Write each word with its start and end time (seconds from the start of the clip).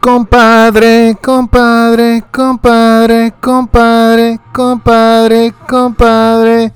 Compadre, 0.00 1.14
compadre, 1.22 2.24
compadre, 2.32 3.34
compadre, 3.38 4.40
compadre, 4.50 5.52
compadre. 5.68 6.72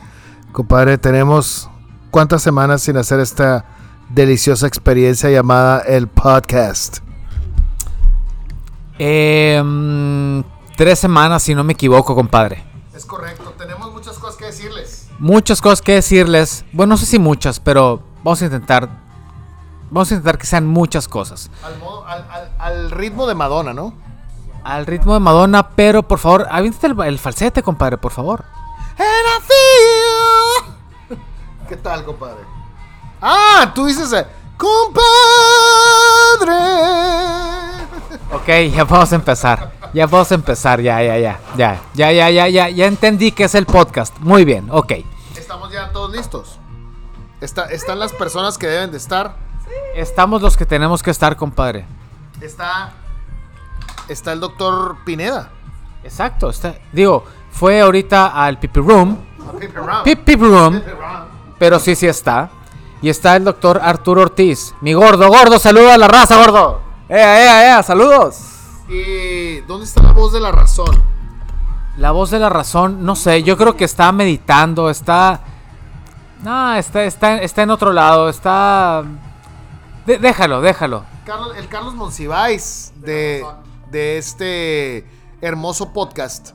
Compadre, 0.53 0.99
tenemos 0.99 1.71
cuántas 2.11 2.43
semanas 2.43 2.83
sin 2.83 2.99
hacer 2.99 3.21
esta 3.21 3.65
deliciosa 4.11 4.67
experiencia 4.67 5.31
llamada 5.31 5.79
el 5.81 6.07
podcast. 6.07 6.99
Eh, 8.99 9.59
mm, 9.65 10.41
tres 10.77 10.99
semanas, 10.99 11.43
si 11.45 11.55
no 11.55 11.65
me 11.65 11.73
equivoco, 11.73 12.15
compadre. 12.15 12.63
Es 12.95 13.07
correcto, 13.07 13.55
tenemos 13.57 13.91
muchas 13.91 14.19
cosas 14.19 14.37
que 14.37 14.45
decirles. 14.45 15.09
Muchas 15.19 15.63
cosas 15.63 15.81
que 15.81 15.93
decirles. 15.93 16.67
Bueno, 16.75 16.91
no 16.91 16.97
sé 16.99 17.07
si 17.07 17.19
muchas, 17.19 17.59
pero 17.59 18.03
vamos 18.23 18.43
a 18.43 18.45
intentar. 18.45 19.04
Vamos 19.95 20.11
a 20.11 20.15
intentar 20.15 20.39
que 20.39 20.47
sean 20.47 20.67
muchas 20.67 21.07
cosas. 21.07 21.49
Al, 21.63 21.79
modo- 21.79 22.05
al- 22.05 22.27
al- 22.29 22.51
al 22.59 22.91
ritmo 22.91 23.29
de 23.29 23.37
Madonna, 23.37 23.73
¿no? 23.73 23.95
Al 24.65 24.87
ritmo 24.87 25.15
de 25.15 25.21
Madonna, 25.21 25.69
pero 25.77 26.03
por 26.03 26.19
favor, 26.19 26.49
aviéntate 26.51 26.89
el, 26.89 27.01
el 27.03 27.19
falsete, 27.21 27.63
compadre, 27.63 27.97
por 27.97 28.11
favor. 28.11 28.45
¿Qué 31.69 31.77
tal, 31.77 32.05
compadre? 32.05 32.41
Ah, 33.23 33.71
tú 33.73 33.87
dices, 33.87 34.13
eh, 34.13 34.27
compadre. 34.57 35.05
Ok, 38.33 38.49
ya 38.75 38.83
vamos 38.85 39.13
a 39.13 39.15
empezar. 39.15 39.73
Ya 39.95 40.07
vamos 40.07 40.31
a 40.33 40.35
empezar, 40.35 40.81
ya, 40.81 41.01
ya, 41.03 41.19
ya. 41.19 41.39
Ya, 41.57 41.81
ya, 41.95 42.11
ya, 42.13 42.31
ya, 42.31 42.49
ya. 42.49 42.69
Ya 42.69 42.87
entendí 42.87 43.31
que 43.31 43.45
es 43.45 43.55
el 43.55 43.65
podcast. 43.67 44.19
Muy 44.19 44.45
bien, 44.45 44.67
ok. 44.73 44.93
Estamos 45.37 45.71
ya 45.73 45.93
todos 45.93 46.11
listos. 46.11 46.59
Está- 47.41 47.67
están 47.67 48.01
las 48.01 48.13
personas 48.13 48.59
que 48.59 48.67
deben 48.67 48.91
de 48.91 48.97
estar. 48.99 49.37
Estamos 49.95 50.43
los 50.43 50.57
que 50.57 50.67
tenemos 50.67 51.03
que 51.03 51.11
estar, 51.11 51.37
compadre. 51.37 51.85
Está, 52.41 52.93
está 54.09 54.33
el 54.33 54.41
doctor 54.41 54.97
Pineda. 55.05 55.51
Exacto. 56.03 56.51
Está, 56.51 56.75
digo, 56.93 57.25
fue 57.51 57.81
ahorita 57.81 58.29
al 58.29 58.59
Pipi 58.59 58.81
Room. 58.81 59.19
Pip, 60.05 60.25
Pipi 60.25 60.45
Room. 60.45 60.83
Pero 61.59 61.79
sí, 61.79 61.95
sí 61.95 62.07
está. 62.07 62.51
Y 63.01 63.09
está 63.09 63.37
el 63.37 63.45
doctor 63.45 63.81
Arturo 63.83 64.23
Ortiz. 64.23 64.75
Mi 64.81 64.93
gordo, 64.95 65.29
gordo, 65.29 65.59
saluda 65.59 65.95
a 65.95 65.99
la 65.99 66.09
raza, 66.09 66.37
gordo. 66.37 66.81
¡Ea, 67.09 67.43
ea, 67.43 67.67
ea! 67.67 67.83
¡Saludos! 67.83 68.39
¿Y 68.89 69.61
dónde 69.63 69.85
está 69.85 70.03
la 70.03 70.13
voz 70.13 70.33
de 70.33 70.41
la 70.41 70.51
razón? 70.51 71.03
La 71.97 72.11
voz 72.11 72.31
de 72.31 72.39
la 72.39 72.49
razón, 72.49 73.05
no 73.05 73.15
sé, 73.15 73.43
yo 73.43 73.57
creo 73.57 73.77
que 73.77 73.85
está 73.85 74.11
meditando, 74.11 74.91
está... 74.91 75.41
No, 76.43 76.75
está, 76.75 77.05
está, 77.05 77.37
está 77.37 77.63
en 77.63 77.71
otro 77.71 77.93
lado, 77.93 78.29
está... 78.29 79.05
Déjalo, 80.07 80.61
déjalo. 80.61 81.05
Carlos- 81.25 81.57
el 81.57 81.69
Carlos 81.69 81.95
Monsiváis 81.95 82.93
de, 82.97 83.45
de 83.91 84.19
este 84.19 85.07
hermoso 85.41 85.93
podcast 85.93 86.51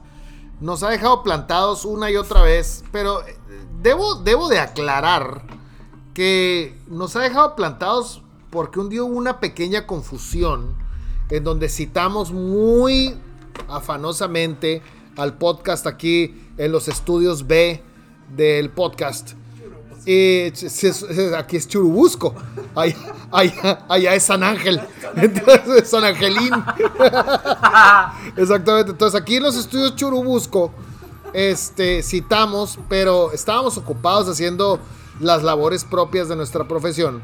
nos 0.60 0.84
ha 0.84 0.90
dejado 0.90 1.24
plantados 1.24 1.86
una 1.86 2.12
y 2.12 2.16
otra 2.18 2.42
vez, 2.42 2.84
pero 2.92 3.26
eh, 3.26 3.38
debo, 3.82 4.16
debo 4.16 4.50
de 4.50 4.60
aclarar 4.60 5.44
que 6.14 6.78
nos 6.88 7.16
ha 7.16 7.22
dejado 7.22 7.56
plantados 7.56 8.22
porque 8.50 8.80
un 8.80 8.90
día 8.90 9.04
hubo 9.04 9.16
una 9.16 9.40
pequeña 9.40 9.88
confusión 9.88 10.76
en 11.30 11.44
donde 11.44 11.70
citamos 11.70 12.32
muy 12.32 13.16
afanosamente 13.68 14.82
al 15.16 15.38
podcast 15.38 15.88
aquí 15.88 16.40
en 16.58 16.72
los 16.72 16.88
estudios 16.88 17.48
B 17.48 17.82
del 18.36 18.70
podcast. 18.70 19.32
Es- 20.06 21.04
aquí 21.38 21.58
es 21.58 21.68
Churubusco. 21.68 22.34
Allá, 22.76 22.96
allá- 23.32 23.86
allá 23.88 24.16
es 24.16 24.24
San 24.24 24.44
Ángel. 24.44 24.80
Entonces, 25.16 25.90
San 25.90 26.04
Angelín. 26.04 26.52
Exactamente. 28.38 28.92
Entonces, 28.92 29.20
aquí 29.20 29.36
en 29.38 29.44
los 29.44 29.56
estudios 29.56 29.96
Churubusco, 29.96 30.72
este, 31.34 32.02
citamos, 32.04 32.80
pero 32.88 33.32
estábamos 33.32 33.78
ocupados 33.78 34.28
haciendo 34.30 34.80
las 35.20 35.44
labores 35.44 35.84
propias 35.84 36.30
de 36.30 36.36
nuestra 36.36 36.68
profesión. 36.68 37.24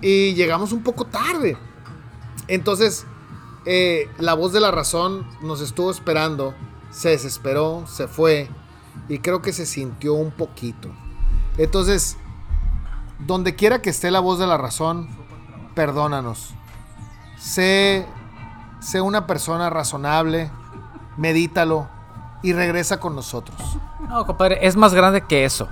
Y 0.00 0.34
llegamos 0.34 0.72
un 0.72 0.82
poco 0.82 1.04
tarde. 1.06 1.56
Entonces, 2.48 3.06
eh, 3.64 4.08
la 4.18 4.34
voz 4.34 4.52
de 4.52 4.60
la 4.60 4.70
razón 4.70 5.26
nos 5.42 5.60
estuvo 5.60 5.90
esperando. 5.90 6.54
Se 6.90 7.10
desesperó, 7.10 7.84
se 7.86 8.08
fue. 8.08 8.50
Y 9.08 9.18
creo 9.20 9.40
que 9.40 9.52
se 9.52 9.64
sintió 9.66 10.14
un 10.14 10.32
poquito. 10.32 10.88
Entonces, 11.58 12.16
donde 13.18 13.54
quiera 13.54 13.82
que 13.82 13.90
esté 13.90 14.10
la 14.10 14.20
voz 14.20 14.38
de 14.38 14.46
la 14.46 14.56
razón, 14.56 15.08
perdónanos. 15.74 16.54
Sé, 17.38 18.06
sé 18.80 19.00
una 19.00 19.26
persona 19.26 19.68
razonable, 19.70 20.50
medítalo 21.16 21.88
y 22.42 22.52
regresa 22.52 22.98
con 23.00 23.14
nosotros. 23.14 23.56
No, 24.08 24.26
compadre, 24.26 24.66
es 24.66 24.76
más 24.76 24.94
grande 24.94 25.22
que 25.22 25.44
eso. 25.44 25.68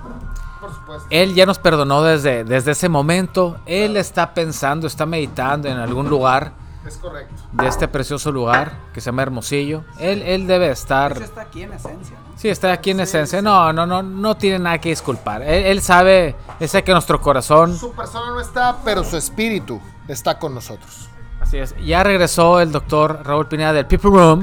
Por 0.59 0.73
supuesto. 0.73 1.07
Él 1.09 1.33
ya 1.33 1.45
nos 1.45 1.59
perdonó 1.59 2.03
desde, 2.03 2.43
desde 2.43 2.71
ese 2.71 2.87
momento. 2.89 3.57
Él 3.65 3.97
está 3.97 4.33
pensando, 4.33 4.87
está 4.87 5.05
meditando 5.05 5.67
en 5.67 5.77
algún 5.77 6.07
lugar 6.09 6.53
Es 6.85 6.97
correcto. 6.97 7.33
de 7.51 7.67
este 7.67 7.87
precioso 7.87 8.31
lugar 8.31 8.73
que 8.93 9.01
se 9.01 9.07
llama 9.07 9.23
Hermosillo. 9.23 9.83
Él, 9.99 10.21
él 10.21 10.45
debe 10.47 10.69
estar... 10.69 11.13
Eso 11.13 11.23
está 11.23 11.41
aquí 11.41 11.63
en 11.63 11.73
esencia. 11.73 12.15
Sí, 12.41 12.49
está 12.49 12.73
aquí 12.73 12.89
en 12.89 13.01
esencia. 13.01 13.39
No, 13.39 13.71
no, 13.71 13.85
no, 13.85 14.01
no 14.01 14.35
tiene 14.35 14.57
nada 14.57 14.79
que 14.79 14.89
disculpar. 14.89 15.43
Él, 15.43 15.63
él 15.63 15.79
sabe, 15.79 16.35
él 16.59 16.67
sabe 16.67 16.83
que 16.83 16.91
nuestro 16.91 17.21
corazón... 17.21 17.77
Su 17.77 17.91
persona 17.93 18.31
no 18.31 18.41
está, 18.41 18.77
pero 18.83 19.03
su 19.03 19.15
espíritu 19.15 19.79
está 20.07 20.39
con 20.39 20.55
nosotros. 20.55 21.07
Así 21.39 21.59
es. 21.59 21.75
Ya 21.85 22.01
regresó 22.01 22.59
el 22.59 22.71
doctor 22.71 23.21
Raúl 23.23 23.47
Pineda 23.47 23.73
del 23.73 23.85
People 23.85 24.09
Room. 24.09 24.41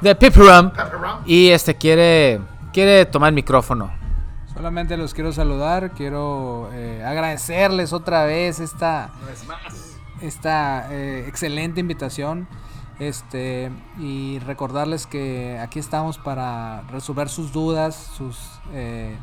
Del 0.00 0.16
People 0.16 0.44
Room. 0.44 0.72
Y 1.26 1.50
este 1.50 1.74
quiere, 1.74 2.40
quiere 2.72 3.04
tomar 3.04 3.28
el 3.28 3.34
micrófono. 3.34 3.92
Solamente 4.54 4.96
los 4.96 5.12
quiero 5.12 5.30
saludar, 5.30 5.90
quiero 5.90 6.70
eh, 6.72 7.04
agradecerles 7.04 7.92
otra 7.92 8.24
vez 8.24 8.58
esta, 8.58 9.10
esta 10.22 10.90
eh, 10.90 11.26
excelente 11.28 11.80
invitación. 11.80 12.48
Este, 12.98 13.70
y 13.98 14.38
recordarles 14.40 15.06
que 15.06 15.58
aquí 15.58 15.78
estamos 15.78 16.18
para 16.18 16.82
resolver 16.90 17.28
sus 17.28 17.52
dudas, 17.52 18.12
sus 18.16 18.38
eh, 18.72 19.16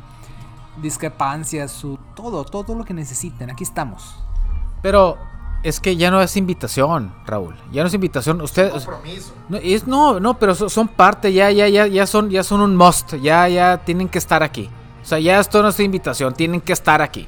discrepancias, 0.80 1.72
su 1.72 1.98
todo, 2.14 2.44
todo 2.44 2.74
lo 2.74 2.84
que 2.84 2.94
necesiten. 2.94 3.50
Aquí 3.50 3.64
estamos. 3.64 4.16
Pero 4.82 5.16
es 5.62 5.80
que 5.80 5.96
ya 5.96 6.10
no 6.10 6.20
es 6.20 6.36
invitación, 6.36 7.14
Raúl. 7.24 7.54
Ya 7.72 7.82
no 7.82 7.88
es 7.88 7.94
invitación. 7.94 8.40
Ustedes... 8.40 8.72
Compromiso. 8.72 9.32
No, 9.48 9.56
es, 9.58 9.86
no, 9.86 10.20
no, 10.20 10.38
pero 10.38 10.54
so- 10.54 10.68
son 10.68 10.88
parte, 10.88 11.32
ya, 11.32 11.50
ya, 11.50 11.68
ya, 11.68 11.86
ya 11.86 12.06
son, 12.06 12.30
ya 12.30 12.42
son 12.42 12.60
un 12.60 12.76
must, 12.76 13.14
ya, 13.14 13.48
ya 13.48 13.78
tienen 13.78 14.08
que 14.08 14.18
estar 14.18 14.42
aquí. 14.42 14.68
O 15.02 15.04
sea, 15.04 15.18
ya 15.18 15.40
esto 15.40 15.62
no 15.62 15.68
es 15.68 15.80
invitación, 15.80 16.34
tienen 16.34 16.60
que 16.60 16.72
estar 16.72 17.00
aquí. 17.00 17.26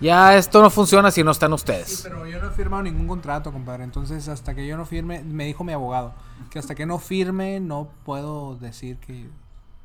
Ya 0.00 0.36
esto 0.36 0.60
no 0.60 0.68
funciona 0.68 1.10
si 1.10 1.24
no 1.24 1.30
están 1.30 1.52
ustedes. 1.52 2.00
pero 2.02 2.26
yo 2.26 2.40
no 2.40 2.48
he 2.48 2.50
firmado 2.50 2.82
ningún 2.82 3.08
contrato, 3.08 3.50
compadre. 3.52 3.84
Entonces, 3.84 4.28
hasta 4.28 4.54
que 4.54 4.66
yo 4.66 4.76
no 4.76 4.84
firme, 4.84 5.22
me 5.24 5.44
dijo 5.44 5.64
mi 5.64 5.72
abogado, 5.72 6.12
que 6.50 6.58
hasta 6.58 6.74
que 6.74 6.84
no 6.84 6.98
firme 6.98 7.60
no 7.60 7.88
puedo 8.04 8.56
decir 8.56 8.98
que... 8.98 9.28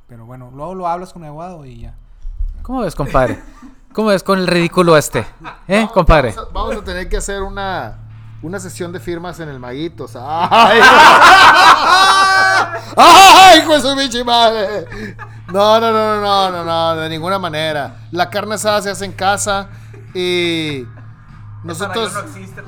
Pero 0.07 0.25
bueno, 0.25 0.51
luego 0.53 0.75
lo 0.75 0.87
hablas 0.87 1.13
con 1.13 1.21
mi 1.21 1.27
abogado 1.29 1.65
y 1.65 1.81
ya. 1.81 1.95
¿Cómo 2.61 2.81
ves, 2.81 2.93
compadre? 2.95 3.39
¿Cómo 3.93 4.09
ves 4.09 4.23
con 4.23 4.39
el 4.39 4.47
ridículo 4.47 4.97
este? 4.97 5.25
¿Eh, 5.67 5.87
compadre? 5.93 6.33
Vamos 6.35 6.49
a, 6.49 6.53
vamos 6.53 6.75
a 6.77 6.83
tener 6.83 7.07
que 7.07 7.17
hacer 7.17 7.41
una, 7.41 7.97
una 8.41 8.59
sesión 8.59 8.91
de 8.91 8.99
firmas 8.99 9.39
en 9.39 9.47
el 9.47 9.59
Maguitos. 9.59 10.11
¡Ay! 10.15 10.81
¡Ay, 12.97 13.59
hijo 13.59 13.73
de 13.73 13.81
su 13.81 13.95
bichi 13.95 14.23
madre! 14.25 14.85
No, 15.51 15.79
no, 15.79 15.91
no, 15.91 16.15
no, 16.15 16.21
no, 16.21 16.51
no, 16.51 16.63
no, 16.65 16.95
de 17.01 17.09
ninguna 17.09 17.39
manera. 17.39 18.07
La 18.11 18.29
carne 18.29 18.55
asada 18.55 18.81
se 18.81 18.89
hace 18.89 19.05
en 19.05 19.13
casa 19.13 19.69
y 20.13 20.85
nosotros, 21.63 22.13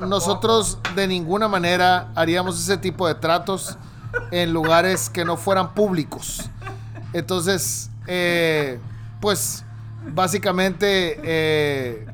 nosotros 0.00 0.78
de 0.94 1.08
ninguna 1.08 1.48
manera 1.48 2.12
haríamos 2.14 2.58
ese 2.60 2.76
tipo 2.76 3.08
de 3.08 3.14
tratos 3.14 3.76
en 4.30 4.52
lugares 4.52 5.10
que 5.10 5.24
no 5.24 5.36
fueran 5.36 5.74
públicos. 5.74 6.50
Entonces, 7.12 7.90
eh, 8.06 8.78
pues, 9.20 9.64
básicamente, 10.12 11.20
eh, 11.22 12.06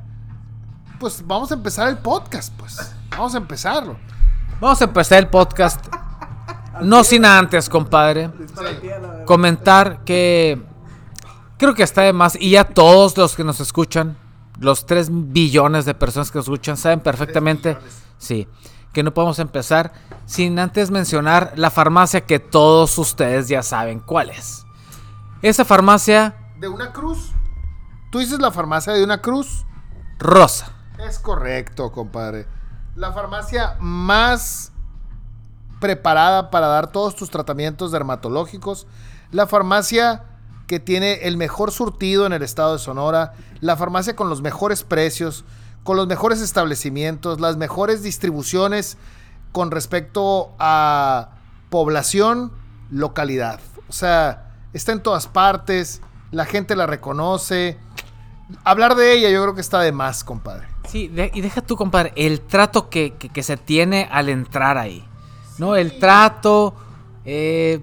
pues 0.98 1.26
vamos 1.26 1.50
a 1.50 1.54
empezar 1.54 1.88
el 1.88 1.98
podcast, 1.98 2.52
pues. 2.56 2.94
Vamos 3.10 3.34
a 3.34 3.38
empezarlo. 3.38 3.98
Vamos 4.60 4.80
a 4.80 4.84
empezar 4.84 5.18
el 5.18 5.28
podcast. 5.28 5.86
No 6.82 7.04
sin 7.04 7.24
antes, 7.24 7.68
compadre, 7.68 8.30
comentar 9.26 10.02
que 10.04 10.62
creo 11.58 11.74
que 11.74 11.82
está 11.82 12.02
de 12.02 12.12
más. 12.12 12.36
Y 12.40 12.50
ya 12.50 12.64
todos 12.64 13.16
los 13.16 13.36
que 13.36 13.44
nos 13.44 13.60
escuchan, 13.60 14.16
los 14.60 14.86
3 14.86 15.08
billones 15.32 15.84
de 15.84 15.94
personas 15.94 16.30
que 16.30 16.38
nos 16.38 16.46
escuchan, 16.46 16.76
saben 16.76 17.00
perfectamente, 17.00 17.76
sí, 18.18 18.46
que 18.92 19.02
no 19.02 19.12
podemos 19.12 19.38
empezar 19.38 19.92
sin 20.26 20.58
antes 20.58 20.90
mencionar 20.90 21.52
la 21.56 21.70
farmacia 21.70 22.20
que 22.20 22.38
todos 22.38 22.96
ustedes 22.98 23.48
ya 23.48 23.62
saben 23.62 24.00
cuál 24.00 24.30
es. 24.30 24.64
Esa 25.42 25.64
farmacia 25.64 26.36
¿De 26.58 26.68
una 26.68 26.92
cruz? 26.92 27.32
¿Tú 28.12 28.18
dices 28.18 28.38
la 28.38 28.50
farmacia 28.50 28.92
de 28.92 29.02
una 29.02 29.22
cruz? 29.22 29.64
rosa. 30.20 30.72
Es 30.98 31.18
correcto, 31.18 31.90
compadre. 31.90 32.46
La 32.94 33.12
farmacia 33.12 33.76
más 33.80 34.72
preparada 35.80 36.50
para 36.50 36.66
dar 36.66 36.92
todos 36.92 37.16
tus 37.16 37.30
tratamientos 37.30 37.90
dermatológicos. 37.90 38.86
La 39.32 39.46
farmacia 39.46 40.24
que 40.70 40.78
tiene 40.78 41.14
el 41.26 41.36
mejor 41.36 41.72
surtido 41.72 42.26
en 42.26 42.32
el 42.32 42.44
estado 42.44 42.74
de 42.74 42.78
Sonora. 42.78 43.32
La 43.60 43.76
farmacia 43.76 44.14
con 44.14 44.28
los 44.28 44.40
mejores 44.40 44.84
precios, 44.84 45.44
con 45.82 45.96
los 45.96 46.06
mejores 46.06 46.40
establecimientos, 46.40 47.40
las 47.40 47.56
mejores 47.56 48.04
distribuciones 48.04 48.96
con 49.50 49.72
respecto 49.72 50.52
a 50.60 51.30
población, 51.70 52.52
localidad. 52.88 53.58
O 53.88 53.92
sea, 53.92 54.52
está 54.72 54.92
en 54.92 55.02
todas 55.02 55.26
partes, 55.26 56.02
la 56.30 56.44
gente 56.44 56.76
la 56.76 56.86
reconoce. 56.86 57.76
Hablar 58.62 58.94
de 58.94 59.12
ella 59.14 59.28
yo 59.30 59.42
creo 59.42 59.56
que 59.56 59.60
está 59.62 59.80
de 59.80 59.90
más, 59.90 60.22
compadre. 60.22 60.68
Sí, 60.88 61.08
de- 61.08 61.32
y 61.34 61.40
deja 61.40 61.62
tú, 61.62 61.74
compadre, 61.74 62.12
el 62.14 62.42
trato 62.42 62.88
que, 62.88 63.14
que- 63.14 63.28
que 63.28 63.42
se 63.42 63.56
tiene 63.56 64.08
al 64.12 64.28
entrar 64.28 64.78
ahí. 64.78 65.04
¿No? 65.58 65.74
El 65.74 65.98
trato, 65.98 66.76
eh, 67.24 67.80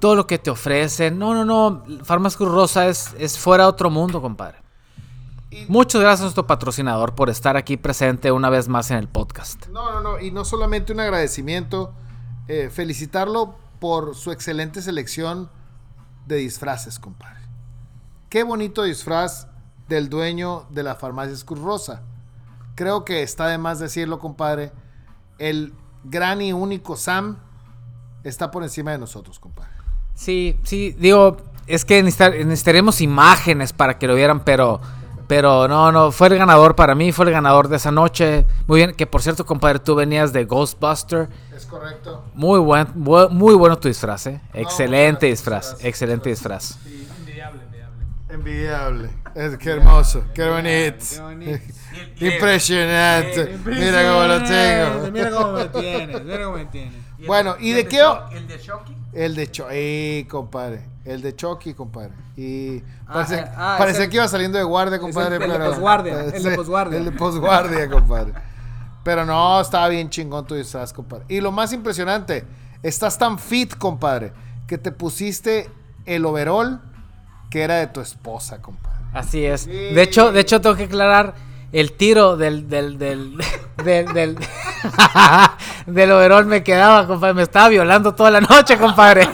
todo 0.00 0.16
lo 0.16 0.26
que 0.26 0.38
te 0.38 0.50
ofrecen. 0.50 1.18
No, 1.18 1.34
no, 1.34 1.44
no. 1.44 1.84
Farmacia 2.04 2.44
Rosa 2.46 2.88
es, 2.88 3.14
es 3.18 3.38
fuera 3.38 3.64
de 3.64 3.70
otro 3.70 3.90
mundo, 3.90 4.20
compadre. 4.20 4.58
Y- 5.50 5.66
Muchas 5.68 6.00
gracias 6.00 6.20
a 6.20 6.24
nuestro 6.24 6.46
patrocinador 6.46 7.14
por 7.14 7.28
estar 7.30 7.56
aquí 7.56 7.76
presente 7.76 8.32
una 8.32 8.50
vez 8.50 8.68
más 8.68 8.90
en 8.90 8.96
el 8.98 9.08
podcast. 9.08 9.66
No, 9.68 9.92
no, 9.92 10.00
no. 10.00 10.18
Y 10.20 10.30
no 10.30 10.44
solamente 10.44 10.92
un 10.92 11.00
agradecimiento, 11.00 11.92
eh, 12.48 12.70
felicitarlo 12.72 13.56
por 13.78 14.14
su 14.14 14.30
excelente 14.32 14.82
selección 14.82 15.50
de 16.26 16.36
disfraces, 16.36 16.98
compadre. 16.98 17.40
Qué 18.28 18.42
bonito 18.44 18.82
disfraz 18.84 19.48
del 19.88 20.08
dueño 20.08 20.66
de 20.70 20.82
la 20.84 20.94
farmacia 20.94 21.34
Cruz 21.44 21.60
Rosa. 21.60 22.02
Creo 22.76 23.04
que 23.04 23.22
está 23.22 23.48
de 23.48 23.58
más 23.58 23.78
decirlo, 23.80 24.18
compadre. 24.20 24.72
El 25.38 25.74
gran 26.04 26.40
y 26.40 26.52
único 26.52 26.96
Sam 26.96 27.38
está 28.22 28.50
por 28.50 28.62
encima 28.62 28.92
de 28.92 28.98
nosotros, 28.98 29.38
compadre. 29.40 29.69
Sí, 30.20 30.58
sí, 30.64 30.94
digo, 30.98 31.38
es 31.66 31.86
que 31.86 32.02
necesitar- 32.02 32.34
necesitaremos 32.44 33.00
imágenes 33.00 33.72
para 33.72 33.96
que 33.98 34.06
lo 34.06 34.14
vieran, 34.14 34.40
pero, 34.44 34.78
pero 35.26 35.66
no, 35.66 35.90
no, 35.90 36.12
fue 36.12 36.28
el 36.28 36.36
ganador 36.36 36.74
para 36.76 36.94
mí, 36.94 37.10
fue 37.10 37.24
el 37.24 37.30
ganador 37.30 37.68
de 37.68 37.76
esa 37.76 37.90
noche. 37.90 38.44
Muy 38.66 38.80
bien, 38.80 38.92
que 38.94 39.06
por 39.06 39.22
cierto, 39.22 39.46
compadre, 39.46 39.78
tú 39.78 39.94
venías 39.94 40.34
de 40.34 40.44
Ghostbuster. 40.44 41.30
Es 41.56 41.64
correcto. 41.64 42.22
Muy 42.34 42.58
buen, 42.60 42.86
bu- 42.88 43.30
muy 43.30 43.54
bueno 43.54 43.78
tu 43.78 43.88
disfraz, 43.88 44.26
¿eh? 44.26 44.40
Excelente 44.52 45.24
disfraz, 45.24 45.82
excelente 45.82 46.28
disfraz. 46.28 46.76
Envidiable. 48.28 49.08
Es, 49.34 49.56
qué 49.56 49.70
hermoso. 49.70 50.24
Qué 50.34 50.48
bonito. 50.48 51.04
Impresionante. 52.20 53.58
Mira 53.64 54.02
cómo 54.12 54.24
lo 54.26 54.42
tengo. 54.42 55.10
Mira 55.12 55.30
cómo 55.30 55.52
me 55.52 55.64
tienes, 55.68 56.24
mira 56.24 56.44
cómo 56.44 56.56
me 56.58 56.64
tienes. 56.66 56.94
Bueno, 57.26 57.54
¿y 57.60 57.72
de 57.72 57.86
qué? 57.86 58.02
El 58.32 58.48
de 58.48 58.56
Shocky. 58.58 58.96
El 59.12 59.34
de 59.34 59.50
Chucky, 59.50 60.26
compadre. 60.28 60.84
El 61.04 61.20
de 61.22 61.34
Chucky, 61.34 61.74
compadre. 61.74 62.12
Y 62.36 62.82
Ah, 63.06 63.12
parece, 63.14 63.40
ah, 63.40 63.52
ah, 63.56 63.74
parecía 63.78 64.02
ese- 64.02 64.10
que 64.10 64.16
iba 64.16 64.28
saliendo 64.28 64.56
de 64.58 64.64
guardia, 64.64 64.98
compadre. 64.98 65.36
el 65.36 65.42
de 65.42 65.48
pero, 65.48 65.64
posguardia, 65.70 66.20
el 66.34 66.42
de 66.42 66.50
posguardia. 66.52 66.98
El 66.98 67.04
de 67.06 67.12
posguardia, 67.12 67.90
compadre. 67.90 68.32
Pero 69.02 69.24
no, 69.24 69.60
estaba 69.60 69.88
bien 69.88 70.10
chingón 70.10 70.46
tu 70.46 70.54
disfraz, 70.54 70.92
compadre. 70.92 71.24
Y 71.28 71.40
lo 71.40 71.50
más 71.50 71.72
impresionante, 71.72 72.44
estás 72.82 73.18
tan 73.18 73.38
fit, 73.38 73.74
compadre, 73.76 74.32
que 74.66 74.78
te 74.78 74.92
pusiste 74.92 75.68
el 76.06 76.24
overall 76.24 76.80
que 77.50 77.62
era 77.62 77.76
de 77.76 77.88
tu 77.88 78.00
esposa, 78.00 78.62
compadre. 78.62 79.00
Así 79.12 79.44
es. 79.44 79.66
De 79.66 80.00
hecho, 80.02 80.30
de 80.30 80.40
hecho 80.40 80.60
tengo 80.60 80.76
que 80.76 80.84
aclarar 80.84 81.34
el 81.72 81.92
tiro 81.92 82.36
del 82.36 82.68
del 82.68 82.98
del 82.98 83.36
del 83.84 84.06
del, 84.12 84.38
del 85.86 86.12
overall 86.12 86.46
me 86.46 86.62
quedaba, 86.62 87.06
compadre, 87.06 87.34
me 87.34 87.42
estaba 87.42 87.68
violando 87.68 88.14
toda 88.14 88.30
la 88.30 88.40
noche, 88.40 88.76
compadre. 88.76 89.28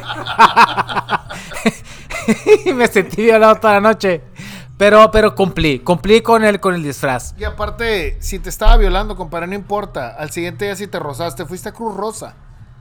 y 2.64 2.72
me 2.72 2.86
sentí 2.88 3.22
violado 3.22 3.56
toda 3.56 3.74
la 3.74 3.80
noche. 3.80 4.22
Pero 4.76 5.10
pero 5.10 5.34
cumplí, 5.34 5.78
cumplí 5.78 6.20
con 6.20 6.44
el 6.44 6.60
con 6.60 6.74
el 6.74 6.82
disfraz. 6.82 7.34
Y 7.38 7.44
aparte, 7.44 8.18
si 8.20 8.38
te 8.38 8.50
estaba 8.50 8.76
violando, 8.76 9.16
compadre, 9.16 9.46
no 9.46 9.54
importa. 9.54 10.14
Al 10.18 10.30
siguiente 10.30 10.66
día 10.66 10.76
si 10.76 10.86
te 10.86 10.98
rozaste, 10.98 11.46
fuiste 11.46 11.70
a 11.70 11.72
Cruz 11.72 11.96
Rosa. 11.96 12.34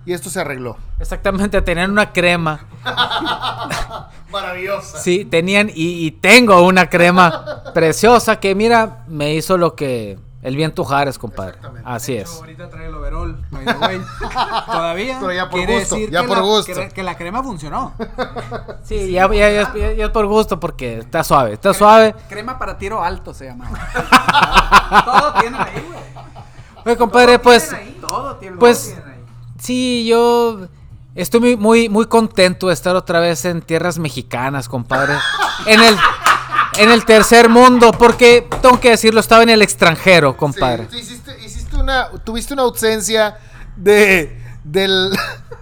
Y 0.06 0.14
esto 0.14 0.30
se 0.30 0.40
arregló. 0.42 0.78
Exactamente, 1.00 1.62
tenían 1.62 1.92
una 1.92 2.12
crema. 2.14 2.60
Maravillosa. 4.32 4.98
Sí, 5.00 5.26
tenían 5.26 5.70
y, 5.70 6.06
y 6.06 6.12
tengo 6.12 6.62
una 6.64 6.90
crema 6.90 7.64
preciosa 7.74 8.40
que 8.40 8.54
mira, 8.56 9.04
me 9.08 9.34
hizo 9.34 9.58
lo 9.58 9.76
que 9.76 10.20
el 10.42 10.56
viento 10.56 10.84
Juárez, 10.84 11.18
compadre. 11.18 11.52
Exactamente. 11.56 11.90
Así 11.90 12.14
De 12.14 12.20
hecho, 12.22 12.32
es. 12.32 12.38
Ahorita 12.38 12.70
trae 12.70 12.86
el 12.88 12.94
overall, 12.94 13.46
by 13.50 13.66
the 13.66 13.74
way. 13.74 14.02
Todavía. 14.68 15.18
Pero 15.20 15.32
ya 15.34 15.50
por 15.50 15.60
quiere 15.60 15.80
gusto, 15.80 15.96
decir 15.96 16.12
ya 16.12 16.22
que 16.22 16.28
por 16.28 16.38
la- 16.38 16.44
gusto. 16.44 16.74
Que, 16.74 16.90
que 16.90 17.04
la 17.04 17.18
crema 17.18 17.42
funcionó. 17.42 17.94
Sí, 18.84 19.12
ya, 19.12 19.28
ya, 19.34 19.50
ya, 19.50 19.74
ya- 19.74 19.94
ya 19.94 20.06
es 20.06 20.12
por 20.12 20.28
gusto 20.28 20.60
porque 20.60 21.00
está 21.00 21.24
suave, 21.24 21.54
está 21.54 21.74
suave. 21.74 22.14
Crema 22.30 22.60
para 22.60 22.78
tiro 22.78 23.04
alto 23.04 23.34
se 23.34 23.46
llama. 23.46 23.68
Todo 25.06 25.34
tienen 25.40 25.60
ahí, 25.60 25.84
güey. 25.88 26.00
Oye, 26.86 26.98
compadre, 26.98 27.40
pues, 27.40 27.70
Tienen 27.70 27.88
ahí, 27.88 27.98
Todo 28.02 28.36
tienen, 28.36 28.60
pues- 28.60 28.94
todo. 28.96 29.05
Sí, 29.66 30.06
yo 30.08 30.68
estoy 31.16 31.40
muy, 31.40 31.58
muy, 31.58 31.90
muy 31.90 32.06
contento 32.08 32.68
de 32.68 32.74
estar 32.74 32.96
otra 32.96 33.20
vez 33.20 33.46
en 33.46 33.62
tierras 33.62 33.98
mexicanas, 33.98 34.68
compadre. 34.70 35.16
En 35.66 35.82
el, 35.82 35.98
en 36.78 36.92
el 36.92 37.06
tercer 37.06 37.50
mundo, 37.50 37.92
porque 37.92 38.48
tengo 38.62 38.80
que 38.80 38.92
decirlo, 38.92 39.20
estaba 39.20 39.44
en 39.44 39.50
el 39.50 39.62
extranjero, 39.62 40.36
compadre. 40.38 40.88
Sí, 40.92 41.00
hiciste, 41.00 41.36
hiciste 41.46 41.76
una, 41.78 42.10
tuviste 42.24 42.54
una 42.54 42.64
ausencia 42.64 43.38
de, 43.76 44.42
del, 44.64 45.12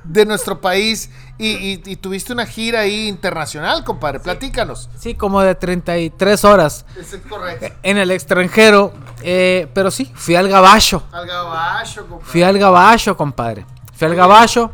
de 0.03 0.25
nuestro 0.25 0.59
país 0.61 1.09
y, 1.37 1.47
y- 1.49 1.81
y 1.85 1.95
tuviste 1.97 2.31
una 2.33 2.45
gira 2.45 2.81
ahí 2.81 3.07
internacional, 3.07 3.83
compadre. 3.83 4.19
Platícanos. 4.19 4.89
Sí, 4.99 5.15
como 5.15 5.41
de 5.41 5.55
33 5.55 6.43
horas 6.45 6.85
es 6.99 7.15
correcto. 7.29 7.75
en 7.83 7.97
el 7.97 8.11
extranjero. 8.11 8.93
eh, 9.23 9.67
pero 9.73 9.89
sí, 9.91 10.11
fui 10.15 10.35
al 10.35 10.47
gabacho. 10.49 11.03
Al 11.11 11.25
gabacho, 11.27 12.01
compadre. 12.07 12.31
Fui 12.31 12.43
al 12.43 12.57
gabacho, 12.59 13.17
compadre. 13.17 13.65
Fui 14.03 14.11
al 14.11 14.17
gabacho. 14.17 14.71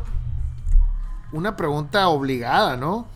Una 1.30 1.54
pregunta 1.56 2.08
obligada, 2.08 2.76
¿no? 2.76 3.06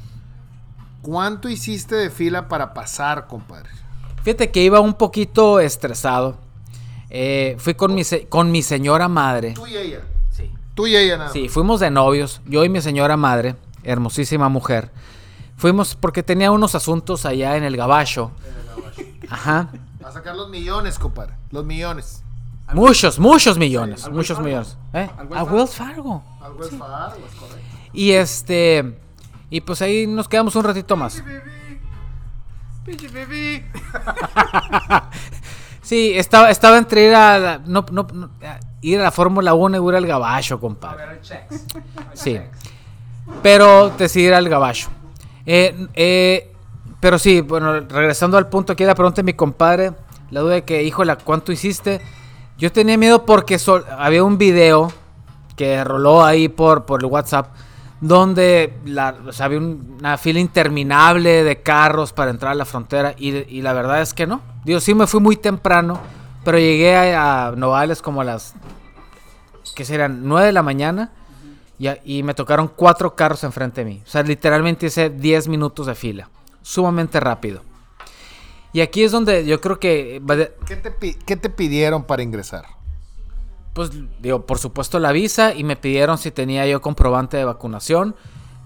¿Cuánto 1.02 1.48
hiciste 1.48 1.96
de 1.96 2.08
fila 2.08 2.46
para 2.46 2.72
pasar, 2.72 3.26
compadre? 3.26 3.70
Fíjate 4.22 4.52
que 4.52 4.62
iba 4.62 4.78
un 4.78 4.94
poquito 4.94 5.58
estresado. 5.58 6.36
Eh, 7.10 7.56
fui 7.58 7.74
con 7.74 7.94
mi, 7.96 8.04
se- 8.04 8.28
con 8.28 8.52
mi 8.52 8.62
señora 8.62 9.08
madre. 9.08 9.54
Tú 9.54 9.66
y 9.66 9.76
ella. 9.76 10.02
Sí. 10.30 10.50
Tú 10.74 10.86
y 10.86 10.96
ella 10.96 11.16
nada 11.18 11.30
Sí, 11.30 11.42
más. 11.44 11.52
fuimos 11.52 11.80
de 11.80 11.90
novios, 11.90 12.40
yo 12.46 12.64
y 12.64 12.68
mi 12.68 12.80
señora 12.80 13.16
madre, 13.16 13.56
hermosísima 13.82 14.48
mujer. 14.48 14.92
Fuimos 15.56 15.96
porque 15.96 16.22
tenía 16.22 16.50
unos 16.52 16.74
asuntos 16.76 17.26
allá 17.26 17.56
en 17.56 17.64
el 17.64 17.76
gabacho. 17.76 18.30
Ajá. 19.28 19.68
A 20.04 20.12
sacar 20.12 20.36
los 20.36 20.48
millones, 20.48 20.98
compadre. 20.98 21.34
Los 21.50 21.64
millones. 21.64 22.22
Muchos, 22.72 23.18
muchos 23.18 23.58
millones. 23.58 24.04
¿Al 24.04 24.12
muchos 24.12 24.40
millones. 24.40 24.76
¿Eh? 24.92 25.08
¿Al 25.18 25.26
Wells 25.28 25.40
A? 25.48 25.52
Wells 25.52 25.74
Fargo. 25.74 26.22
Es 26.40 27.34
correcto. 27.34 27.58
Y 27.92 28.12
este. 28.12 28.98
Y 29.50 29.60
pues 29.60 29.82
ahí 29.82 30.06
nos 30.06 30.26
quedamos 30.28 30.56
un 30.56 30.64
ratito 30.64 30.96
más. 30.96 31.22
Pinche 32.84 33.08
bebé. 33.08 33.64
Sí, 35.82 36.12
estaba, 36.16 36.48
estaba 36.50 36.78
entre 36.78 37.08
ir 37.08 37.14
a 37.14 37.38
la, 37.38 37.58
no, 37.58 37.84
no, 37.92 38.06
no, 38.10 38.30
a- 38.42 38.58
ir 38.80 38.98
a 39.00 39.02
la 39.02 39.10
Fórmula 39.10 39.52
1 39.52 39.76
y 39.84 39.86
ir 39.90 39.94
al 39.94 40.06
gabacho, 40.06 40.58
compadre. 40.58 41.20
Sí. 42.14 42.40
Pero 43.42 43.90
decidí 43.90 44.24
ir 44.28 44.32
al 44.32 44.48
gabacho. 44.48 44.88
Eh, 45.44 45.86
eh, 45.92 46.50
pero 47.00 47.18
sí, 47.18 47.42
bueno, 47.42 47.80
regresando 47.80 48.38
al 48.38 48.48
punto 48.48 48.72
aquí, 48.72 48.82
la 48.84 48.94
pregunta 48.94 49.16
de 49.16 49.24
mi 49.24 49.34
compadre, 49.34 49.92
la 50.30 50.40
duda 50.40 50.54
de 50.54 50.64
que, 50.64 50.82
híjole, 50.82 51.14
¿cuánto 51.22 51.52
hiciste? 51.52 52.00
Yo 52.58 52.70
tenía 52.72 52.96
miedo 52.96 53.24
porque 53.26 53.58
había 53.98 54.22
un 54.24 54.38
video 54.38 54.92
que 55.56 55.82
roló 55.84 56.24
ahí 56.24 56.48
por, 56.48 56.84
por 56.84 57.00
el 57.00 57.06
WhatsApp 57.06 57.48
donde 58.00 58.76
la, 58.84 59.14
había 59.40 59.58
un- 59.58 59.96
una 59.98 60.18
fila 60.18 60.38
interminable 60.40 61.42
de 61.42 61.62
carros 61.62 62.12
para 62.12 62.30
entrar 62.30 62.52
a 62.52 62.54
la 62.54 62.64
frontera 62.64 63.14
y, 63.16 63.60
la 63.62 63.72
verdad 63.72 64.02
es 64.02 64.12
que 64.14 64.26
no. 64.26 64.40
Digo, 64.64 64.80
sí 64.80 64.94
me 64.94 65.06
fui 65.06 65.20
muy 65.20 65.36
temprano, 65.36 66.00
pero 66.44 66.58
llegué 66.58 66.96
a, 66.96 67.52
Nogales 67.56 68.02
como 68.02 68.20
a 68.20 68.24
las, 68.24 68.54
¿qué 69.74 69.84
serán? 69.84 70.20
9 70.24 70.46
de 70.48 70.52
la 70.52 70.62
mañana 70.62 71.12
Y, 71.78 71.88
y 72.18 72.22
me 72.22 72.34
tocaron 72.34 72.68
cuatro 72.68 73.14
carros 73.16 73.42
enfrente 73.44 73.82
de 73.84 73.90
mí. 73.90 74.02
O 74.04 74.08
sea, 74.08 74.22
literalmente 74.22 74.86
hice 74.86 75.10
10 75.10 75.48
minutos 75.48 75.86
de 75.86 75.94
fila. 75.94 76.28
Sumamente 76.62 77.18
rápido. 77.20 77.62
Y 78.74 78.80
aquí 78.82 79.04
es 79.04 79.12
donde 79.12 79.46
yo 79.46 79.60
creo 79.60 79.78
que... 79.78 80.20
¿Qué 80.66 80.76
te, 80.76 80.90
pi- 80.90 81.14
qué 81.14 81.36
te 81.36 81.48
pidieron 81.48 82.04
para 82.04 82.22
ingresar? 82.22 82.66
Pues 83.72 83.90
digo, 84.20 84.44
por 84.46 84.58
supuesto 84.58 84.98
la 84.98 85.12
visa 85.12 85.54
y 85.54 85.64
me 85.64 85.76
pidieron 85.76 86.18
si 86.18 86.30
tenía 86.30 86.66
yo 86.66 86.82
comprobante 86.82 87.36
de 87.36 87.44
vacunación. 87.44 88.16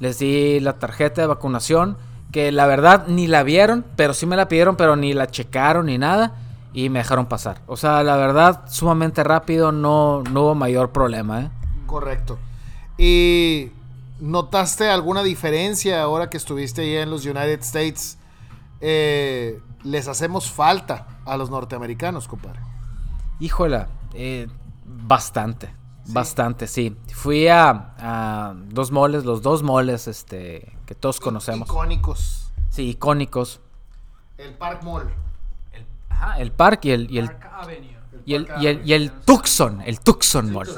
Les 0.01 0.19
di 0.19 0.61
la 0.61 0.79
tarjeta 0.79 1.21
de 1.21 1.27
vacunación, 1.27 1.99
que 2.33 2.53
la 2.53 2.67
verdad 2.67 3.07
ni 3.07 3.27
la 3.27 3.43
vieron, 3.43 3.85
pero 3.97 4.15
sí 4.15 4.27
me 4.27 4.37
la 4.37 4.49
pidieron, 4.49 4.77
pero 4.77 4.97
ni 4.97 5.13
la 5.13 5.27
checaron 5.27 5.87
ni 5.87 5.99
nada 5.99 6.37
y 6.73 6.89
me 6.89 7.01
dejaron 7.01 7.27
pasar. 7.27 7.61
O 7.67 7.77
sea, 7.77 8.03
la 8.03 8.17
verdad, 8.17 8.63
sumamente 8.71 9.23
rápido, 9.25 9.73
no, 9.73 10.23
no 10.31 10.43
hubo 10.43 10.55
mayor 10.55 10.91
problema, 10.91 11.43
¿eh? 11.43 11.51
Correcto. 11.87 12.39
¿Y 12.97 13.71
notaste 14.21 14.89
alguna 14.89 15.23
diferencia 15.23 16.03
ahora 16.03 16.31
que 16.31 16.37
estuviste 16.37 16.83
ahí 16.83 16.97
en 16.97 17.11
los 17.11 17.25
United 17.25 17.61
States? 17.61 18.18
Eh, 18.81 19.61
les 19.85 20.09
hacemos 20.09 20.51
falta 20.51 21.21
a 21.25 21.37
los 21.37 21.51
norteamericanos, 21.51 22.29
compadre. 22.29 22.61
Híjola, 23.41 23.89
eh, 24.15 24.49
bastante, 24.85 25.75
bastante, 26.07 26.67
sí. 26.67 26.97
Fui 27.13 27.49
a, 27.49 27.95
a 27.99 28.55
dos 28.57 28.91
moles, 28.91 29.25
los 29.25 29.43
dos 29.43 29.63
moles 29.63 30.09
este, 30.09 30.77
que 30.87 30.95
todos 30.95 31.21
conocemos. 31.21 31.69
Icónicos. 31.69 32.51
Sí, 32.71 32.91
icónicos. 32.91 33.61
El 34.37 34.55
Park 34.55 34.83
Mall. 34.83 35.09
Ajá, 36.09 36.39
el 36.39 36.53
parque 36.53 36.89
y 36.89 36.93
el, 36.93 37.11
y 37.11 37.19
el, 37.19 37.31
y 38.27 38.35
el, 38.35 38.49
y 38.61 38.67
el, 38.67 38.89
y 38.89 38.93
el 38.93 39.11
Tucson, 39.11 39.81
el 39.83 40.01
Tucson 40.01 40.53
Mall. 40.53 40.69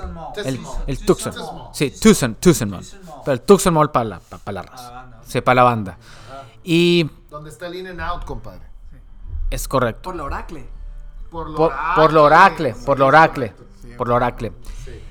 El, 0.44 0.60
el 0.86 0.98
Tucson. 1.04 1.32
Sí, 1.72 1.90
Tucson, 1.90 2.34
Tucson 2.36 2.70
Mall. 2.70 2.84
Pero 3.24 3.32
el 3.32 3.40
Tucson 3.42 3.74
Mall 3.74 3.90
para 3.90 4.04
la, 4.04 4.20
para 4.20 4.52
la 4.52 4.62
raza. 4.62 5.06
Sí, 5.26 5.40
para 5.40 5.56
la 5.56 5.62
banda. 5.62 5.98
Y 6.62 7.08
Donde 7.30 7.50
está 7.50 7.66
el 7.68 7.76
In 7.76 7.86
and 7.86 8.00
Out, 8.00 8.24
compadre. 8.24 8.62
es 9.50 9.66
correcto. 9.68 10.02
Por 10.02 10.16
la 10.16 10.24
Oracle. 10.24 10.68
Por 11.30 11.54
Por, 11.54 11.72
por 11.94 12.12
lo 12.12 12.24
oracle, 12.24 12.74
por 12.84 12.98
lo 12.98 13.06
oracle, 13.06 13.54
por 13.96 14.08
lo 14.08 14.16
oracle. 14.16 14.52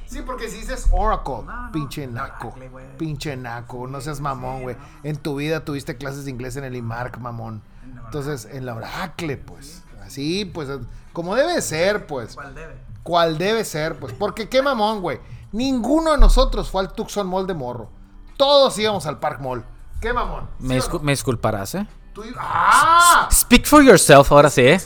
Sí, 0.05 0.21
porque 0.25 0.49
si 0.49 0.57
dices 0.57 0.89
Oracle, 0.91 1.45
pinche 1.71 2.07
naco, 2.07 2.53
pinche 2.97 3.37
naco, 3.37 3.87
no 3.87 4.01
seas 4.01 4.19
mamón, 4.19 4.63
güey. 4.63 4.75
En 5.03 5.15
tu 5.15 5.35
vida 5.35 5.63
tuviste 5.63 5.95
clases 5.95 6.25
de 6.25 6.31
inglés 6.31 6.57
en 6.57 6.65
el 6.65 6.75
IMARC, 6.75 7.19
mamón. 7.19 7.61
Entonces, 8.03 8.49
en 8.51 8.65
la 8.65 8.75
Oracle, 8.75 9.37
pues. 9.37 9.83
Así, 10.03 10.43
pues, 10.43 10.67
como 11.13 11.35
debe 11.35 11.61
ser, 11.61 12.05
pues. 12.05 12.33
¿Cuál 12.35 12.53
debe? 12.55 12.73
¿Cuál 13.03 13.37
debe 13.37 13.63
ser, 13.63 13.97
pues? 13.97 14.11
Porque 14.11 14.49
qué 14.49 14.61
mamón, 14.61 15.01
güey. 15.01 15.21
Ninguno 15.53 16.11
de 16.11 16.17
nosotros 16.17 16.69
fue 16.69 16.81
al 16.81 16.91
Tucson 16.91 17.27
Mall 17.27 17.47
de 17.47 17.53
morro. 17.53 17.89
Todos 18.35 18.77
íbamos 18.77 19.05
al 19.05 19.19
Park 19.19 19.39
Mall. 19.39 19.63
¿Qué 20.01 20.11
mamón? 20.11 20.49
¿Sí 20.59 20.65
Me, 20.67 20.77
no? 20.79 20.99
me 20.99 21.11
disculparás, 21.13 21.75
¿eh? 21.75 21.87
Tú 22.13 22.23
ibas- 22.23 22.37
¡Ah! 22.39 23.27
Speak 23.31 23.65
for 23.65 23.83
yourself, 23.83 24.31
ahora 24.31 24.49
sí, 24.49 24.61
¿eh? 24.61 24.79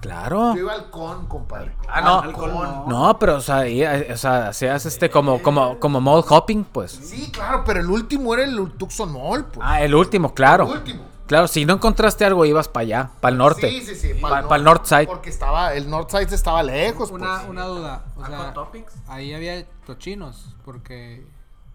Claro. 0.00 0.54
Yo 0.56 0.62
iba 0.62 0.72
al 0.72 0.90
con, 0.90 1.26
compadre. 1.26 1.76
Ah, 1.88 2.00
no. 2.00 2.20
Al 2.22 2.32
con. 2.32 2.88
No, 2.88 3.16
pero, 3.20 3.36
o 3.36 3.40
sea, 3.40 3.58
ahí, 3.58 3.82
eh, 3.84 4.08
o 4.12 4.16
sea, 4.16 4.48
hacías 4.48 4.84
este 4.84 5.08
como, 5.10 5.40
como, 5.40 5.78
como 5.78 6.00
mall 6.00 6.24
hopping, 6.28 6.64
pues. 6.64 6.90
Sí, 6.90 7.30
claro, 7.30 7.62
pero 7.64 7.78
el 7.80 7.88
último 7.88 8.34
era 8.34 8.42
el 8.42 8.72
Tucson 8.72 9.12
Mall, 9.12 9.44
pues. 9.44 9.60
Ah, 9.62 9.80
el 9.80 9.94
último, 9.94 10.34
claro. 10.34 10.64
El 10.66 10.78
último. 10.78 11.04
Claro, 11.28 11.46
si 11.46 11.64
no 11.64 11.74
encontraste 11.74 12.24
algo, 12.24 12.44
ibas 12.44 12.66
para 12.66 12.82
allá, 12.82 13.10
para 13.20 13.30
el 13.32 13.38
norte. 13.38 13.70
Sí, 13.70 13.80
sí, 13.86 13.94
sí. 13.94 14.14
Pa- 14.20 14.42
Para 14.42 14.56
el 14.56 14.64
north 14.64 14.84
side. 14.86 15.06
Porque 15.06 15.30
estaba, 15.30 15.72
el 15.72 15.88
north 15.88 16.10
side 16.10 16.34
estaba 16.34 16.64
lejos, 16.64 17.10
Una, 17.12 17.36
pues. 17.38 17.48
una 17.50 17.64
duda. 17.66 18.04
O 18.16 18.26
sea, 18.26 18.52
Topics? 18.52 18.92
ahí 19.06 19.32
había 19.32 19.64
los 19.86 19.98
chinos. 19.98 20.56
Porque 20.64 21.24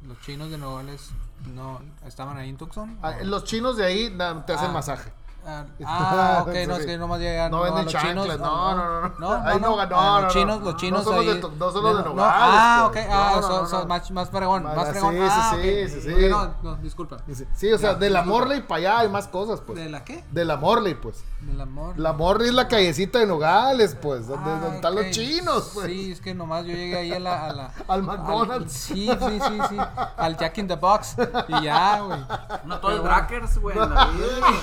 los 0.06 0.20
chinos 0.22 0.50
de 0.52 0.58
Nogales 0.58 1.10
no 1.56 1.82
estaban 2.06 2.38
ahí 2.38 2.50
en 2.50 2.58
Tucson. 2.58 2.98
Ah, 3.02 3.14
Los 3.24 3.44
chinos 3.46 3.78
de 3.78 3.86
ahí 3.86 4.10
na- 4.16 4.46
te 4.46 4.54
hacen 4.54 4.70
Ah. 4.70 4.74
masaje. 4.74 5.12
Ah, 5.50 5.64
Ah, 5.86 6.40
ok, 6.42 6.54
no, 6.68 6.76
es 6.76 6.86
que 6.86 6.98
nomás 6.98 7.22
llegan 7.22 7.50
No 7.52 7.62
venden 7.62 7.86
los 7.86 7.94
chanclas, 7.94 8.38
no, 8.38 8.76
no, 8.76 9.02
no. 9.02 9.02
No, 9.02 9.10
no, 9.18 9.44
no, 9.44 9.60
no, 9.60 9.86
no, 9.86 10.00
ah, 10.00 10.20
no, 10.20 10.22
los 10.22 10.24
no. 10.24 10.30
chinos, 10.42 10.62
los 10.62 10.74
No 10.74 10.78
chinos 10.80 11.06
de 11.06 11.16
ahí- 11.16 11.40
to- 11.40 11.52
no 11.58 11.72
son 11.72 11.84
los 11.84 11.98
de 11.98 12.04
no, 12.04 12.10
Nogales, 12.10 12.36
Ah, 12.60 12.84
ok, 12.88 12.94
pues. 12.94 13.08
ah, 13.10 13.30
No, 13.36 13.36
no, 13.36 13.42
son, 13.48 13.64
no, 13.64 13.70
son 13.70 13.80
no. 13.82 13.88
más, 13.88 14.12
más 14.12 14.30
fregón, 14.30 14.64
Más- 14.64 14.90
fregón. 14.90 15.14
sí, 15.16 15.20
ah, 15.24 15.52
sí, 15.54 15.58
ok. 15.58 15.64
sí, 15.64 15.90
sí, 15.90 16.02
sí. 16.02 16.14
Ok, 16.26 16.30
No, 16.30 16.54
no, 16.64 16.76
disculpa. 16.78 17.18
Sí, 17.56 17.72
o 17.72 17.78
sea, 17.78 17.94
de 17.94 18.10
la 18.10 18.24
Morley 18.24 18.60
para 18.62 18.78
allá 18.80 19.00
hay 19.00 19.10
más 19.10 19.28
cosas, 19.30 19.62
pues. 19.62 19.80
¿De 19.80 19.90
la 19.90 20.04
qué? 20.04 20.24
De 20.32 20.44
la 20.44 20.58
Morley, 20.58 20.96
pues. 20.96 21.24
Del 21.40 21.62
amor. 21.62 21.98
La 22.00 22.14
Morley 22.14 22.48
es 22.50 22.54
la 22.56 22.68
callecita 22.68 23.20
de 23.20 23.28
Nogales, 23.28 23.96
pues. 24.02 24.28
Donde, 24.28 24.50
Ah, 24.50 24.60
donde 24.60 24.76
están 24.78 24.96
los 24.96 25.12
chinos, 25.12 25.70
pues. 25.74 25.86
Sí, 25.86 26.12
es 26.12 26.20
que 26.20 26.34
nomás 26.34 26.66
yo 26.66 26.74
llegué 26.74 26.98
ahí 26.98 27.14
a 27.14 27.20
la... 27.20 27.46
A 27.48 27.54
la 27.54 27.72
Al 27.88 28.02
McDonald's. 28.04 28.74
sí, 28.74 29.08
sí, 29.08 29.40
sí, 29.48 29.60
sí. 29.70 29.78
Al 30.18 30.36
Jack 30.36 30.58
in 30.58 30.68
the 30.68 30.76
Box. 30.76 31.16
Y 31.48 31.64
ya, 31.64 32.02
güey. 32.02 32.20
No 32.66 32.80
todo 32.80 32.96
es 32.98 33.04
Brackers, 33.04 33.60
güey. 33.60 33.78
en 33.78 33.94
la 33.94 34.06
vida, 34.08 34.26
güey. 34.40 34.54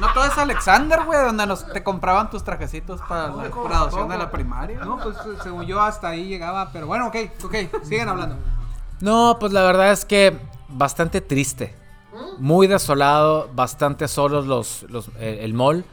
No 0.00 0.12
todo 0.12 0.24
es 0.26 0.36
Alexander, 0.36 1.02
güey, 1.06 1.24
donde 1.24 1.46
nos 1.46 1.66
te 1.72 1.82
compraban 1.82 2.28
tus 2.30 2.44
trajecitos 2.44 3.00
para 3.08 3.28
la 3.28 3.48
graduación 3.48 4.08
de 4.10 4.18
la 4.18 4.30
primaria. 4.30 4.80
No, 4.84 4.98
pues 4.98 5.16
según 5.42 5.64
yo 5.64 5.80
hasta 5.80 6.08
ahí 6.08 6.26
llegaba. 6.28 6.70
Pero 6.72 6.86
bueno, 6.86 7.06
ok, 7.08 7.16
ok. 7.44 7.54
Sigan 7.84 8.10
hablando. 8.10 8.36
No, 9.00 9.38
pues 9.40 9.52
la 9.52 9.62
verdad 9.62 9.92
es 9.92 10.04
que 10.04 10.38
bastante 10.68 11.22
triste. 11.22 11.74
Muy 12.38 12.66
desolado, 12.66 13.48
bastante 13.54 14.08
solos 14.08 14.46
los, 14.46 14.82
los- 14.90 15.08
eh, 15.18 15.38
el 15.42 15.54
mall. 15.54 15.84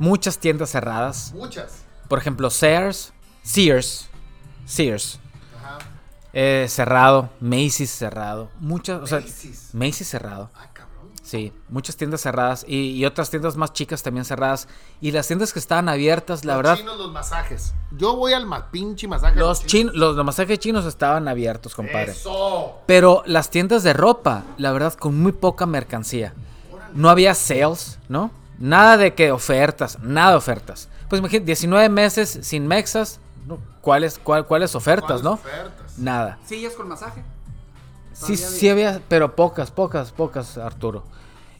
Muchas 0.00 0.38
tiendas 0.38 0.70
cerradas. 0.70 1.32
Muchas. 1.34 1.82
Por 2.08 2.18
ejemplo, 2.18 2.50
Sears. 2.50 3.12
Sears. 3.42 4.08
Sears. 4.64 5.20
Ajá. 5.62 5.78
eh, 6.32 6.66
cerrado. 6.68 7.28
Macy's 7.38 7.90
cerrado. 7.90 8.50
Muchas, 8.60 9.02
o 9.02 9.06
sea, 9.06 9.20
Macy's. 9.20 9.68
Macy's 9.74 10.08
cerrado. 10.08 10.50
Ah, 10.54 10.68
cabrón. 10.72 11.10
Sí, 11.22 11.52
muchas 11.68 11.96
tiendas 11.96 12.22
cerradas 12.22 12.64
y, 12.66 12.92
y 12.92 13.04
otras 13.04 13.28
tiendas 13.30 13.56
más 13.56 13.72
chicas 13.74 14.02
también 14.02 14.24
cerradas. 14.24 14.66
Y 15.02 15.10
las 15.12 15.26
tiendas 15.28 15.52
que 15.52 15.58
estaban 15.58 15.88
abiertas, 15.88 16.44
la 16.46 16.54
los 16.54 16.62
verdad, 16.62 16.76
chinos, 16.78 16.96
los 16.98 17.12
masajes. 17.12 17.74
Yo 17.92 18.16
voy 18.16 18.32
al 18.32 18.46
ma 18.46 18.70
pinche 18.70 19.06
masaje. 19.06 19.38
los, 19.38 19.64
chinos, 19.66 19.94
los, 19.94 20.16
los 20.16 20.24
masajes 20.24 20.58
chinos 20.58 20.86
estaban 20.86 21.28
abiertos, 21.28 21.74
compadre. 21.74 22.12
Eso. 22.12 22.78
Pero 22.86 23.22
las 23.26 23.50
tiendas 23.50 23.82
de 23.82 23.92
ropa, 23.92 24.44
la 24.56 24.72
verdad, 24.72 24.94
con 24.94 25.20
muy 25.20 25.32
poca 25.32 25.66
mercancía. 25.66 26.32
No 26.94 27.10
había 27.10 27.34
sales, 27.34 27.98
¿no? 28.08 28.30
Nada 28.60 28.96
de 28.98 29.14
que 29.14 29.32
ofertas, 29.32 29.98
nada 30.00 30.30
de 30.32 30.36
ofertas. 30.36 30.88
Pues 31.08 31.18
imagínate, 31.18 31.46
19 31.46 31.88
meses 31.88 32.38
sin 32.42 32.66
mexas. 32.68 33.18
¿cuáles, 33.80 34.18
cuál- 34.18 34.46
cuáles 34.46 34.74
ofertas, 34.76 35.06
¿Cuáles 35.22 35.24
no? 35.24 35.32
ofertas? 35.32 35.98
Nada. 35.98 36.38
Sillas 36.44 36.74
con 36.74 36.86
masaje. 36.88 37.24
Sí, 38.12 38.36
sí 38.36 38.68
había, 38.68 39.00
pero 39.08 39.34
pocas, 39.34 39.70
pocas, 39.70 40.12
pocas, 40.12 40.58
Arturo. 40.58 41.04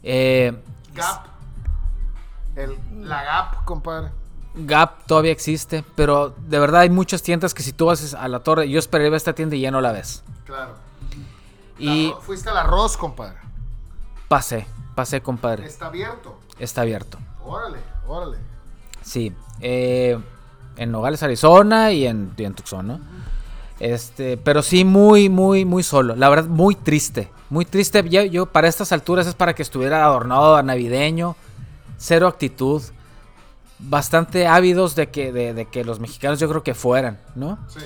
Eh, 0.02 0.52
Gap. 0.94 1.24
El, 2.54 2.76
la 3.08 3.22
Gap, 3.24 3.64
compadre. 3.64 4.10
Gap 4.54 5.06
todavía 5.06 5.32
existe, 5.32 5.84
pero 5.94 6.34
de 6.46 6.58
verdad 6.58 6.82
hay 6.82 6.90
muchas 6.90 7.22
tiendas 7.22 7.54
que 7.54 7.62
si 7.62 7.72
tú 7.72 7.86
vas 7.86 8.12
a 8.14 8.28
la 8.28 8.40
torre, 8.40 8.68
yo 8.68 8.78
esperé 8.78 9.04
ver 9.04 9.14
esta 9.16 9.32
tienda 9.32 9.56
y 9.56 9.62
ya 9.62 9.70
no 9.70 9.80
la 9.80 9.92
ves. 9.92 10.22
Claro. 10.44 10.74
Y 11.78 12.10
La- 12.10 12.16
fuiste 12.20 12.50
al 12.50 12.58
arroz, 12.58 12.96
compadre. 12.98 13.38
pasé, 14.28 14.66
pasé, 15.00 15.22
compadre. 15.22 15.64
Está 15.66 15.86
abierto. 15.86 16.38
Está 16.58 16.82
abierto. 16.82 17.16
Órale, 17.42 17.78
órale. 18.06 18.36
Sí, 19.02 19.32
eh, 19.62 20.18
en 20.76 20.90
Nogales, 20.92 21.22
Arizona 21.22 21.90
y 21.90 22.06
en, 22.06 22.32
y 22.36 22.44
en 22.44 22.52
Tucson, 22.54 22.86
¿no? 22.86 23.00
Este, 23.78 24.36
pero 24.36 24.62
sí 24.62 24.84
muy, 24.84 25.30
muy, 25.30 25.64
muy 25.64 25.82
solo. 25.82 26.14
La 26.16 26.28
verdad, 26.28 26.48
muy 26.50 26.74
triste. 26.74 27.30
Muy 27.48 27.64
triste. 27.64 28.04
Ya- 28.10 28.26
yo 28.26 28.44
para 28.44 28.68
estas 28.68 28.92
alturas 28.92 29.26
es 29.26 29.34
para 29.34 29.54
que 29.54 29.62
estuviera 29.62 30.04
adornado 30.04 30.54
a 30.56 30.62
navideño. 30.62 31.34
Cero 31.96 32.26
actitud. 32.28 32.82
Bastante 33.78 34.46
ávidos 34.46 34.94
de 34.96 35.08
que, 35.08 35.32
de, 35.32 35.54
de 35.54 35.64
que 35.64 35.82
los 35.82 35.98
mexicanos 35.98 36.38
yo 36.38 36.48
creo 36.50 36.62
que 36.62 36.74
fueran, 36.74 37.18
¿no? 37.34 37.58
Sí. 37.68 37.80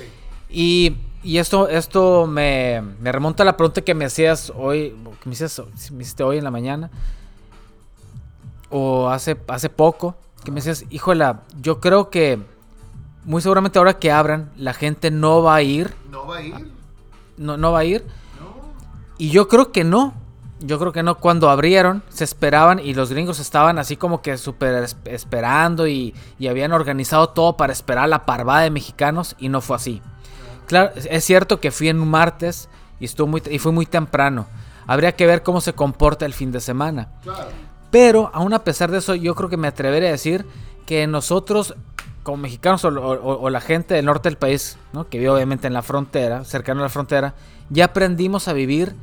Y, 0.50 0.96
y 1.24 1.38
esto, 1.38 1.68
esto 1.68 2.26
me, 2.26 2.82
me 3.00 3.10
remonta 3.10 3.42
a 3.42 3.46
la 3.46 3.56
pregunta 3.56 3.80
que 3.82 3.94
me 3.94 4.04
hacías 4.04 4.52
hoy, 4.56 4.94
que 5.22 5.28
me, 5.28 5.32
hiciste, 5.34 5.62
me 5.92 6.02
hiciste 6.02 6.22
hoy 6.22 6.38
en 6.38 6.44
la 6.44 6.50
mañana, 6.50 6.90
o 8.70 9.08
hace, 9.08 9.36
hace 9.48 9.68
poco, 9.68 10.16
que 10.44 10.50
me 10.50 10.56
decías, 10.56 10.84
híjola, 10.90 11.40
yo 11.60 11.80
creo 11.80 12.10
que 12.10 12.38
muy 13.24 13.40
seguramente 13.40 13.78
ahora 13.78 13.98
que 13.98 14.12
abran, 14.12 14.50
la 14.56 14.74
gente 14.74 15.10
no 15.10 15.42
va 15.42 15.56
a 15.56 15.62
ir, 15.62 15.94
¿No 16.10 16.26
va 16.26 16.36
a 16.38 16.42
ir? 16.42 16.72
no, 17.36 17.56
no 17.56 17.72
va 17.72 17.80
a 17.80 17.84
ir, 17.84 18.02
No. 18.38 18.72
y 19.18 19.30
yo 19.30 19.48
creo 19.48 19.72
que 19.72 19.84
no. 19.84 20.14
Yo 20.60 20.78
creo 20.78 20.92
que 20.92 21.02
no. 21.02 21.16
Cuando 21.16 21.50
abrieron, 21.50 22.02
se 22.08 22.24
esperaban 22.24 22.78
y 22.78 22.94
los 22.94 23.10
gringos 23.10 23.38
estaban 23.38 23.78
así 23.78 23.96
como 23.96 24.22
que 24.22 24.38
súper 24.38 24.84
es- 24.84 24.96
esperando 25.04 25.86
y, 25.88 26.14
y 26.38 26.46
habían 26.46 26.72
organizado 26.72 27.28
todo 27.30 27.56
para 27.56 27.72
esperar 27.72 28.08
la 28.08 28.24
parvada 28.24 28.60
de 28.62 28.70
mexicanos 28.70 29.34
y 29.38 29.48
no 29.50 29.60
fue 29.60 29.76
así. 29.76 30.00
Claro, 30.66 30.92
es- 30.96 31.24
cierto 31.24 31.60
que 31.60 31.70
fui 31.70 31.88
en 31.88 32.00
un 32.00 32.08
martes 32.10 32.68
y, 33.00 33.04
estuvo 33.04 33.26
muy, 33.26 33.42
y 33.50 33.58
fui 33.58 33.72
muy 33.72 33.86
temprano. 33.86 34.46
Habría 34.86 35.12
que 35.16 35.26
ver 35.26 35.42
cómo 35.42 35.60
se 35.60 35.72
comporta 35.72 36.26
el 36.26 36.34
fin 36.34 36.52
de 36.52 36.60
semana. 36.60 37.08
Claro. 37.22 37.48
Pero 37.90 38.30
aún 38.34 38.52
a 38.54 38.64
pesar 38.64 38.90
de 38.90 38.98
eso, 38.98 39.14
yo 39.14 39.34
creo 39.34 39.48
que 39.48 39.56
me 39.56 39.68
atreveré 39.68 40.08
a 40.08 40.12
decir 40.12 40.44
que 40.86 41.06
nosotros 41.06 41.74
como 42.22 42.38
mexicanos 42.38 42.84
o, 42.84 42.88
o- 42.88 43.40
o 43.42 43.50
la 43.50 43.60
gente 43.60 43.94
del 43.94 44.06
norte 44.06 44.28
del 44.30 44.38
país, 44.38 44.78
¿no? 44.94 45.06
que 45.08 45.18
vive 45.18 45.30
obviamente 45.30 45.66
en 45.66 45.74
la 45.74 45.82
frontera, 45.82 46.42
cercano 46.44 46.80
a 46.80 46.84
la 46.84 46.88
frontera, 46.88 47.34
ya 47.68 47.84
aprendimos 47.86 48.48
a 48.48 48.54
vivir 48.54 48.94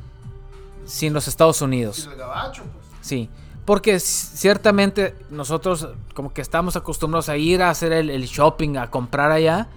sin 0.86 1.12
los 1.12 1.28
Estados 1.28 1.62
Unidos. 1.62 2.08
el 2.10 2.16
gabacho, 2.18 2.62
pues. 2.64 2.84
Sí, 3.00 3.30
porque 3.64 4.00
ciertamente 4.00 5.14
nosotros 5.30 5.88
como 6.14 6.32
que 6.32 6.42
estamos 6.42 6.74
acostumbrados 6.76 7.28
a 7.28 7.36
ir 7.36 7.62
a 7.62 7.70
hacer 7.70 7.92
el, 7.92 8.10
el 8.10 8.24
shopping, 8.24 8.76
a 8.76 8.90
comprar 8.90 9.30
allá. 9.30 9.68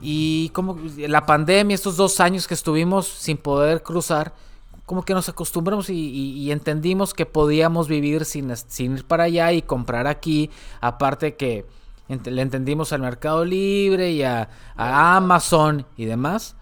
Y 0.00 0.50
como 0.50 0.78
la 0.98 1.24
pandemia, 1.26 1.74
estos 1.74 1.96
dos 1.96 2.20
años 2.20 2.46
que 2.46 2.54
estuvimos 2.54 3.06
sin 3.06 3.36
poder 3.38 3.82
cruzar, 3.82 4.34
como 4.84 5.04
que 5.04 5.14
nos 5.14 5.28
acostumbramos 5.28 5.90
y, 5.90 5.94
y- 5.94 6.38
y 6.38 6.52
entendimos 6.52 7.12
que 7.14 7.26
podíamos 7.26 7.88
vivir 7.88 8.24
sin, 8.24 8.54
sin 8.56 8.92
ir 8.98 9.04
para 9.06 9.24
allá 9.24 9.52
y 9.52 9.62
comprar 9.62 10.06
aquí. 10.06 10.50
Aparte 10.80 11.34
que 11.36 11.66
ent- 12.08 12.30
le 12.30 12.42
entendimos 12.42 12.92
al 12.92 13.00
Mercado 13.00 13.44
Libre 13.44 14.12
y 14.12 14.22
a, 14.22 14.48
a 14.76 15.16
Amazon 15.16 15.86
y 15.96 16.04
demás. 16.04 16.54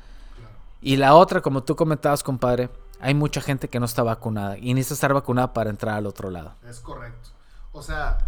Y 0.81 0.97
la 0.97 1.15
otra, 1.15 1.41
como 1.43 1.63
tú 1.65 1.77
comentabas, 1.77 2.23
compadre, 2.23 2.71
hay 3.01 3.13
mucha 3.15 3.41
gente 3.43 3.69
que 3.69 3.79
no 3.81 3.85
está 3.87 4.03
vacunada 4.03 4.57
y 4.59 4.73
necesita 4.73 4.95
estar 4.95 5.15
vacunada 5.15 5.53
para 5.53 5.69
entrar 5.71 5.97
al 5.97 6.07
otro 6.07 6.31
lado. 6.31 6.55
Es 6.69 6.81
correcto. 6.81 7.31
O 7.73 7.83
sea, 7.83 8.19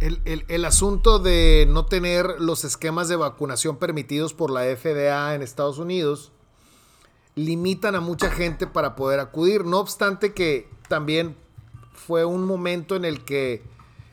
el, 0.00 0.20
el- 0.24 0.44
el 0.48 0.64
asunto 0.64 1.18
de 1.18 1.66
no 1.68 1.86
tener 1.86 2.26
los 2.40 2.64
esquemas 2.64 3.08
de 3.08 3.16
vacunación 3.16 3.76
permitidos 3.78 4.34
por 4.34 4.50
la 4.50 4.62
FDA 4.64 5.34
en 5.34 5.42
Estados 5.42 5.78
Unidos 5.78 6.32
limitan 7.34 7.94
a 7.96 8.00
mucha 8.00 8.30
gente 8.30 8.66
para 8.66 8.94
poder 8.94 9.20
acudir. 9.20 9.64
No 9.64 9.78
obstante 9.80 10.34
que 10.34 10.68
también 10.88 11.36
fue 11.92 12.24
un 12.24 12.44
momento 12.44 12.96
en 12.96 13.04
el 13.04 13.24
que 13.24 13.62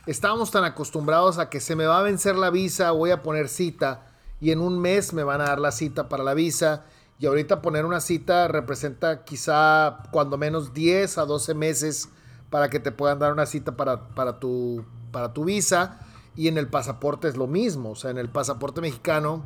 estábamos 0.08 0.52
tan 0.52 0.64
acostumbrados 0.64 1.38
a 1.38 1.50
que 1.50 1.60
se 1.60 1.76
me 1.76 1.86
va 1.86 2.00
a 2.00 2.04
vencer 2.04 2.36
la 2.36 2.50
visa, 2.50 2.92
voy 2.92 3.12
a 3.12 3.22
poner 3.22 3.48
cita 3.50 4.08
y 4.40 4.52
en 4.52 4.60
un 4.60 4.80
mes 4.80 5.14
me 5.14 5.24
van 5.24 5.42
a 5.42 5.46
dar 5.46 5.60
la 5.60 5.72
cita 5.72 6.10
para 6.10 6.24
la 6.24 6.34
visa. 6.34 6.86
Y 7.20 7.28
ahorita 7.28 7.62
poner 7.62 7.86
una 7.86 8.02
cita 8.02 8.48
representa 8.48 9.24
quizá 9.24 10.00
cuando 10.12 10.40
menos 10.40 10.74
10 10.74 11.20
a 11.20 11.26
12 11.26 11.54
meses 11.54 12.10
para 12.52 12.70
que 12.70 12.80
te 12.80 12.92
puedan 12.92 13.18
dar 13.18 13.32
una 13.32 13.48
cita 13.48 13.76
para, 13.76 14.10
para, 14.10 14.40
tu, 14.40 14.86
para 15.12 15.34
tu 15.34 15.46
visa. 15.46 16.00
Y 16.36 16.48
en 16.48 16.60
el 16.60 16.68
pasaporte 16.68 17.28
es 17.28 17.36
lo 17.36 17.48
mismo. 17.48 17.92
O 17.92 17.96
sea, 17.96 18.12
en 18.12 18.20
el 18.20 18.30
pasaporte 18.30 18.82
mexicano 18.82 19.44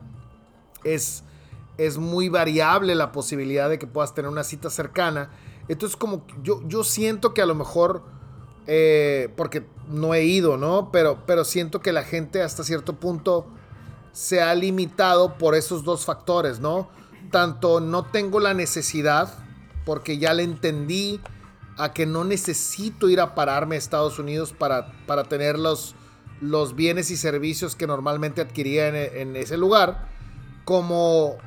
es, 0.83 1.23
es 1.77 1.97
muy 1.97 2.27
variable 2.27 2.95
la 2.95 3.13
posibilidad 3.13 3.69
de 3.69 3.79
que 3.79 3.87
puedas 3.87 4.13
tener 4.13 4.29
una 4.29 4.43
cita 4.43 4.69
cercana. 4.69 5.29
Entonces, 5.67 5.95
como 5.95 6.25
yo, 6.43 6.61
yo 6.67 6.83
siento 6.83 7.33
que 7.33 7.41
a 7.41 7.45
lo 7.45 7.55
mejor, 7.55 8.03
eh, 8.67 9.31
porque 9.37 9.65
no 9.87 10.15
he 10.15 10.23
ido, 10.23 10.57
¿no? 10.57 10.91
Pero, 10.91 11.19
pero 11.27 11.45
siento 11.45 11.81
que 11.81 11.93
la 11.93 12.03
gente 12.03 12.41
hasta 12.41 12.63
cierto 12.63 12.93
punto 12.99 13.45
se 14.13 14.41
ha 14.41 14.53
limitado 14.55 15.37
por 15.37 15.53
esos 15.53 15.83
dos 15.83 16.05
factores, 16.05 16.59
¿no? 16.59 16.89
Tanto 17.31 17.81
no 17.81 18.05
tengo 18.05 18.39
la 18.39 18.55
necesidad, 18.55 19.31
porque 19.85 20.17
ya 20.17 20.33
le 20.33 20.43
entendí 20.43 21.19
a 21.77 21.93
que 21.93 22.05
no 22.05 22.23
necesito 22.23 23.09
ir 23.09 23.19
a 23.19 23.35
pararme 23.35 23.75
a 23.75 23.77
Estados 23.77 24.19
Unidos 24.19 24.53
para, 24.53 24.91
para 25.05 25.23
tener 25.25 25.59
los, 25.59 25.95
los 26.41 26.75
bienes 26.75 27.11
y 27.11 27.17
servicios 27.17 27.75
que 27.75 27.87
normalmente 27.87 28.41
adquiría 28.41 28.87
en, 28.87 28.95
en 28.95 29.35
ese 29.35 29.57
lugar, 29.57 30.07
como 30.63 31.37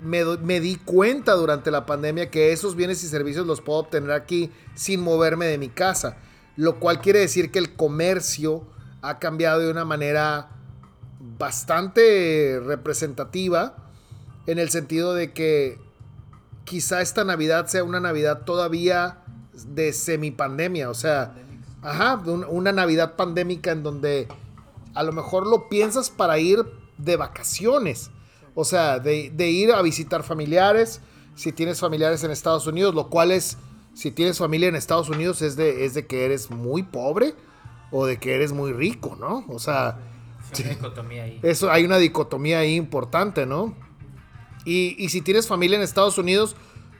me, 0.00 0.24
me 0.38 0.60
di 0.60 0.76
cuenta 0.76 1.32
durante 1.32 1.70
la 1.70 1.86
pandemia 1.86 2.30
que 2.30 2.52
esos 2.52 2.76
bienes 2.76 3.02
y 3.04 3.08
servicios 3.08 3.46
los 3.46 3.60
puedo 3.60 3.80
obtener 3.80 4.12
aquí 4.12 4.50
sin 4.74 5.00
moverme 5.00 5.46
de 5.46 5.58
mi 5.58 5.68
casa, 5.68 6.18
lo 6.56 6.78
cual 6.78 7.00
quiere 7.00 7.20
decir 7.20 7.50
que 7.50 7.58
el 7.58 7.74
comercio 7.74 8.66
ha 9.02 9.18
cambiado 9.18 9.60
de 9.60 9.70
una 9.70 9.84
manera 9.84 10.50
bastante 11.38 12.60
representativa 12.64 13.76
en 14.46 14.58
el 14.58 14.70
sentido 14.70 15.14
de 15.14 15.32
que 15.32 15.78
quizá 16.66 17.00
esta 17.00 17.24
Navidad 17.24 17.66
sea 17.68 17.82
una 17.84 18.00
Navidad 18.00 18.42
todavía 18.44 19.22
de 19.68 19.94
semipandemia, 19.94 20.90
o 20.90 20.94
sea, 20.94 21.32
ajá, 21.82 22.16
un- 22.26 22.44
una 22.44 22.72
Navidad 22.72 23.16
pandémica 23.16 23.70
en 23.72 23.82
donde 23.82 24.28
a 24.94 25.02
lo 25.02 25.12
mejor 25.12 25.46
lo 25.46 25.68
piensas 25.70 26.10
para 26.10 26.38
ir 26.38 26.62
de 26.98 27.16
vacaciones, 27.16 28.10
o 28.54 28.64
sea, 28.64 28.98
de, 28.98 29.30
de 29.34 29.50
ir 29.50 29.72
a 29.72 29.80
visitar 29.80 30.22
familiares, 30.22 31.00
si 31.34 31.52
tienes 31.52 31.80
familiares 31.80 32.22
en 32.24 32.30
Estados 32.30 32.66
Unidos, 32.66 32.94
lo 32.94 33.08
cual 33.08 33.30
es, 33.30 33.56
si 33.94 34.10
tienes 34.10 34.36
familia 34.38 34.68
en 34.68 34.76
Estados 34.76 35.08
Unidos 35.08 35.40
es 35.42 35.56
de, 35.56 35.84
es 35.86 35.94
de 35.94 36.06
que 36.06 36.24
eres 36.26 36.50
muy 36.50 36.82
pobre 36.82 37.34
o 37.90 38.04
de 38.06 38.18
que 38.18 38.34
eres 38.34 38.52
muy 38.52 38.72
rico, 38.72 39.16
¿no? 39.18 39.44
O 39.48 39.58
sea, 39.58 39.98
eso 41.42 41.70
hay 41.70 41.84
una 41.84 41.98
dicotomía 41.98 42.58
ahí 42.60 42.74
importante, 42.74 43.46
¿no? 43.46 43.74
Y, 44.64 44.96
y 44.98 45.10
si 45.10 45.20
tienes 45.20 45.46
familia 45.46 45.76
en 45.76 45.82
Estados 45.84 46.18
Unidos, 46.18 46.56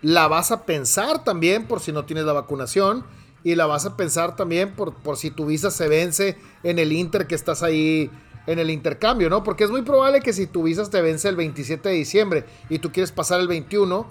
la 0.07 0.29
vas 0.29 0.53
a 0.53 0.64
pensar 0.66 1.25
también 1.25 1.66
por 1.66 1.81
si 1.81 1.90
no 1.90 2.05
tienes 2.05 2.27
la 2.27 2.33
vacunación. 2.33 3.05
Y 3.42 3.57
la 3.57 3.66
vas 3.66 3.87
a 3.87 3.97
pensar 3.97 4.37
también 4.37 4.73
por, 4.73 4.95
por 4.95 5.16
si 5.16 5.33
tu 5.33 5.47
visa 5.47 5.73
se 5.73 5.88
vence 5.88 6.38
en 6.62 6.79
el 6.79 6.92
Inter 6.92 7.27
que 7.27 7.35
estás 7.35 7.64
ahí 7.64 8.09
en 8.47 8.61
el 8.61 8.71
intercambio, 8.71 9.29
¿no? 9.29 9.42
Porque 9.42 9.64
es 9.64 9.71
muy 9.71 9.83
probable 9.83 10.21
que 10.21 10.33
si 10.33 10.47
tu 10.47 10.62
visa 10.62 10.88
te 10.88 11.03
vence 11.03 11.29
el 11.29 11.35
27 11.35 11.88
de 11.88 11.95
diciembre 11.97 12.45
y 12.69 12.79
tú 12.79 12.92
quieres 12.92 13.11
pasar 13.11 13.40
el 13.40 13.49
21, 13.49 14.09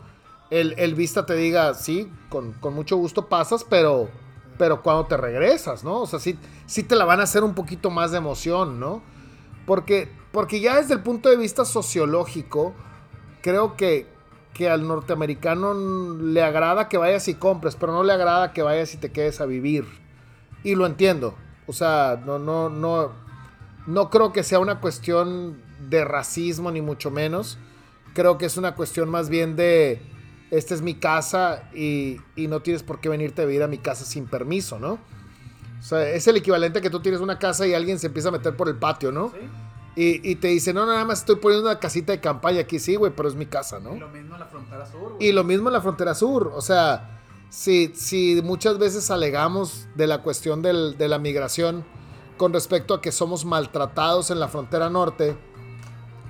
el, 0.50 0.76
el 0.78 0.96
vista 0.96 1.26
te 1.26 1.34
diga, 1.36 1.74
sí, 1.76 2.12
con, 2.28 2.52
con 2.54 2.74
mucho 2.74 2.98
gusto 2.98 3.30
pasas, 3.30 3.64
pero, 3.64 4.10
pero 4.58 4.84
cuando 4.84 5.06
te 5.06 5.16
regresas, 5.16 5.86
¿no? 5.86 6.02
O 6.02 6.08
sea, 6.08 6.20
sí, 6.20 6.38
sí 6.66 6.84
te 6.84 6.98
la 6.98 7.06
van 7.06 7.22
a 7.22 7.24
hacer 7.24 7.46
un 7.46 7.56
poquito 7.56 7.90
más 7.90 8.12
de 8.12 8.18
emoción, 8.18 8.82
¿no? 8.82 9.02
Porque, 9.66 10.10
porque 10.34 10.60
ya 10.60 10.76
desde 10.76 10.94
el 10.96 11.04
punto 11.04 11.30
de 11.30 11.38
vista 11.38 11.64
sociológico, 11.64 12.74
creo 13.42 13.78
que, 13.78 14.14
que 14.56 14.70
al 14.70 14.88
norteamericano 14.88 15.74
le 15.74 16.42
agrada 16.42 16.88
que 16.88 16.98
vayas 16.98 17.28
y 17.28 17.36
compres, 17.36 17.76
pero 17.76 17.92
no 17.92 18.06
le 18.06 18.14
agrada 18.14 18.54
que 18.54 18.62
vayas 18.64 18.94
y 18.94 18.98
te 18.98 19.12
quedes 19.12 19.42
a 19.42 19.46
vivir. 19.46 19.86
Y 20.64 20.76
lo 20.76 20.86
entiendo. 20.86 21.36
O 21.68 21.74
sea, 21.74 22.22
no, 22.26 22.40
no, 22.40 22.70
no, 22.70 23.12
no 23.86 24.10
creo 24.10 24.32
que 24.32 24.44
sea 24.44 24.60
una 24.60 24.80
cuestión 24.80 25.58
de 25.90 26.06
racismo, 26.06 26.72
ni 26.72 26.82
mucho 26.82 27.12
menos. 27.12 27.58
Creo 28.14 28.38
que 28.38 28.46
es 28.46 28.56
una 28.56 28.76
cuestión 28.76 29.10
más 29.10 29.28
bien 29.28 29.58
de, 29.58 30.02
esta 30.52 30.74
es 30.74 30.82
mi 30.82 30.96
casa 30.96 31.70
y, 31.74 32.22
y 32.38 32.48
no 32.48 32.62
tienes 32.62 32.82
por 32.82 33.02
qué 33.02 33.10
venirte 33.10 33.42
a 33.42 33.46
vivir 33.46 33.62
a 33.62 33.68
mi 33.68 33.78
casa 33.78 34.06
sin 34.06 34.26
permiso, 34.26 34.80
¿no? 34.80 34.94
O 35.80 35.84
sea, 35.84 36.10
es 36.10 36.28
el 36.28 36.38
equivalente 36.38 36.80
a 36.80 36.82
que 36.82 36.90
tú 36.90 37.02
tienes 37.02 37.20
una 37.20 37.38
casa 37.40 37.68
y 37.68 37.74
alguien 37.74 38.00
se 38.00 38.08
empieza 38.08 38.30
a 38.30 38.32
meter 38.32 38.56
por 38.56 38.70
el 38.70 38.78
patio, 38.78 39.12
¿no? 39.12 39.34
Y, 39.96 40.30
y 40.30 40.36
te 40.36 40.50
dice, 40.50 40.74
no, 40.74 40.86
nada 40.86 41.06
más 41.06 41.20
estoy 41.20 41.38
poniendo 41.38 41.70
una 41.70 41.80
casita 41.80 42.12
de 42.12 42.20
campaña 42.20 42.62
aquí, 42.62 42.80
sí, 42.80 42.96
güey, 42.96 43.14
pero 43.16 43.30
es 43.30 43.36
mi 43.36 43.46
casa, 43.46 43.80
¿no? 43.80 43.96
Y 43.96 44.00
lo 44.00 44.10
mismo 44.10 44.34
en 44.36 44.40
la 44.42 44.46
frontera 44.48 44.86
sur, 44.86 45.14
güey. 45.14 45.28
Y 45.30 45.32
lo 45.32 45.44
mismo 45.46 45.70
en 45.70 45.74
la 45.74 45.82
frontera 45.82 46.14
sur. 46.14 46.52
O 46.54 46.62
sea, 46.62 47.22
si, 47.50 47.94
si 47.96 48.42
muchas 48.44 48.78
veces 48.78 49.10
alegamos 49.10 49.88
de 49.96 50.08
la 50.08 50.22
cuestión 50.22 50.62
del- 50.62 50.98
de 50.98 51.08
la 51.08 51.18
migración 51.18 51.86
con 52.38 52.52
respecto 52.52 52.94
a 52.94 53.02
que 53.02 53.14
somos 53.14 53.46
maltratados 53.46 54.32
en 54.32 54.40
la 54.42 54.50
frontera 54.50 54.90
norte, 54.90 55.38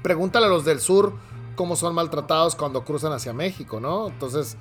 pregúntale 0.04 0.46
a 0.46 0.50
los 0.50 0.66
del 0.66 0.80
sur 0.80 1.14
cómo 1.56 1.76
son 1.76 1.96
maltratados 1.96 2.56
cuando 2.56 2.84
cruzan 2.84 3.14
hacia 3.14 3.34
México, 3.34 3.80
¿no? 3.80 4.10
Entonces, 4.10 4.58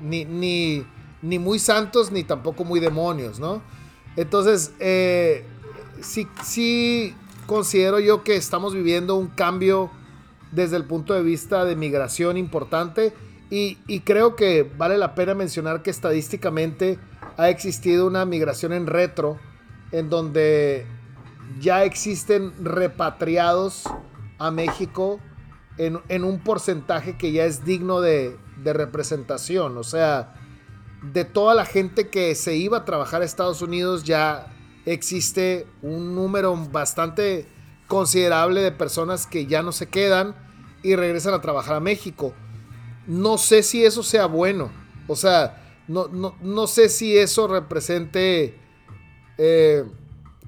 ni, 0.00 0.24
ni, 0.24 0.86
ni 1.20 1.38
muy 1.38 1.58
santos 1.58 2.10
ni 2.10 2.24
tampoco 2.24 2.64
muy 2.64 2.80
demonios, 2.80 3.38
¿no? 3.38 3.60
Entonces, 4.16 4.72
eh, 4.78 5.44
sí, 6.00 6.26
sí 6.42 7.14
considero 7.52 8.00
yo 8.00 8.24
que 8.24 8.36
estamos 8.36 8.74
viviendo 8.74 9.16
un 9.16 9.28
cambio 9.28 9.90
desde 10.52 10.76
el 10.76 10.84
punto 10.84 11.14
de 11.14 11.22
vista 11.22 11.64
de 11.64 11.76
migración 11.76 12.36
importante 12.36 13.12
y, 13.50 13.76
creo 14.00 14.34
que 14.34 14.62
vale 14.78 14.96
la 14.96 15.14
pena 15.14 15.34
mencionar 15.34 15.82
que 15.82 15.90
estadísticamente 15.90 16.98
ha 17.36 17.50
existido 17.50 18.06
una 18.06 18.24
migración 18.24 18.72
en 18.72 18.86
retro 18.86 19.38
en 19.90 20.08
donde 20.08 20.86
ya 21.60 21.84
existen 21.84 22.52
repatriados 22.64 23.84
a 24.38 24.50
México 24.50 25.20
en, 25.76 26.00
en 26.08 26.24
un 26.24 26.38
porcentaje 26.38 27.18
que 27.18 27.32
ya 27.32 27.44
es 27.44 27.62
digno 27.62 28.00
de, 28.00 28.38
de 28.64 28.72
representación. 28.72 29.76
O 29.76 29.84
sea, 29.84 30.34
de 31.02 31.26
toda 31.26 31.54
la 31.54 31.66
gente 31.66 32.08
que 32.08 32.34
se 32.34 32.56
iba 32.56 32.78
a 32.78 32.84
trabajar 32.86 33.20
a 33.20 33.26
Estados 33.26 33.60
Unidos 33.60 34.04
ya 34.04 34.46
existe 34.86 35.66
un 35.82 36.14
número 36.14 36.56
bastante 36.56 37.46
considerable 37.88 38.60
de 38.62 38.72
personas 38.72 39.26
que 39.26 39.46
ya 39.46 39.62
no 39.62 39.72
se 39.72 39.88
quedan 39.88 40.34
y 40.82 40.96
regresan 40.96 41.34
a 41.34 41.40
trabajar 41.40 41.76
a 41.76 41.80
México. 41.80 42.32
No 43.06 43.38
sé 43.38 43.62
si 43.62 43.84
eso 43.84 44.02
sea 44.02 44.26
bueno. 44.26 44.70
O 45.08 45.16
sea, 45.16 45.82
no, 45.88 46.08
no, 46.08 46.34
no 46.40 46.66
sé 46.66 46.88
si 46.88 47.16
eso 47.16 47.48
represente 47.48 48.58
eh, 49.38 49.84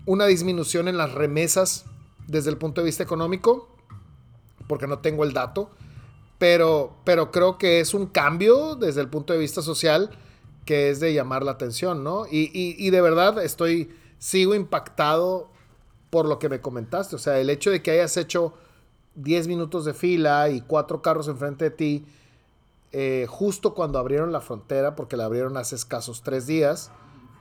una 0.07 0.27
disminución 0.27 0.89
en 0.89 0.97
las 0.97 1.13
remesas 1.13 1.85
desde 2.27 2.51
el 2.51 2.57
punto 2.57 2.81
de 2.81 2.87
vista 2.87 3.03
económico, 3.03 3.69
porque 4.67 4.87
no 4.87 4.99
tengo 5.01 5.25
el 5.25 5.33
dato, 5.33 5.71
pero, 6.39 6.97
pero 7.05 7.31
creo 7.31 7.59
que 7.59 7.81
es 7.81 7.95
un 7.95 8.07
cambio 8.07 8.77
desde 8.77 9.01
el 9.01 9.09
punto 9.09 9.33
de 9.33 9.39
vista 9.39 9.63
social 9.63 10.11
que 10.65 10.89
es 10.91 10.99
de 11.01 11.13
llamar 11.13 11.43
la 11.43 11.53
atención, 11.53 12.03
¿no? 12.03 12.25
Y, 12.27 12.51
y- 12.55 12.75
y 12.79 12.89
de 12.91 13.01
verdad 13.03 13.43
estoy, 13.45 13.91
sigo 14.25 14.55
impactado 14.55 15.51
por 16.09 16.25
lo 16.25 16.39
que 16.39 16.49
me 16.49 16.63
comentaste. 16.63 17.15
O 17.15 17.19
sea, 17.19 17.39
el 17.39 17.51
hecho 17.51 17.71
de 17.71 17.83
que 17.83 17.91
hayas 17.91 18.17
hecho 18.17 18.55
10 19.17 19.49
minutos 19.49 19.85
de 19.85 19.93
fila 19.93 20.49
y 20.49 20.63
cuatro 20.63 21.03
carros 21.03 21.29
enfrente 21.29 21.67
de 21.67 21.71
ti, 21.71 22.07
eh, 22.93 23.27
justo 23.29 23.75
cuando 23.75 23.99
abrieron 23.99 24.33
la 24.33 24.41
frontera, 24.41 24.97
porque 24.97 25.19
la 25.19 25.27
abrieron 25.27 25.59
hace 25.59 25.77
escasos 25.77 26.23
tres 26.23 26.47
días, 26.47 26.91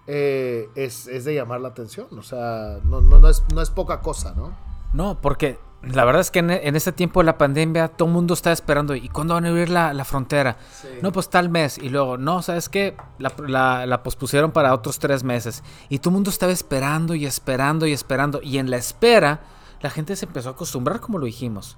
eh, 0.07 0.67
es, 0.75 1.05
de 1.05 1.33
llamar 1.33 1.61
la 1.61 1.69
atención. 1.69 2.07
O 2.19 2.21
sea, 2.21 2.81
no, 2.83 3.29
es, 3.29 3.43
no 3.53 3.61
es 3.61 3.69
poca 3.69 4.01
cosa, 4.01 4.33
¿no? 4.35 4.53
No, 4.91 5.21
porque 5.21 5.59
la 5.83 6.05
verdad 6.05 6.21
es 6.21 6.31
que 6.31 6.39
en, 6.39 6.49
en 6.49 6.75
este 6.75 6.91
tiempo 6.91 7.19
de 7.19 7.25
la 7.25 7.37
pandemia 7.37 7.89
todo 7.89 8.07
el 8.07 8.13
mundo 8.13 8.33
está 8.33 8.51
esperando. 8.51 8.95
¿Y 8.95 9.09
cuándo 9.09 9.33
van 9.33 9.45
a 9.45 9.49
abrir 9.49 9.69
la, 9.69 9.93
la 9.93 10.05
frontera? 10.05 10.57
No, 11.01 11.11
pues 11.11 11.29
tal 11.29 11.49
mes. 11.49 11.77
Y 11.77 11.89
luego, 11.89 12.17
no, 12.17 12.41
¿sabes 12.41 12.69
qué? 12.69 12.95
La, 13.19 13.31
la- 13.47 13.85
la 13.85 14.01
pospusieron 14.03 14.51
para 14.51 14.73
otros 14.73 14.99
tres 14.99 15.23
meses. 15.23 15.63
Y 15.89 15.99
todo 15.99 16.09
el 16.11 16.13
mundo 16.15 16.29
estaba 16.29 16.51
esperando 16.51 17.15
y 17.15 17.25
esperando 17.25 17.85
y 17.85 17.91
esperando. 17.91 18.41
Y 18.41 18.57
en 18.59 18.69
la 18.69 18.77
espera, 18.77 19.41
la 19.81 19.89
gente 19.89 20.15
se 20.15 20.25
empezó 20.25 20.49
a 20.49 20.51
acostumbrar, 20.53 21.01
como 21.01 21.17
lo 21.17 21.25
dijimos. 21.25 21.77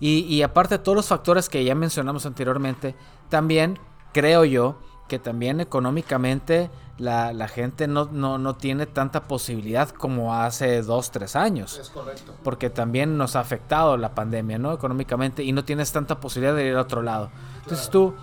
Y, 0.00 0.20
y 0.24 0.42
aparte 0.42 0.78
de 0.78 0.84
todos 0.84 0.96
los 0.96 1.06
factores 1.06 1.48
que 1.48 1.62
ya 1.64 1.74
mencionamos 1.76 2.26
anteriormente, 2.26 2.96
también 3.28 3.78
creo 4.12 4.44
yo 4.44 4.80
que 5.08 5.18
también 5.18 5.60
económicamente 5.60 6.70
la, 6.98 7.32
la 7.32 7.46
gente 7.48 7.86
no, 7.88 8.06
no, 8.10 8.38
no 8.38 8.54
tiene 8.56 8.86
tanta 8.86 9.24
posibilidad 9.24 9.88
como 9.90 10.34
hace 10.34 10.82
dos, 10.82 11.10
tres 11.10 11.36
años 11.36 11.90
correcto. 11.92 12.34
porque 12.42 12.70
también 12.70 13.16
nos 13.18 13.36
ha 13.36 13.40
afectado 13.40 13.96
la 13.96 14.14
pandemia, 14.14 14.58
¿no? 14.58 14.72
Económicamente 14.72 15.42
y 15.44 15.52
no 15.52 15.64
tienes 15.64 15.92
tanta 15.92 16.18
posibilidad 16.20 16.54
de 16.56 16.66
ir 16.66 16.76
a 16.76 16.80
otro 16.82 17.02
lado. 17.02 17.30
Entonces 17.62 17.90
tú, 17.90 18.14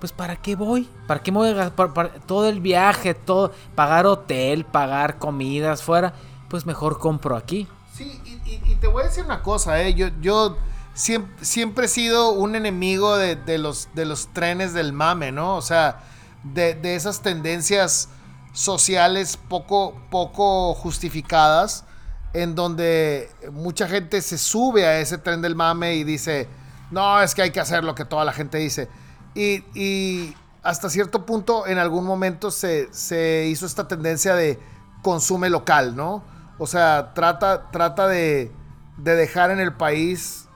pues 0.00 0.12
¿para 0.12 0.36
qué 0.36 0.56
voy? 0.56 0.88
¿Para 1.06 1.22
qué 1.22 1.30
me 1.32 1.38
voy 1.38 1.48
a 1.50 1.52
gastar 1.54 1.92
para- 1.94 2.10
todo 2.26 2.48
el 2.48 2.60
viaje, 2.60 3.14
todo, 3.14 3.52
pagar 3.74 4.06
hotel, 4.06 4.64
pagar 4.64 5.18
comidas 5.18 5.82
fuera? 5.82 6.12
Pues 6.48 6.66
mejor 6.66 6.98
compro 6.98 7.36
aquí. 7.36 7.68
Sí, 7.94 8.20
y, 8.24 8.30
y- 8.50 8.62
y 8.72 8.74
te 8.76 8.88
voy 8.88 9.02
a 9.04 9.06
decir 9.06 9.24
una 9.24 9.42
cosa, 9.42 9.80
¿eh? 9.82 9.94
Yo, 9.94 10.08
yo 10.20 10.56
siempre, 10.94 11.44
siempre 11.44 11.84
he 11.84 11.88
sido 11.88 12.32
un 12.32 12.56
enemigo 12.56 13.16
de, 13.16 13.36
de 13.36 13.58
los, 13.58 13.88
de 13.94 14.04
los 14.04 14.28
trenes 14.32 14.72
del 14.74 14.92
mame, 14.92 15.30
¿no? 15.32 15.56
O 15.56 15.62
sea, 15.62 16.00
de, 16.44 16.74
de 16.74 16.94
esas 16.94 17.22
tendencias 17.22 18.08
sociales 18.52 19.36
poco, 19.36 20.00
poco 20.10 20.74
justificadas, 20.74 21.84
en 22.32 22.54
donde 22.54 23.30
mucha 23.52 23.88
gente 23.88 24.22
se 24.22 24.38
sube 24.38 24.86
a 24.86 25.00
ese 25.00 25.18
tren 25.18 25.42
del 25.42 25.54
mame 25.54 25.94
y 25.94 26.04
dice, 26.04 26.48
no, 26.90 27.20
es 27.20 27.34
que 27.34 27.42
hay 27.42 27.50
que 27.50 27.60
hacer 27.60 27.84
lo 27.84 27.94
que 27.94 28.04
toda 28.04 28.24
la 28.24 28.32
gente 28.32 28.58
dice. 28.58 28.88
Y, 29.34 29.64
y 29.74 30.34
hasta 30.62 30.90
cierto 30.90 31.26
punto, 31.26 31.66
en 31.66 31.78
algún 31.78 32.04
momento 32.04 32.50
se, 32.50 32.92
se 32.92 33.46
hizo 33.48 33.66
esta 33.66 33.88
tendencia 33.88 34.34
de 34.34 34.58
consume 35.02 35.50
local, 35.50 35.96
¿no? 35.96 36.22
O 36.58 36.66
sea, 36.66 37.14
trata, 37.14 37.70
trata 37.70 38.06
de, 38.06 38.52
de 38.96 39.14
dejar 39.14 39.50
en 39.50 39.60
el 39.60 39.72
país 39.72 40.46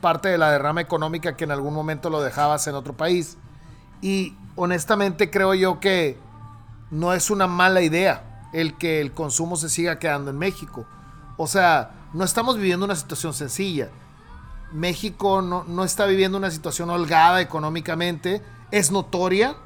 parte 0.00 0.28
de 0.28 0.38
la 0.38 0.50
derrama 0.50 0.80
económica 0.80 1.34
que 1.36 1.44
en 1.44 1.50
algún 1.50 1.74
momento 1.74 2.10
lo 2.10 2.22
dejabas 2.22 2.66
en 2.66 2.74
otro 2.74 2.96
país. 2.96 3.36
Y 4.00 4.36
honestamente 4.56 5.30
creo 5.30 5.54
yo 5.54 5.80
que 5.80 6.18
no 6.90 7.12
es 7.12 7.30
una 7.30 7.46
mala 7.46 7.82
idea 7.82 8.48
el 8.52 8.76
que 8.76 9.00
el 9.00 9.12
consumo 9.12 9.56
se 9.56 9.68
siga 9.68 9.98
quedando 9.98 10.30
en 10.30 10.38
México. 10.38 10.86
O 11.36 11.46
sea, 11.46 11.90
no 12.12 12.24
estamos 12.24 12.56
viviendo 12.56 12.84
una 12.84 12.94
situación 12.94 13.34
sencilla. 13.34 13.90
México 14.72 15.42
no, 15.42 15.64
no 15.64 15.84
está 15.84 16.06
viviendo 16.06 16.38
una 16.38 16.50
situación 16.50 16.90
holgada 16.90 17.40
económicamente. 17.40 18.42
Es 18.70 18.90
notoria, 18.92 19.56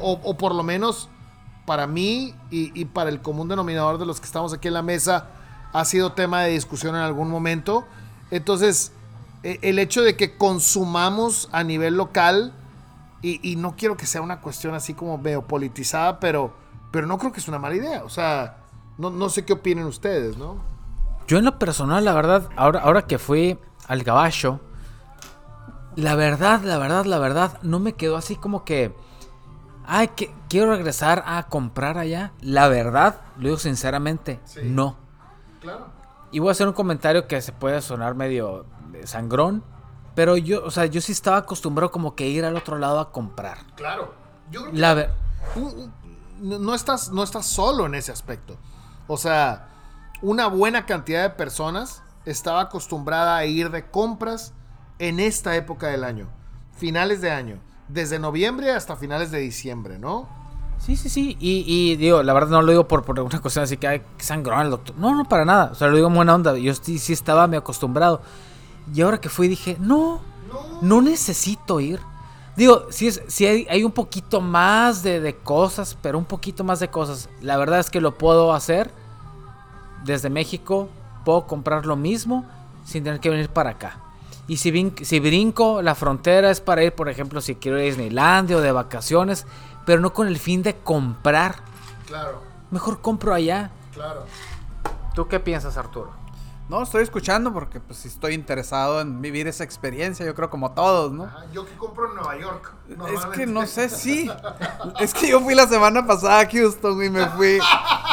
o, 0.00 0.36
por 0.36 0.54
lo 0.54 0.62
menos 0.62 1.08
para 1.66 1.86
mí 1.86 2.34
y, 2.50 2.78
y 2.78 2.86
para 2.86 3.10
el 3.10 3.20
común 3.20 3.48
denominador 3.48 3.98
de 3.98 4.06
los 4.06 4.20
que 4.20 4.26
estamos 4.26 4.52
aquí 4.52 4.68
en 4.68 4.74
la 4.74 4.82
mesa, 4.82 5.28
ha 5.72 5.84
sido 5.84 6.12
tema 6.12 6.42
de 6.42 6.52
discusión 6.52 6.94
en 6.94 7.02
algún 7.02 7.30
momento. 7.30 7.86
Entonces, 8.30 8.92
e- 9.42 9.58
el 9.62 9.78
hecho 9.78 10.02
de 10.02 10.16
que 10.16 10.36
consumamos 10.36 11.48
a 11.52 11.64
nivel 11.64 11.96
local, 11.96 12.54
y, 13.22 13.52
y 13.52 13.56
no 13.56 13.76
quiero 13.76 13.96
que 13.96 14.06
sea 14.06 14.20
una 14.20 14.40
cuestión 14.40 14.74
así 14.74 14.94
como 14.94 15.16
medio 15.16 15.42
politizada, 15.46 16.20
pero, 16.20 16.52
pero 16.90 17.06
no 17.06 17.18
creo 17.18 17.32
que 17.32 17.40
es 17.40 17.48
una 17.48 17.58
mala 17.58 17.76
idea. 17.76 18.04
O 18.04 18.08
sea, 18.08 18.58
no, 18.98 19.10
no 19.10 19.28
sé 19.28 19.44
qué 19.44 19.54
opinen 19.54 19.86
ustedes, 19.86 20.36
¿no? 20.36 20.56
Yo 21.26 21.38
en 21.38 21.44
lo 21.44 21.58
personal, 21.58 22.04
la 22.04 22.12
verdad, 22.12 22.50
ahora, 22.56 22.80
ahora 22.80 23.06
que 23.06 23.18
fui 23.18 23.58
al 23.86 24.02
Gabacho, 24.02 24.60
la 25.96 26.14
verdad, 26.14 26.62
la 26.62 26.78
verdad, 26.78 27.04
la 27.04 27.18
verdad, 27.18 27.58
no 27.62 27.78
me 27.78 27.92
quedó 27.92 28.16
así 28.16 28.36
como 28.36 28.64
que, 28.64 28.94
ay, 29.84 30.08
que 30.08 30.34
quiero 30.48 30.70
regresar 30.70 31.22
a 31.26 31.44
comprar 31.44 31.98
allá. 31.98 32.32
La 32.40 32.68
verdad, 32.68 33.20
lo 33.36 33.44
digo 33.44 33.58
sinceramente, 33.58 34.40
no. 34.64 34.96
Claro. 35.60 35.86
Y 36.32 36.38
voy 36.38 36.48
a 36.48 36.52
hacer 36.52 36.66
un 36.66 36.72
comentario 36.72 37.28
que 37.28 37.40
se 37.42 37.52
puede 37.52 37.80
sonar 37.82 38.14
medio 38.14 38.64
sangrón, 39.04 39.62
pero 40.14 40.36
yo, 40.36 40.64
o 40.64 40.70
sea, 40.70 40.86
yo 40.86 41.00
sí 41.00 41.12
estaba 41.12 41.38
acostumbrado 41.38 41.90
como 41.90 42.14
que 42.14 42.28
ir 42.28 42.44
al 42.44 42.56
otro 42.56 42.78
lado 42.78 43.00
a 43.00 43.10
comprar. 43.12 43.58
Claro. 43.76 44.14
Yo 44.50 44.60
creo 44.62 44.72
que 44.72 44.78
La 44.78 44.94
ver- 44.94 45.10
no, 46.40 46.74
estás, 46.74 47.10
no 47.10 47.22
estás 47.22 47.46
solo 47.46 47.86
en 47.86 47.94
ese 47.94 48.12
aspecto. 48.12 48.56
O 49.06 49.16
sea, 49.16 49.68
una 50.20 50.46
buena 50.46 50.86
cantidad 50.86 51.22
de 51.22 51.30
personas 51.30 52.02
estaba 52.24 52.60
acostumbrada 52.62 53.36
a 53.36 53.44
ir 53.46 53.70
de 53.70 53.88
compras 53.90 54.52
en 54.98 55.20
esta 55.20 55.56
época 55.56 55.88
del 55.88 56.04
año, 56.04 56.28
finales 56.76 57.20
de 57.20 57.30
año, 57.30 57.58
desde 57.88 58.18
noviembre 58.18 58.70
hasta 58.72 58.96
finales 58.96 59.30
de 59.30 59.38
diciembre, 59.40 59.98
¿no? 59.98 60.28
Sí, 60.78 60.96
sí, 60.96 61.08
sí. 61.08 61.36
Y, 61.38 61.64
y 61.66 61.96
digo, 61.96 62.22
la 62.24 62.32
verdad 62.32 62.50
no 62.50 62.62
lo 62.62 62.72
digo 62.72 62.88
por, 62.88 63.04
por 63.04 63.18
una 63.20 63.40
cuestión 63.40 63.62
así 63.64 63.76
que 63.76 63.86
hay 63.86 64.02
sangrón 64.18 64.60
el 64.62 64.70
doctor. 64.70 64.96
No, 64.96 65.14
no, 65.14 65.24
para 65.28 65.44
nada. 65.44 65.70
O 65.72 65.74
sea, 65.76 65.86
lo 65.88 65.94
digo 65.96 66.08
en 66.08 66.14
buena 66.14 66.34
onda. 66.34 66.56
Yo 66.56 66.74
sí, 66.74 66.98
sí 66.98 67.12
estaba 67.12 67.46
me 67.46 67.56
acostumbrado. 67.56 68.20
Y 68.94 69.00
ahora 69.02 69.20
que 69.20 69.28
fui 69.28 69.48
dije, 69.48 69.76
no, 69.80 70.20
no 70.80 71.00
necesito 71.02 71.80
ir. 71.80 72.00
Digo, 72.56 72.86
sí, 72.90 73.08
es, 73.08 73.22
sí 73.28 73.46
hay, 73.46 73.66
hay 73.70 73.82
un 73.84 73.92
poquito 73.92 74.40
más 74.40 75.02
de, 75.02 75.20
de 75.20 75.36
cosas, 75.36 75.96
pero 76.02 76.18
un 76.18 76.24
poquito 76.26 76.64
más 76.64 76.80
de 76.80 76.88
cosas. 76.88 77.28
La 77.40 77.56
verdad 77.56 77.80
es 77.80 77.88
que 77.90 78.00
lo 78.00 78.16
puedo 78.18 78.52
hacer 78.52 78.90
desde 80.04 80.30
México. 80.30 80.88
Puedo 81.24 81.46
comprar 81.46 81.86
lo 81.86 81.96
mismo 81.96 82.44
sin 82.84 83.04
tener 83.04 83.20
que 83.20 83.30
venir 83.30 83.48
para 83.48 83.70
acá. 83.70 83.98
Y 84.48 84.56
si, 84.56 84.70
vin- 84.72 85.02
si 85.04 85.20
brinco 85.20 85.80
la 85.82 85.94
frontera 85.94 86.50
es 86.50 86.60
para 86.60 86.82
ir, 86.82 86.92
por 86.92 87.08
ejemplo, 87.08 87.40
si 87.40 87.54
quiero 87.54 87.78
ir 87.78 87.84
a 87.84 87.86
Disneylandia 87.86 88.56
o 88.56 88.60
de 88.60 88.72
vacaciones, 88.72 89.46
pero 89.86 90.00
no 90.00 90.12
con 90.12 90.26
el 90.26 90.38
fin 90.38 90.62
de 90.62 90.76
comprar. 90.76 91.56
Claro, 92.06 92.42
Mejor 92.70 93.00
compro 93.00 93.32
allá. 93.34 93.70
claro. 93.94 94.24
¿Tú 95.14 95.28
qué 95.28 95.38
piensas, 95.40 95.76
Arturo? 95.76 96.10
No, 96.68 96.82
estoy 96.82 97.02
escuchando 97.02 97.52
porque 97.52 97.80
pues 97.80 97.98
sí 97.98 98.08
estoy 98.08 98.32
interesado 98.34 99.00
en 99.02 99.20
vivir 99.20 99.46
esa 99.46 99.62
experiencia, 99.62 100.24
yo 100.24 100.34
creo 100.34 100.48
como 100.48 100.72
todos, 100.72 101.12
¿no? 101.12 101.30
yo 101.52 101.66
que 101.66 101.74
compro 101.76 102.08
en 102.08 102.14
Nueva 102.14 102.38
York. 102.38 102.72
Es 103.12 103.26
que 103.26 103.46
no 103.46 103.66
sé 103.66 103.88
si. 103.88 104.30
Es 105.00 105.12
que 105.12 105.28
yo 105.28 105.40
fui 105.40 105.54
la 105.54 105.66
semana 105.66 106.06
pasada 106.06 106.40
a 106.40 106.48
Houston 106.48 107.02
y 107.02 107.10
me 107.10 107.26
fui. 107.30 107.58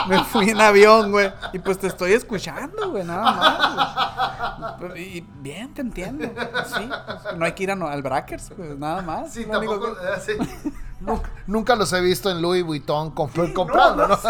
Me 0.08 0.24
fui 0.26 0.50
en 0.50 0.60
avión, 0.60 1.12
güey. 1.12 1.32
Y 1.54 1.60
pues 1.60 1.78
te 1.78 1.88
estoy 1.88 2.14
escuchando, 2.14 2.90
güey, 2.92 3.04
nada 3.04 3.32
más. 3.32 4.80
güey. 4.80 5.18
Y 5.18 5.28
bien, 5.42 5.74
te 5.74 5.82
entiendo. 5.82 6.28
Sí. 6.76 6.90
No 7.38 7.46
hay 7.46 7.54
que 7.54 7.64
ir 7.64 7.72
a 7.72 7.74
al 7.74 8.02
Brackers, 8.02 8.52
pues 8.56 8.78
nada 8.78 9.02
más. 9.02 9.32
Sí, 9.34 9.46
tampoco. 9.46 9.96
que- 9.96 10.22
sí. 10.26 10.74
Nunca, 11.02 11.30
nunca 11.48 11.76
los 11.76 11.94
he 11.94 12.02
visto 12.02 12.30
en 12.30 12.42
Louis 12.42 12.64
Vuitton 12.64 13.12
comprando, 13.12 14.08
¿no? 14.08 14.18
Sí, 14.18 14.28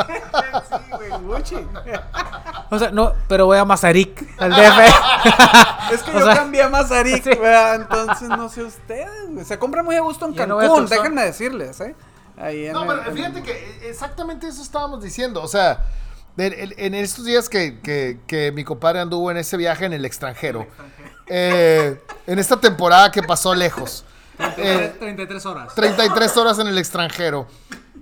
güey, 0.97 1.09
Gucci. 1.23 1.55
O 2.69 2.77
sea, 2.77 2.91
no, 2.91 3.13
pero 3.27 3.47
voy 3.47 3.57
a 3.57 3.65
Mazarik, 3.65 4.27
al 4.39 4.51
DF. 4.51 5.93
Es 5.93 6.03
que 6.03 6.11
O 6.11 6.19
yo 6.19 6.25
sea, 6.25 6.35
cambié 6.35 6.61
a 6.61 6.69
Mazarik, 6.69 7.23
sí. 7.23 7.31
entonces 7.75 8.29
no 8.29 8.49
sé 8.49 8.63
ustedes. 8.63 9.47
Se 9.47 9.57
compra 9.57 9.81
muy 9.81 9.95
a 9.95 10.01
gusto 10.01 10.27
en 10.27 10.33
Yo 10.35 10.45
no 10.45 10.55
voy 10.55 10.65
a 10.65 10.67
Cancún, 10.67 10.85
déjenme 10.87 11.23
decirles, 11.25 11.81
¿eh? 11.81 11.95
Ahí 12.37 12.67
en 12.67 12.73
No, 12.73 12.89
el- 12.91 12.99
pero 12.99 13.15
fíjate 13.15 13.41
que 13.41 13.89
exactamente 13.89 14.47
eso 14.47 14.61
estábamos 14.61 15.01
diciendo. 15.01 15.41
O 15.41 15.47
sea, 15.47 15.83
en, 16.37 16.53
en- 16.53 16.73
en 16.77 16.93
estos 16.93 17.25
días 17.25 17.49
que, 17.49 17.79
que- 17.81 18.19
que 18.27 18.51
mi 18.51 18.63
compadre 18.63 18.99
anduvo 18.99 19.31
en 19.31 19.37
ese 19.37 19.57
viaje 19.57 19.85
en 19.85 19.93
el 19.93 20.05
extranjero, 20.05 20.67
eh, 21.27 21.99
en 22.27 22.37
esta 22.39 22.57
temporada 22.59 23.11
que 23.11 23.23
pasó 23.23 23.55
lejos, 23.55 24.05
eh, 24.57 24.95
33 24.99 25.45
horas. 25.45 25.75
33 25.75 26.37
horas 26.37 26.59
en 26.59 26.67
el 26.67 26.77
extranjero, 26.77 27.47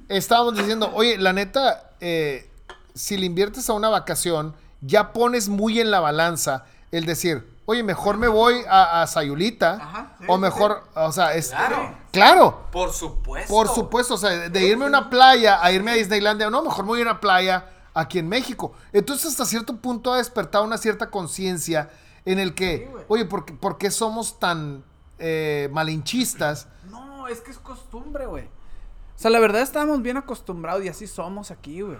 estábamos 0.07 0.55
diciendo, 0.55 0.91
oye, 0.93 1.17
la 1.17 1.33
neta, 1.33 1.91
eh, 1.99 2.49
si 2.93 3.17
le 3.17 3.25
inviertes 3.25 3.69
a 3.69 3.73
una 3.73 3.89
vacación, 3.89 4.55
ya 4.81 5.13
pones 5.13 5.49
muy 5.49 5.79
en 5.79 5.91
la 5.91 5.99
balanza 5.99 6.65
el 6.91 7.05
decir, 7.05 7.47
oye, 7.65 7.83
mejor 7.83 8.17
me 8.17 8.27
voy 8.27 8.61
a, 8.69 9.01
a 9.01 9.07
Sayulita, 9.07 9.73
Ajá, 9.73 10.15
sí, 10.19 10.25
o 10.27 10.35
sí, 10.35 10.41
mejor, 10.41 10.83
o 10.95 11.11
sea, 11.11 11.33
es... 11.33 11.49
Claro. 11.49 11.97
Claro, 12.11 12.67
Por 12.71 12.91
supuesto. 12.93 13.53
por 13.53 13.67
supuesto, 13.67 14.15
o 14.15 14.17
sea, 14.17 14.49
de 14.49 14.65
irme 14.65 14.85
a 14.85 14.87
una 14.87 15.09
playa 15.09 15.63
a 15.63 15.71
irme 15.71 15.91
a 15.91 15.95
Disneylandia, 15.95 16.49
no, 16.49 16.63
mejor 16.63 16.85
me 16.85 16.89
voy 16.89 16.99
a 17.01 17.03
una 17.03 17.19
playa 17.19 17.65
aquí 17.93 18.17
en 18.19 18.27
México. 18.27 18.73
Entonces, 18.93 19.27
hasta 19.27 19.45
cierto 19.45 19.75
punto 19.75 20.13
ha 20.13 20.17
despertado 20.17 20.63
una 20.63 20.77
cierta 20.77 21.11
conciencia 21.11 21.89
en 22.25 22.39
el 22.39 22.55
que, 22.55 22.89
oye, 23.07 23.25
¿por 23.25 23.45
qué, 23.45 23.53
por 23.53 23.77
qué 23.77 23.91
somos 23.91 24.39
tan 24.39 24.83
eh, 25.19 25.69
malinchistas? 25.71 26.67
No, 26.89 27.27
es 27.27 27.41
que 27.41 27.51
es 27.51 27.59
costumbre, 27.59 28.25
güey. 28.25 28.45
O 28.45 29.19
sea, 29.19 29.31
la 29.31 29.39
verdad 29.39 29.61
estamos 29.61 30.01
bien 30.01 30.17
acostumbrados 30.17 30.83
y 30.85 30.89
así 30.89 31.07
somos 31.07 31.49
aquí, 31.51 31.81
güey. 31.81 31.97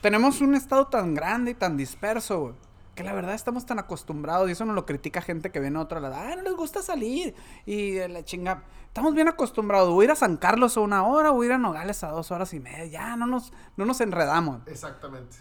Tenemos 0.00 0.40
un 0.40 0.54
estado 0.54 0.86
tan 0.86 1.14
grande 1.14 1.50
y 1.50 1.54
tan 1.54 1.76
disperso, 1.76 2.40
güey. 2.40 2.54
porque 2.88 3.04
la 3.04 3.12
verdad 3.12 3.34
estamos 3.34 3.66
tan 3.66 3.78
acostumbrados 3.78 4.48
y 4.48 4.52
eso 4.52 4.64
nos 4.64 4.74
lo 4.74 4.86
critica 4.86 5.20
gente 5.20 5.50
que 5.50 5.60
viene 5.60 5.78
a 5.78 5.82
otro 5.82 6.00
lado. 6.00 6.14
Ay, 6.16 6.36
no 6.36 6.42
les 6.42 6.54
gusta 6.54 6.80
salir. 6.80 7.34
Y 7.66 7.98
eh, 7.98 8.08
la 8.08 8.24
chinga. 8.24 8.62
Estamos 8.86 9.14
bien 9.14 9.28
acostumbrados. 9.28 9.90
Voy 9.90 10.04
a 10.04 10.06
ir 10.06 10.10
a 10.12 10.16
San 10.16 10.36
Carlos 10.36 10.76
a 10.76 10.80
una 10.80 11.04
hora, 11.04 11.30
voy 11.30 11.46
a 11.46 11.48
ir 11.48 11.52
a 11.54 11.58
Nogales 11.58 12.02
a 12.02 12.10
dos 12.10 12.30
horas 12.30 12.54
y 12.54 12.60
media. 12.60 12.86
Ya, 12.86 13.16
no 13.16 13.26
nos, 13.26 13.52
no 13.76 13.84
nos 13.84 14.00
enredamos. 14.00 14.62
Exactamente. 14.66 15.36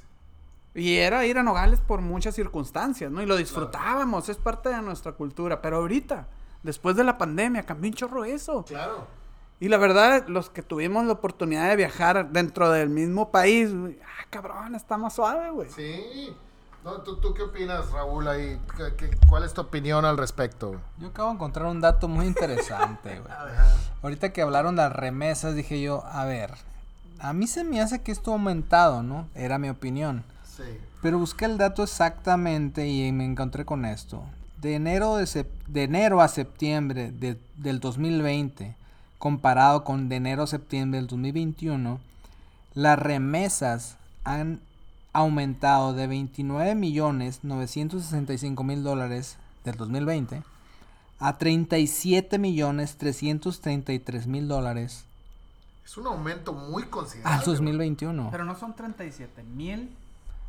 Y 0.76 0.98
era 0.98 1.26
ir 1.26 1.38
a 1.38 1.44
Nogales 1.44 1.80
por 1.80 2.02
muchas 2.02 2.36
circunstancias, 2.36 3.12
¿no? 3.12 3.22
Y 3.22 3.26
lo 3.26 3.38
disfrutábamos, 3.38 4.30
es 4.30 4.38
parte 4.38 4.70
de 4.70 4.82
nuestra 4.82 5.14
cultura. 5.14 5.62
Pero 5.62 5.78
ahorita, 5.78 6.28
después 6.64 6.96
de 6.96 7.04
la 7.04 7.18
pandemia, 7.18 7.64
cambió 7.64 7.90
un 7.90 7.96
chorro 7.96 8.26
eso. 8.26 8.64
Claro. 8.66 9.08
Y 9.60 9.68
la 9.68 9.78
verdad, 9.78 10.26
los 10.28 10.50
que 10.50 10.62
tuvimos 10.64 11.06
la 11.06 11.14
oportunidad 11.14 11.68
de 11.70 11.76
viajar 11.76 12.30
dentro 12.32 12.72
del 12.72 12.90
mismo 12.90 13.30
país, 13.30 13.74
güey, 13.76 14.00
ah, 14.04 14.26
cabrón, 14.30 14.74
está 14.76 14.98
más 14.98 15.14
suave, 15.16 15.50
güey. 15.52 15.70
Sí. 15.70 16.34
No, 16.84 17.02
¿tú, 17.02 17.18
¿Tú 17.18 17.34
qué 17.34 17.42
opinas, 17.44 17.92
Raúl? 17.92 18.26
Ahí? 18.30 18.58
¿Qué- 18.78 18.96
qué- 18.96 19.18
cuál 19.28 19.44
es 19.44 19.54
tu 19.54 19.60
opinión 19.60 20.06
al 20.06 20.18
respecto? 20.18 20.80
Yo 20.98 21.10
acabo 21.10 21.28
de 21.30 21.36
encontrar 21.36 21.66
un 21.66 21.82
dato 21.82 22.08
muy 22.08 22.26
interesante, 22.26 23.20
güey. 23.20 23.34
Ahorita 24.02 24.32
que 24.32 24.42
hablaron 24.42 24.78
de 24.78 24.84
las 24.84 24.94
remesas, 24.94 25.56
dije 25.56 25.82
yo, 25.82 26.06
a 26.06 26.24
ver, 26.24 26.54
a 27.20 27.34
mí 27.34 27.48
se 27.48 27.66
me 27.66 27.82
hace 27.82 28.02
que 28.02 28.14
esto 28.14 28.32
ha 28.32 28.36
aumentado, 28.36 29.04
¿no? 29.04 29.28
Era 29.36 29.58
mi 29.58 29.70
opinión. 29.70 30.24
Sí. 30.46 30.64
Pero 31.02 31.20
busqué 31.20 31.44
el 31.46 31.58
dato 31.58 31.84
exactamente 31.84 32.88
y 32.88 33.12
me 33.12 33.26
encontré 33.26 33.66
con 33.66 33.84
esto. 33.84 34.24
De 34.62 34.76
enero, 34.76 35.16
de 35.16 35.26
sep- 35.26 35.48
de 35.68 35.84
enero 35.84 36.22
a 36.22 36.28
septiembre 36.28 37.12
de- 37.12 37.40
del 37.58 37.80
2020, 37.80 38.76
comparado 39.18 39.84
con 39.84 40.10
de 40.10 40.18
enero 40.18 40.44
a 40.44 40.48
septiembre 40.48 41.00
del 41.00 41.08
2021, 41.08 42.00
las 42.74 43.00
remesas 43.00 43.98
han 44.24 44.60
aumentado 45.14 45.94
de 45.94 46.08
29 46.08 46.76
millones 46.76 47.40
965 47.44 48.64
mil 48.64 48.84
dólares 48.84 49.38
del 49.66 49.76
2020 49.76 50.44
a 51.20 51.38
37 51.38 52.38
millones 52.38 52.96
333 52.98 54.28
mil 54.28 54.48
dólares 54.48 55.04
Es 55.84 55.98
un 55.98 56.08
aumento 56.08 56.54
muy 56.54 56.84
considerable. 56.84 57.40
al 57.40 57.44
2021. 57.46 58.30
Pero 58.32 58.46
no 58.46 58.56
son 58.56 58.76
37 58.76 59.42
mil 59.44 59.90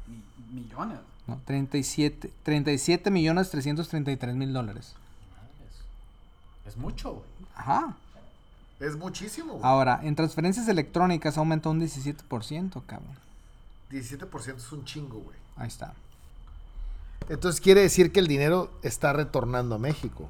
mi- 0.07 0.23
millones. 0.63 0.99
No, 1.31 1.41
37, 1.45 2.31
37 2.43 3.11
millones 3.11 3.51
333 3.51 4.35
mil 4.35 4.53
dólares. 4.53 4.95
Es 6.67 6.77
mucho, 6.77 7.13
güey. 7.13 7.25
Ajá. 7.57 7.97
Es 8.81 8.97
muchísimo. 8.97 9.53
güey. 9.55 9.65
Ahora, 9.65 10.01
en 10.03 10.15
transferencias 10.17 10.67
electrónicas 10.69 11.37
aumentó 11.39 11.71
un 11.71 11.81
17%, 11.81 12.83
cabrón. 12.87 13.15
17% 13.91 14.57
es 14.57 14.73
un 14.73 14.85
chingo, 14.85 15.19
güey. 15.21 15.37
Ahí 15.57 15.69
está. 15.69 15.95
Entonces 17.29 17.61
quiere 17.61 17.83
decir 17.83 18.13
que 18.13 18.21
el 18.21 18.27
dinero 18.27 18.71
está 18.83 19.13
retornando 19.13 19.75
a 19.75 19.79
México. 19.79 20.29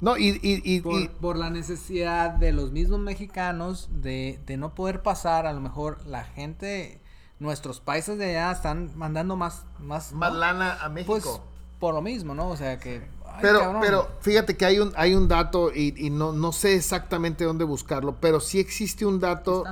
No, 0.00 0.16
y, 0.16 0.28
y, 0.42 0.62
y- 0.64 0.80
Por, 0.80 1.00
y- 1.02 1.08
por 1.08 1.36
la 1.36 1.50
necesidad 1.50 2.30
de 2.30 2.52
los 2.52 2.72
mismos 2.72 3.00
mexicanos 3.00 3.88
de, 3.90 4.38
de 4.46 4.56
no 4.56 4.74
poder 4.74 5.02
pasar, 5.02 5.46
a 5.46 5.52
lo 5.52 5.60
mejor 5.60 6.04
la 6.06 6.24
gente, 6.24 7.00
nuestros 7.44 7.78
países 7.78 8.18
de 8.18 8.36
allá 8.36 8.50
están 8.50 8.90
mandando 8.96 9.36
más, 9.36 9.64
más, 9.78 10.12
más 10.12 10.32
¿no? 10.32 10.38
lana 10.38 10.78
a 10.82 10.88
México. 10.88 11.12
Pues 11.12 11.40
por 11.78 11.94
lo 11.94 12.00
mismo, 12.00 12.34
¿no? 12.34 12.48
O 12.48 12.56
sea 12.56 12.78
que... 12.78 13.06
ay, 13.26 13.38
pero, 13.42 13.60
cabrón. 13.60 13.82
pero 13.82 14.08
fíjate 14.20 14.56
que 14.56 14.64
hay 14.64 14.78
un, 14.78 14.92
hay 14.96 15.14
un 15.14 15.28
dato 15.28 15.70
y, 15.72 15.94
y 15.96 16.08
no, 16.08 16.32
no 16.32 16.50
sé 16.52 16.74
exactamente 16.74 17.44
dónde 17.44 17.64
buscarlo, 17.64 18.16
pero 18.20 18.40
sí 18.40 18.58
existe 18.58 19.04
un 19.04 19.20
dato. 19.20 19.64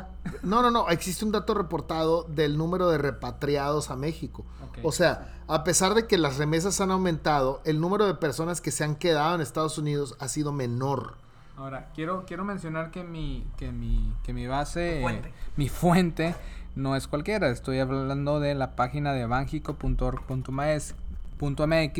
No, 0.42 0.60
no, 0.60 0.70
no, 0.70 0.90
existe 0.90 1.24
un 1.24 1.32
dato 1.32 1.54
reportado 1.54 2.24
del 2.24 2.58
número 2.58 2.90
de 2.90 2.98
repatriados 2.98 3.90
a 3.90 3.96
México. 3.96 4.44
O 4.82 4.92
sea, 4.92 5.34
a 5.48 5.64
pesar 5.64 5.94
de 5.94 6.06
que 6.06 6.18
las 6.18 6.36
remesas 6.36 6.80
han 6.80 6.90
aumentado, 6.90 7.62
el 7.64 7.80
número 7.80 8.06
de 8.06 8.14
personas 8.14 8.60
que 8.60 8.70
se 8.70 8.84
han 8.84 8.96
quedado 8.96 9.34
en 9.34 9.40
Estados 9.40 9.78
Unidos 9.78 10.16
ha 10.18 10.28
sido 10.28 10.52
menor. 10.52 11.14
Ahora, 11.56 11.90
quiero, 11.94 12.24
quiero 12.26 12.44
mencionar 12.44 12.90
que 12.90 13.04
mi, 13.04 13.46
que 13.56 13.70
mi, 13.70 14.12
que 14.24 14.32
mi 14.32 14.46
base, 14.46 15.00
fuente. 15.02 15.28
eh, 15.28 15.32
mi 15.56 15.68
fuente 15.68 16.34
no 16.74 16.96
es 16.96 17.06
cualquiera. 17.08 17.50
Estoy 17.50 17.78
hablando 17.78 18.40
de 18.40 18.54
la 18.54 18.74
página 18.76 19.12
de 19.12 19.26
banjico.org.mx 19.26 20.94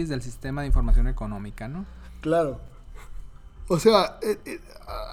del 0.09 0.23
Sistema 0.23 0.63
de 0.63 0.67
Información 0.69 1.09
Económica, 1.09 1.69
¿no? 1.69 1.85
Claro. 2.21 2.61
O 3.69 3.79
sea, 3.79 4.19
eh, 4.23 4.39
eh, 4.45 4.61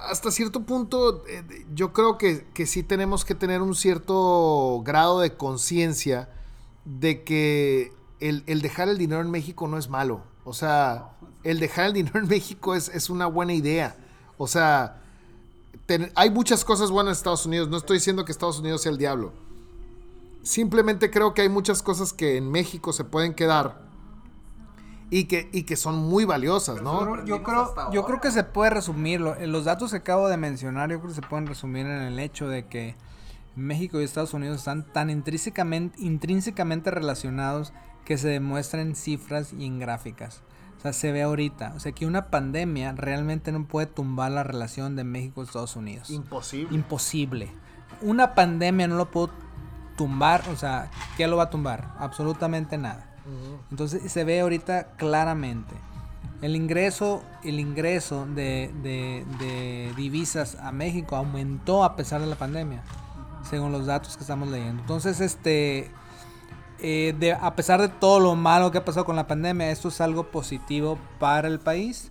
hasta 0.08 0.30
cierto 0.30 0.62
punto 0.62 1.24
eh, 1.28 1.42
yo 1.74 1.92
creo 1.92 2.18
que, 2.18 2.46
que 2.52 2.66
sí 2.66 2.82
tenemos 2.82 3.24
que 3.24 3.34
tener 3.34 3.62
un 3.62 3.74
cierto 3.74 4.82
grado 4.84 5.20
de 5.20 5.34
conciencia 5.34 6.28
de 6.84 7.22
que 7.22 7.92
el, 8.18 8.42
el 8.46 8.60
dejar 8.60 8.88
el 8.88 8.98
dinero 8.98 9.20
en 9.20 9.30
México 9.30 9.68
no 9.68 9.78
es 9.78 9.88
malo. 9.88 10.22
O 10.44 10.52
sea, 10.52 11.10
el 11.42 11.60
dejar 11.60 11.86
el 11.86 11.92
dinero 11.94 12.18
en 12.18 12.28
México 12.28 12.74
es, 12.74 12.88
es 12.88 13.08
una 13.10 13.26
buena 13.26 13.52
idea. 13.52 13.96
O 14.36 14.46
sea, 14.46 15.00
hay 16.14 16.30
muchas 16.30 16.64
cosas 16.64 16.90
buenas 16.90 17.12
en 17.12 17.18
Estados 17.18 17.46
Unidos. 17.46 17.68
No 17.68 17.76
estoy 17.76 17.98
diciendo 17.98 18.24
que 18.24 18.32
Estados 18.32 18.58
Unidos 18.58 18.82
sea 18.82 18.92
el 18.92 18.98
diablo. 18.98 19.32
Simplemente 20.42 21.10
creo 21.10 21.34
que 21.34 21.42
hay 21.42 21.48
muchas 21.48 21.82
cosas 21.82 22.12
que 22.12 22.36
en 22.36 22.50
México 22.50 22.92
se 22.92 23.04
pueden 23.04 23.34
quedar 23.34 23.82
y 25.10 25.24
que, 25.24 25.48
y 25.52 25.64
que 25.64 25.76
son 25.76 25.96
muy 25.98 26.24
valiosas, 26.24 26.82
¿no? 26.82 27.24
Yo, 27.24 27.42
creo, 27.42 27.74
yo 27.92 28.04
creo 28.04 28.20
que 28.20 28.30
se 28.30 28.44
puede 28.44 28.70
resumir, 28.70 29.20
lo- 29.20 29.34
los 29.46 29.64
datos 29.64 29.90
que 29.90 29.98
acabo 29.98 30.28
de 30.28 30.36
mencionar, 30.36 30.90
yo 30.90 30.98
creo 31.00 31.08
que 31.10 31.20
se 31.20 31.26
pueden 31.28 31.46
resumir 31.46 31.84
en 31.86 32.00
el 32.02 32.18
hecho 32.18 32.48
de 32.48 32.66
que 32.66 32.94
México 33.56 34.00
y 34.00 34.04
Estados 34.04 34.32
Unidos 34.32 34.58
están 34.58 34.84
tan 34.92 35.10
intrínsecamente, 35.10 36.00
intrínsecamente 36.00 36.90
relacionados 36.90 37.72
que 38.04 38.16
se 38.16 38.28
demuestran 38.28 38.88
en 38.88 38.94
cifras 38.94 39.52
y 39.52 39.66
en 39.66 39.78
gráficas. 39.80 40.42
O 40.78 40.80
sea, 40.80 40.92
se 40.94 41.12
ve 41.12 41.22
ahorita. 41.22 41.74
O 41.76 41.80
sea, 41.80 41.92
que 41.92 42.06
una 42.06 42.30
pandemia 42.30 42.92
realmente 42.92 43.52
no 43.52 43.66
puede 43.66 43.86
tumbar 43.86 44.30
la 44.32 44.44
relación 44.44 44.96
de 44.96 45.04
México 45.04 45.42
y 45.42 45.44
Estados 45.44 45.76
Unidos. 45.76 46.08
Imposible. 46.08 46.74
Imposible. 46.74 47.52
Una 48.00 48.34
pandemia 48.34 48.88
no 48.88 48.96
lo 48.96 49.10
puedo 49.10 49.30
tumbar. 50.00 50.42
O 50.50 50.56
sea, 50.56 50.88
¿qué 51.18 51.26
lo 51.26 51.36
va 51.36 51.44
a 51.44 51.50
tumbar? 51.50 51.88
Absolutamente 51.98 52.78
nada. 52.78 53.04
Entonces 53.70 54.10
se 54.10 54.24
ve 54.24 54.40
ahorita 54.40 54.92
claramente. 54.96 55.74
El 56.40 56.56
ingreso, 56.56 57.22
el 57.44 57.60
ingreso 57.60 58.24
de, 58.24 58.70
de- 58.82 59.26
de 59.38 59.92
divisas 59.94 60.54
a 60.56 60.72
México 60.72 61.16
aumentó 61.16 61.84
a 61.84 61.96
pesar 61.96 62.22
de 62.22 62.26
la 62.26 62.36
pandemia, 62.36 62.82
según 63.48 63.72
los 63.72 63.84
datos 63.84 64.16
que 64.16 64.22
estamos 64.22 64.48
leyendo. 64.48 64.80
Entonces, 64.80 65.20
este, 65.20 65.90
eh, 66.78 67.14
de- 67.18 67.34
a 67.34 67.54
pesar 67.56 67.80
de 67.82 67.88
todo 67.88 68.20
lo 68.20 68.36
malo 68.36 68.70
que 68.70 68.78
ha 68.78 68.84
pasado 68.86 69.04
con 69.04 69.16
la 69.16 69.26
pandemia, 69.26 69.70
esto 69.70 69.88
es 69.88 70.00
algo 70.00 70.30
positivo 70.30 70.98
para 71.18 71.46
el 71.46 71.58
país. 71.60 72.10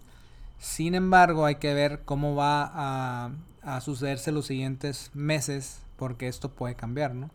Sin 0.60 0.94
embargo, 0.94 1.46
hay 1.46 1.56
que 1.56 1.74
ver 1.74 2.04
cómo 2.06 2.36
va 2.36 2.72
a, 2.76 3.32
a 3.64 3.82
sucederse 3.82 4.32
los 4.32 4.46
siguientes 4.46 5.10
meses, 5.16 5.80
porque 5.98 6.28
esto 6.28 6.50
puede 6.50 6.76
cambiar, 6.76 7.16
¿no? 7.16 7.32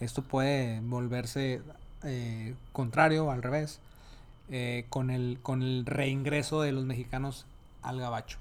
Esto 0.00 0.22
puede 0.22 0.80
volverse 0.80 1.62
eh, 2.02 2.54
contrario, 2.72 3.30
al 3.30 3.42
revés, 3.42 3.80
eh, 4.50 4.84
con, 4.90 5.10
el, 5.10 5.38
con 5.42 5.62
el 5.62 5.86
reingreso 5.86 6.60
de 6.60 6.72
los 6.72 6.84
mexicanos 6.84 7.46
al 7.82 7.98
gabacho. 8.00 8.38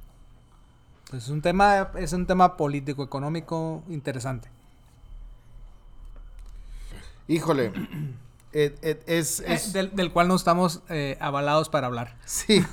Entonces, 1.05 1.25
es 1.29 1.33
un 1.33 1.41
tema, 1.41 1.91
es 1.97 2.13
un 2.13 2.25
tema 2.25 2.57
político, 2.57 3.03
económico 3.03 3.83
interesante. 3.89 4.49
Híjole. 7.27 7.71
eh, 8.53 9.03
es, 9.07 9.39
es- 9.41 9.73
del, 9.73 9.95
del 9.95 10.11
cual 10.11 10.27
no 10.27 10.35
estamos 10.35 10.81
eh, 10.89 11.17
avalados 11.19 11.69
para 11.69 11.87
hablar. 11.87 12.15
sí. 12.25 12.63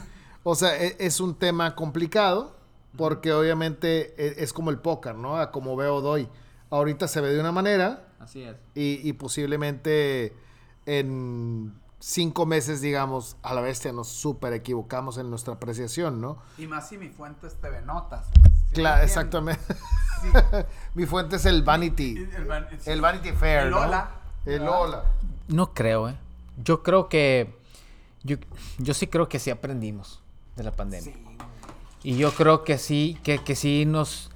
O 0.42 0.54
sea, 0.54 0.76
e- 0.82 0.96
es, 0.98 1.20
un 1.20 1.34
tema 1.34 1.74
complicado 1.74 2.56
porque 2.96 3.32
obviamente 3.32 4.42
es, 4.42 4.52
como 4.52 4.70
el 4.70 4.78
póker, 4.78 5.14
¿no? 5.14 5.36
A 5.36 5.52
como 5.52 5.76
veo 5.76 6.00
doy. 6.00 6.28
Ahorita 6.70 7.06
se 7.08 7.20
ve 7.20 7.32
de 7.32 7.40
una 7.40 7.52
manera 7.52 8.04
Así 8.20 8.42
es. 8.42 8.56
y, 8.74 9.00
y 9.08 9.12
posiblemente 9.14 10.34
en 10.86 11.74
cinco 12.00 12.46
meses, 12.46 12.80
digamos, 12.80 13.36
a 13.42 13.54
la 13.54 13.60
bestia 13.60 13.92
nos 13.92 14.08
súper 14.08 14.52
equivocamos 14.52 15.18
en 15.18 15.30
nuestra 15.30 15.54
apreciación, 15.54 16.20
¿no? 16.20 16.38
Y 16.58 16.66
más 16.66 16.88
si 16.88 16.98
mi 16.98 17.08
fuente 17.08 17.46
es 17.46 17.54
TV 17.56 17.82
Notas. 17.82 18.26
Claro, 18.72 19.02
exactamente. 19.02 19.62
Mi 20.94 21.06
fuente 21.06 21.36
es 21.36 21.44
el 21.44 21.62
Vanity. 21.62 22.28
El 22.86 23.00
Vanity 23.00 23.32
Fair, 23.32 23.64
El 23.64 23.70
¿no? 23.70 23.80
Lola. 23.80 24.10
El 24.46 24.64
Lola. 24.64 25.04
No 25.48 25.74
creo, 25.74 26.08
¿eh? 26.08 26.16
Yo 26.62 26.82
creo 26.82 27.08
que. 27.08 27.54
Yo, 28.22 28.36
yo 28.78 28.94
sí 28.94 29.06
creo 29.06 29.28
que 29.28 29.38
sí 29.38 29.50
aprendimos 29.50 30.22
de 30.56 30.62
la 30.64 30.72
pandemia. 30.72 31.14
Y 32.02 32.16
yo 32.16 32.32
creo 32.32 32.64
que 32.64 32.78
sí, 32.78 33.18
que, 33.24 33.42
que 33.42 33.56
sí 33.56 33.84
nos. 33.86 34.30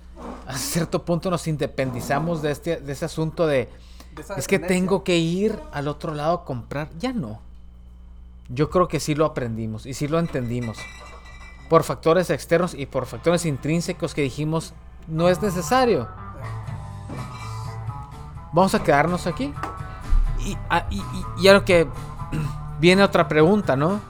A 0.47 0.57
cierto 0.59 1.05
punto 1.05 1.31
nos 1.31 1.47
independizamos 1.49 2.43
de 2.43 2.51
este, 2.51 2.77
de 2.77 2.93
ese 2.93 3.05
asunto 3.05 3.47
de. 3.47 3.69
Es 4.37 4.47
que 4.47 4.59
tengo 4.69 5.03
que 5.05 5.17
ir 5.19 5.59
al 5.73 5.89
otro 5.89 6.15
lado 6.15 6.35
a 6.35 6.45
comprar. 6.45 6.89
Ya 6.99 7.13
no. 7.13 7.41
Yo 8.49 8.69
creo 8.71 8.87
que 8.89 9.01
sí 9.01 9.15
lo 9.15 9.25
aprendimos 9.25 9.87
y 9.87 9.95
sí 9.95 10.07
lo 10.07 10.19
entendimos. 10.19 10.77
Por 11.69 11.83
factores 11.83 12.29
externos 12.31 12.75
y 12.75 12.87
por 12.87 13.07
factores 13.07 13.47
intrínsecos 13.47 14.15
que 14.15 14.21
dijimos, 14.23 14.75
no 15.09 15.29
es 15.29 15.41
necesario. 15.43 16.09
Vamos 18.53 18.75
a 18.75 18.83
quedarnos 18.83 19.27
aquí. 19.27 19.53
Y, 20.45 20.57
a- 20.69 20.87
y, 20.91 20.99
y- 20.99 21.43
y 21.45 21.49
a 21.49 21.55
lo 21.55 21.65
que 21.65 21.89
viene 22.81 23.03
otra 23.03 23.27
pregunta, 23.29 23.77
¿no? 23.77 24.01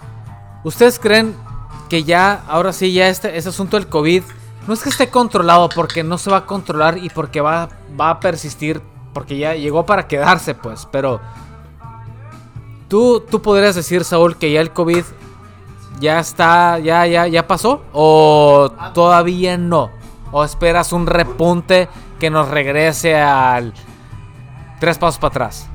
¿Ustedes 0.65 0.99
creen 0.99 1.35
que 1.89 2.05
ya, 2.05 2.43
ahora 2.49 2.73
sí, 2.73 2.93
ya 2.93 3.09
este, 3.09 3.37
este 3.37 3.51
asunto 3.51 3.77
del 3.79 3.89
COVID, 3.89 4.23
no 4.67 4.75
es 4.75 4.83
que 4.83 4.89
esté 4.89 5.11
controlado 5.11 5.69
porque 5.69 6.03
no 6.03 6.19
se 6.19 6.31
va 6.31 6.39
a 6.39 6.47
controlar 6.47 6.99
y 6.99 7.11
porque 7.11 7.41
va, 7.41 7.69
va 7.99 8.11
a 8.11 8.21
persistir, 8.21 8.81
porque 9.13 9.37
ya 9.37 9.55
llegó 9.55 9.85
para 9.85 10.09
quedarse, 10.09 10.55
pues, 10.55 10.89
pero 10.91 11.21
tú, 12.89 13.21
tú 13.31 13.43
podrías 13.43 13.75
decir, 13.75 14.05
Saúl, 14.05 14.37
que 14.37 14.51
ya 14.53 14.61
el 14.61 14.73
COVID 14.73 15.05
ya 16.01 16.19
está, 16.19 16.79
ya, 16.79 17.07
ya, 17.07 17.27
ya 17.27 17.47
pasó, 17.47 17.83
o 17.93 18.71
todavía 18.95 19.59
no, 19.59 19.91
o 20.33 20.45
esperas 20.45 20.93
un 20.93 21.07
repunte 21.07 21.89
que 22.19 22.31
nos 22.31 22.49
regrese 22.49 23.17
al 23.17 23.75
tres 24.81 24.99
pasos 24.99 25.19
para 25.19 25.31
atrás. 25.31 25.69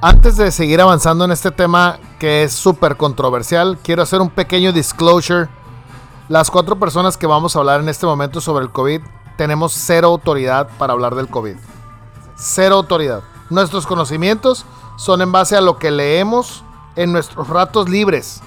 Antes 0.00 0.36
de 0.36 0.52
seguir 0.52 0.80
avanzando 0.80 1.24
en 1.24 1.32
este 1.32 1.50
tema 1.50 1.98
que 2.20 2.44
es 2.44 2.52
súper 2.52 2.96
controversial, 2.96 3.78
quiero 3.82 4.02
hacer 4.02 4.20
un 4.20 4.30
pequeño 4.30 4.72
disclosure. 4.72 5.48
Las 6.28 6.50
cuatro 6.50 6.78
personas 6.78 7.16
que 7.16 7.26
vamos 7.26 7.56
a 7.56 7.60
hablar 7.60 7.80
en 7.80 7.88
este 7.88 8.04
momento 8.04 8.40
sobre 8.40 8.64
el 8.64 8.70
COVID 8.70 9.00
tenemos 9.36 9.72
cero 9.72 10.08
autoridad 10.08 10.68
para 10.78 10.92
hablar 10.92 11.14
del 11.14 11.28
COVID. 11.28 11.56
Cero 12.36 12.74
autoridad. 12.76 13.22
Nuestros 13.48 13.86
conocimientos 13.86 14.66
son 14.96 15.22
en 15.22 15.32
base 15.32 15.56
a 15.56 15.62
lo 15.62 15.78
que 15.78 15.90
leemos 15.90 16.64
en 16.96 17.12
nuestros 17.12 17.48
ratos 17.48 17.88
libres. 17.88 18.42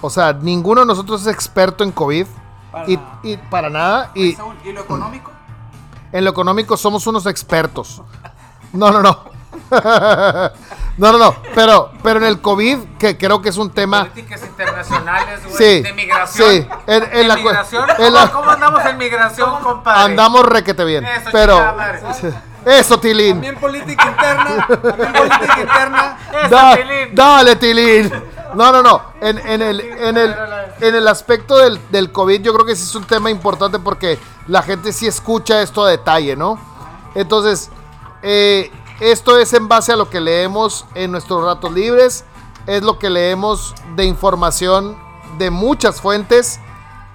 O 0.00 0.10
sea, 0.10 0.32
ninguno 0.32 0.82
de 0.82 0.86
nosotros 0.86 1.22
es 1.22 1.26
experto 1.26 1.82
en 1.82 1.90
COVID. 1.90 2.26
Para 2.70 2.88
y, 2.90 2.96
nada. 2.96 3.18
y 3.22 3.36
para 3.36 3.70
nada. 3.70 4.10
Y 4.14 4.36
¿Y 4.64 4.72
lo 4.72 4.82
económico? 4.82 5.30
en 6.12 6.24
lo 6.24 6.30
económico 6.30 6.76
somos 6.76 7.06
unos 7.06 7.26
expertos. 7.26 8.00
No, 8.72 8.90
no, 8.92 9.02
no. 9.02 9.18
No, 10.98 11.12
no, 11.12 11.18
no. 11.18 11.36
Pero, 11.54 11.90
pero 12.02 12.18
en 12.20 12.24
el 12.24 12.40
COVID, 12.40 12.78
que 12.98 13.18
creo 13.18 13.42
que 13.42 13.50
es 13.50 13.56
un 13.58 13.70
tema. 13.70 14.04
Políticas 14.06 14.42
internacionales, 14.44 15.40
güey. 15.44 15.56
Sí, 15.56 15.82
de 15.82 15.92
migración. 15.92 16.50
sí, 16.50 16.66
en- 16.86 17.02
en 17.04 17.10
de 17.10 17.24
la 17.24 17.36
migración. 17.36 17.90
en 17.90 17.96
¿Cómo, 17.96 18.10
la- 18.10 18.30
cómo 18.32 18.50
andamos 18.50 18.84
en 18.86 18.96
migración, 18.98 19.60
compadre? 19.62 20.00
Andamos 20.04 20.46
requete 20.46 20.84
bien. 20.84 21.04
Eso, 21.04 21.28
pero. 21.32 21.76
Eso, 22.64 22.98
Tilín. 22.98 23.34
También 23.34 23.56
política 23.56 24.06
interna. 24.08 24.66
También 24.66 25.12
política 25.12 25.60
interna. 25.60 26.18
Eso, 26.40 26.48
Da- 26.48 26.74
Tilín. 26.76 27.14
dale, 27.14 27.56
Tilín. 27.56 28.12
No, 28.54 28.72
no, 28.72 28.82
no. 28.82 29.02
En, 29.20 29.38
en 29.38 29.60
el, 29.62 29.80
en, 29.80 30.16
el, 30.16 30.34
en 30.80 30.94
el 30.94 31.06
aspecto 31.08 31.58
del, 31.58 31.78
del 31.90 32.10
COVID, 32.10 32.40
yo 32.40 32.54
creo 32.54 32.64
que 32.66 32.74
sí 32.74 32.82
es 32.84 32.94
un 32.94 33.04
tema 33.04 33.28
importante 33.30 33.78
porque 33.78 34.18
la 34.48 34.62
gente 34.62 34.92
sí 34.92 35.06
escucha 35.06 35.60
esto 35.62 35.84
a 35.84 35.90
detalle, 35.90 36.34
¿no? 36.36 36.58
Entonces, 37.14 37.70
eh, 38.22 38.72
esto 39.00 39.38
es 39.38 39.52
en 39.52 39.68
base 39.68 39.92
a 39.92 39.96
lo 39.96 40.08
que 40.10 40.20
leemos 40.20 40.86
en 40.94 41.10
nuestros 41.12 41.44
ratos 41.44 41.72
libres, 41.72 42.24
es 42.66 42.82
lo 42.82 42.98
que 42.98 43.10
leemos 43.10 43.74
de 43.94 44.04
información 44.04 44.96
de 45.38 45.50
muchas 45.50 46.00
fuentes, 46.00 46.60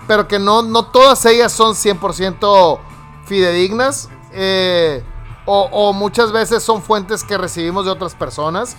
pero 0.07 0.27
que 0.27 0.39
no, 0.39 0.61
no 0.61 0.85
todas 0.85 1.25
ellas 1.25 1.51
son 1.51 1.73
100% 1.73 2.79
fidedignas. 3.25 4.09
eh, 4.33 5.03
o, 5.45 5.67
o 5.71 5.91
muchas 5.93 6.31
veces 6.31 6.61
son 6.61 6.83
fuentes 6.83 7.23
que 7.23 7.35
recibimos 7.35 7.83
de 7.85 7.91
otras 7.91 8.13
personas 8.13 8.77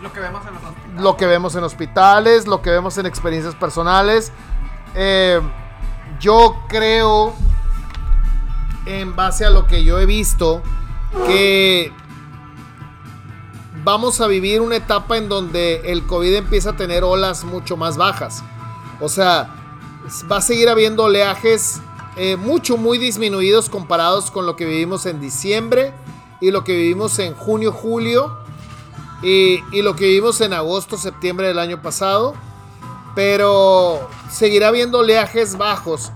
Lo 0.00 0.12
que 0.12 0.20
vemos 0.20 0.46
en 0.46 0.54
los 0.54 0.62
hospitales. 0.62 1.02
lo 1.02 1.16
que 1.16 1.26
vemos 1.26 1.54
en 1.56 1.64
hospitales, 1.64 2.46
lo 2.46 2.62
que 2.62 2.70
vemos 2.70 2.98
en 2.98 3.06
experiencias 3.06 3.54
personales. 3.56 4.32
Eh, 4.94 5.40
yo 6.20 6.56
creo, 6.68 7.34
en 8.86 9.14
base 9.16 9.44
a 9.44 9.50
lo 9.50 9.66
que 9.66 9.82
yo 9.84 9.98
he 9.98 10.06
visto, 10.06 10.62
que 11.26 11.92
vamos 13.84 14.20
a 14.20 14.26
vivir 14.26 14.60
una 14.60 14.76
etapa 14.76 15.16
en 15.16 15.28
donde 15.28 15.80
el 15.84 16.06
COVID 16.06 16.34
empieza 16.34 16.70
a 16.70 16.76
tener 16.76 17.04
olas 17.04 17.44
mucho 17.44 17.76
más 17.76 17.96
bajas. 17.96 18.42
O 19.00 19.08
sea, 19.08 19.54
va 20.30 20.36
a 20.36 20.40
seguir 20.40 20.68
habiendo 20.68 21.04
oleajes 21.04 21.80
eh, 22.16 22.36
mucho, 22.36 22.76
muy 22.76 22.98
disminuidos 22.98 23.68
comparados 23.68 24.30
con 24.30 24.46
lo 24.46 24.56
que 24.56 24.64
vivimos 24.64 25.06
en 25.06 25.20
diciembre 25.20 25.92
y 26.40 26.50
lo 26.50 26.64
que 26.64 26.76
vivimos 26.76 27.18
en 27.18 27.34
junio, 27.34 27.72
julio 27.72 28.38
y, 29.22 29.62
y 29.72 29.82
lo 29.82 29.96
que 29.96 30.06
vivimos 30.06 30.40
en 30.40 30.52
agosto, 30.52 30.96
septiembre 30.96 31.48
del 31.48 31.58
año 31.58 31.82
pasado. 31.82 32.34
Pero 33.14 34.08
seguirá 34.30 34.68
habiendo 34.68 35.00
oleajes 35.00 35.58
bajos 35.58 36.12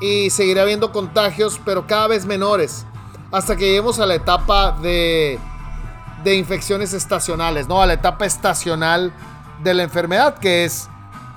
y 0.00 0.30
seguirá 0.30 0.62
habiendo 0.62 0.92
contagios, 0.92 1.60
pero 1.64 1.86
cada 1.86 2.08
vez 2.08 2.26
menores. 2.26 2.84
Hasta 3.30 3.56
que 3.56 3.66
lleguemos 3.66 3.98
a 3.98 4.06
la 4.06 4.14
etapa 4.14 4.72
de, 4.72 5.40
de 6.24 6.34
infecciones 6.36 6.92
estacionales, 6.92 7.68
¿no? 7.68 7.80
A 7.80 7.86
la 7.86 7.92
etapa 7.92 8.26
estacional 8.26 9.12
de 9.62 9.74
la 9.74 9.82
enfermedad, 9.82 10.38
que 10.38 10.64
es, 10.64 10.88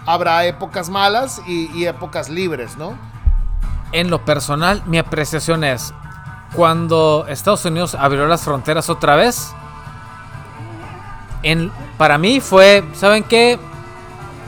habrá 0.06 0.46
épocas 0.46 0.90
malas 0.90 1.42
y, 1.46 1.70
y 1.78 1.86
épocas 1.86 2.30
libres, 2.30 2.78
¿no? 2.78 2.98
En 3.92 4.10
lo 4.10 4.26
personal, 4.26 4.84
mi 4.86 4.98
apreciación 4.98 5.64
es, 5.64 5.94
cuando 6.56 7.26
Estados 7.28 7.64
Unidos 7.66 7.96
abrió 7.96 8.26
las 8.28 8.42
fronteras 8.42 8.90
otra 8.90 9.16
vez, 9.16 9.54
en, 11.44 11.72
para 11.98 12.18
mí 12.18 12.40
fue, 12.40 12.84
¿saben 12.94 13.24
qué? 13.24 13.60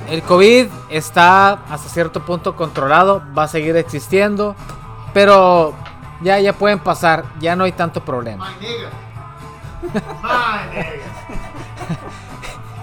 El 0.09 0.23
COVID 0.23 0.67
está 0.89 1.51
hasta 1.69 1.89
cierto 1.89 2.25
punto 2.25 2.55
controlado, 2.55 3.21
va 3.37 3.43
a 3.43 3.47
seguir 3.47 3.75
existiendo, 3.77 4.55
pero 5.13 5.75
ya, 6.21 6.39
ya 6.39 6.53
pueden 6.53 6.79
pasar, 6.79 7.25
ya 7.39 7.55
no 7.55 7.63
hay 7.63 7.73
tanto 7.73 8.03
problema. 8.03 8.53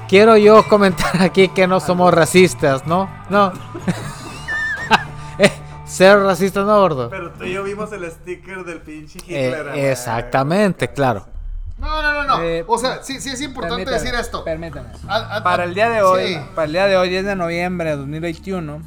Quiero 0.09 0.37
yo 0.37 0.67
comentar 0.69 1.21
aquí 1.21 1.49
que 1.49 1.67
no 1.67 1.81
somos 1.81 2.13
racistas, 2.15 2.87
¿no? 2.87 3.09
No. 3.29 3.53
Eh, 5.39 5.53
Ser 5.85 6.19
racistas, 6.21 6.65
¿no, 6.65 6.79
gordo? 6.81 7.11
Pero 7.11 7.31
tú 7.33 7.45
y 7.45 7.53
yo 7.53 7.63
vimos 7.63 7.93
el 7.93 8.11
sticker 8.11 8.65
del 8.65 8.81
pinche 8.81 9.19
Eh, 9.29 9.49
Hitler. 9.49 9.69
exactamente, 9.91 10.89
claro. 10.89 11.27
No, 11.79 12.01
no, 12.01 12.13
no, 12.13 12.25
no. 12.25 12.43
Eh, 12.43 12.65
o 12.67 12.79
sea, 12.79 13.03
sí, 13.03 13.21
sí 13.21 13.29
es 13.31 13.41
importante 13.43 13.85
Permítame, 13.85 13.99
decir 14.03 14.15
esto. 14.19 14.43
Permítame. 14.45 14.89
A- 15.07 15.37
a- 15.37 15.43
Para 15.43 15.65
el 15.65 15.75
día 15.75 15.91
de 15.91 16.01
hoy, 16.01 16.29
Sí. 16.35 16.41
para 16.55 16.65
el 16.65 16.73
día 16.73 16.87
de 16.87 16.97
hoy, 16.97 17.11
10 17.11 17.27
de 17.27 17.37
noviembre 17.37 17.91
de 17.91 17.97
2021, 17.97 18.81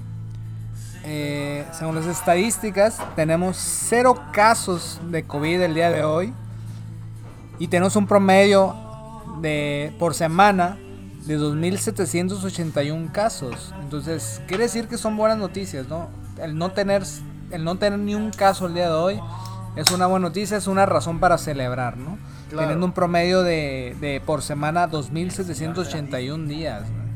eh, 1.03 1.65
según 1.71 1.93
las 1.95 2.07
estadísticas, 2.07 2.97
tenemos 3.15 3.57
cero 3.57 4.19
casos 4.31 4.99
de 5.03 5.23
COVID 5.27 5.61
el 5.61 5.75
día 5.75 5.91
de 5.91 6.03
hoy 6.03 6.33
y 7.59 7.67
tenemos 7.67 7.95
un 7.95 8.07
promedio 8.07 8.75
de 9.41 9.93
por 9.99 10.15
semana 10.15 10.77
de 11.25 11.37
2.781 11.37 13.11
casos. 13.11 13.73
Entonces, 13.81 14.41
quiere 14.47 14.63
decir 14.63 14.87
que 14.87 14.97
son 14.97 15.15
buenas 15.17 15.37
noticias, 15.37 15.87
¿no? 15.87 16.09
El 16.41 16.57
no 16.57 16.71
tener, 16.71 17.03
el 17.51 17.63
no 17.63 17.75
tener 17.75 17.99
ni 17.99 18.15
un 18.15 18.31
caso 18.31 18.65
el 18.65 18.73
día 18.73 18.87
de 18.87 18.95
hoy 18.95 19.21
es 19.75 19.91
una 19.91 20.07
buena 20.07 20.27
noticia, 20.27 20.57
es 20.57 20.67
una 20.67 20.85
razón 20.85 21.19
para 21.19 21.37
celebrar, 21.37 21.97
¿no? 21.97 22.17
Claro. 22.49 22.63
Teniendo 22.63 22.85
un 22.85 22.93
promedio 22.93 23.43
de, 23.43 23.95
de 23.99 24.21
por 24.25 24.41
semana 24.41 24.89
2.781 24.89 26.47
días. 26.47 26.89
¿no? 26.89 27.09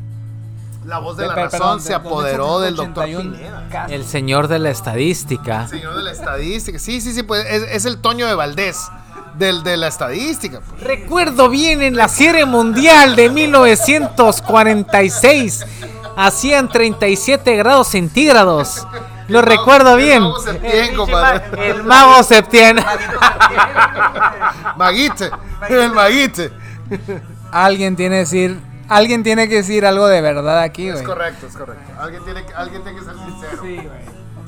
La 0.86 1.00
voz 1.00 1.18
de 1.18 1.26
la 1.26 1.34
razón 1.34 1.60
perdón, 1.60 1.82
se 1.82 1.90
de 1.90 1.96
apoderó 1.96 2.60
del 2.60 2.76
doctor 2.76 3.08
2.781 3.08 3.22
Pineda. 3.22 3.86
El 3.90 4.04
señor 4.04 4.48
de 4.50 4.60
la 4.60 4.70
estadística. 4.70 5.68
Señor 5.68 5.96
de 5.96 6.04
la 6.04 6.12
estadística. 6.12 6.78
Sí, 6.78 7.02
sí, 7.02 7.14
sí, 7.14 7.24
pues 7.24 7.46
es, 7.50 7.64
es 7.64 7.86
el 7.86 8.00
Toño 8.00 8.28
de 8.28 8.36
Valdés 8.36 8.90
del, 9.38 9.64
de 9.64 9.78
la 9.78 9.88
estadística. 9.88 10.60
pues. 10.62 10.82
Recuerdo 10.84 11.50
bien 11.50 11.82
en 11.82 11.96
la 11.96 12.08
serie 12.08 12.46
mundial 12.46 13.16
de 13.16 13.30
1946. 13.30 15.66
Hacían 16.16 16.70
37 16.70 17.56
grados 17.56 17.88
centígrados. 17.88 18.88
Lo 19.28 19.40
El 19.40 19.46
mago- 19.46 19.58
recuerdo 19.58 19.98
el 19.98 20.04
bien. 20.06 20.22
mago 20.22 20.40
Septién, 20.40 20.96
compadre. 20.96 21.70
El 21.70 21.84
mago 21.84 22.22
Septién. 22.24 22.78
Maguite. 24.78 25.32
El 25.70 25.92
maguite. 25.94 26.52
Alguien 27.52 27.96
tiene 27.96 28.16
que 28.16 28.20
decir, 28.20 28.60
alguien 28.90 29.24
tiene 29.24 29.48
que 29.48 29.56
decir 29.56 29.86
algo 29.86 30.08
de 30.08 30.20
verdad 30.22 30.60
aquí, 30.60 30.88
Es 30.90 30.96
güey. 30.96 31.06
correcto, 31.06 31.48
es 31.48 31.56
correcto. 31.56 31.84
Alguien 32.00 32.24
tiene, 32.26 32.46
que- 32.46 32.54
alguien 32.54 32.84
tiene 32.84 33.00
que 33.00 33.06
ser 33.06 33.16
sincero. 33.16 33.64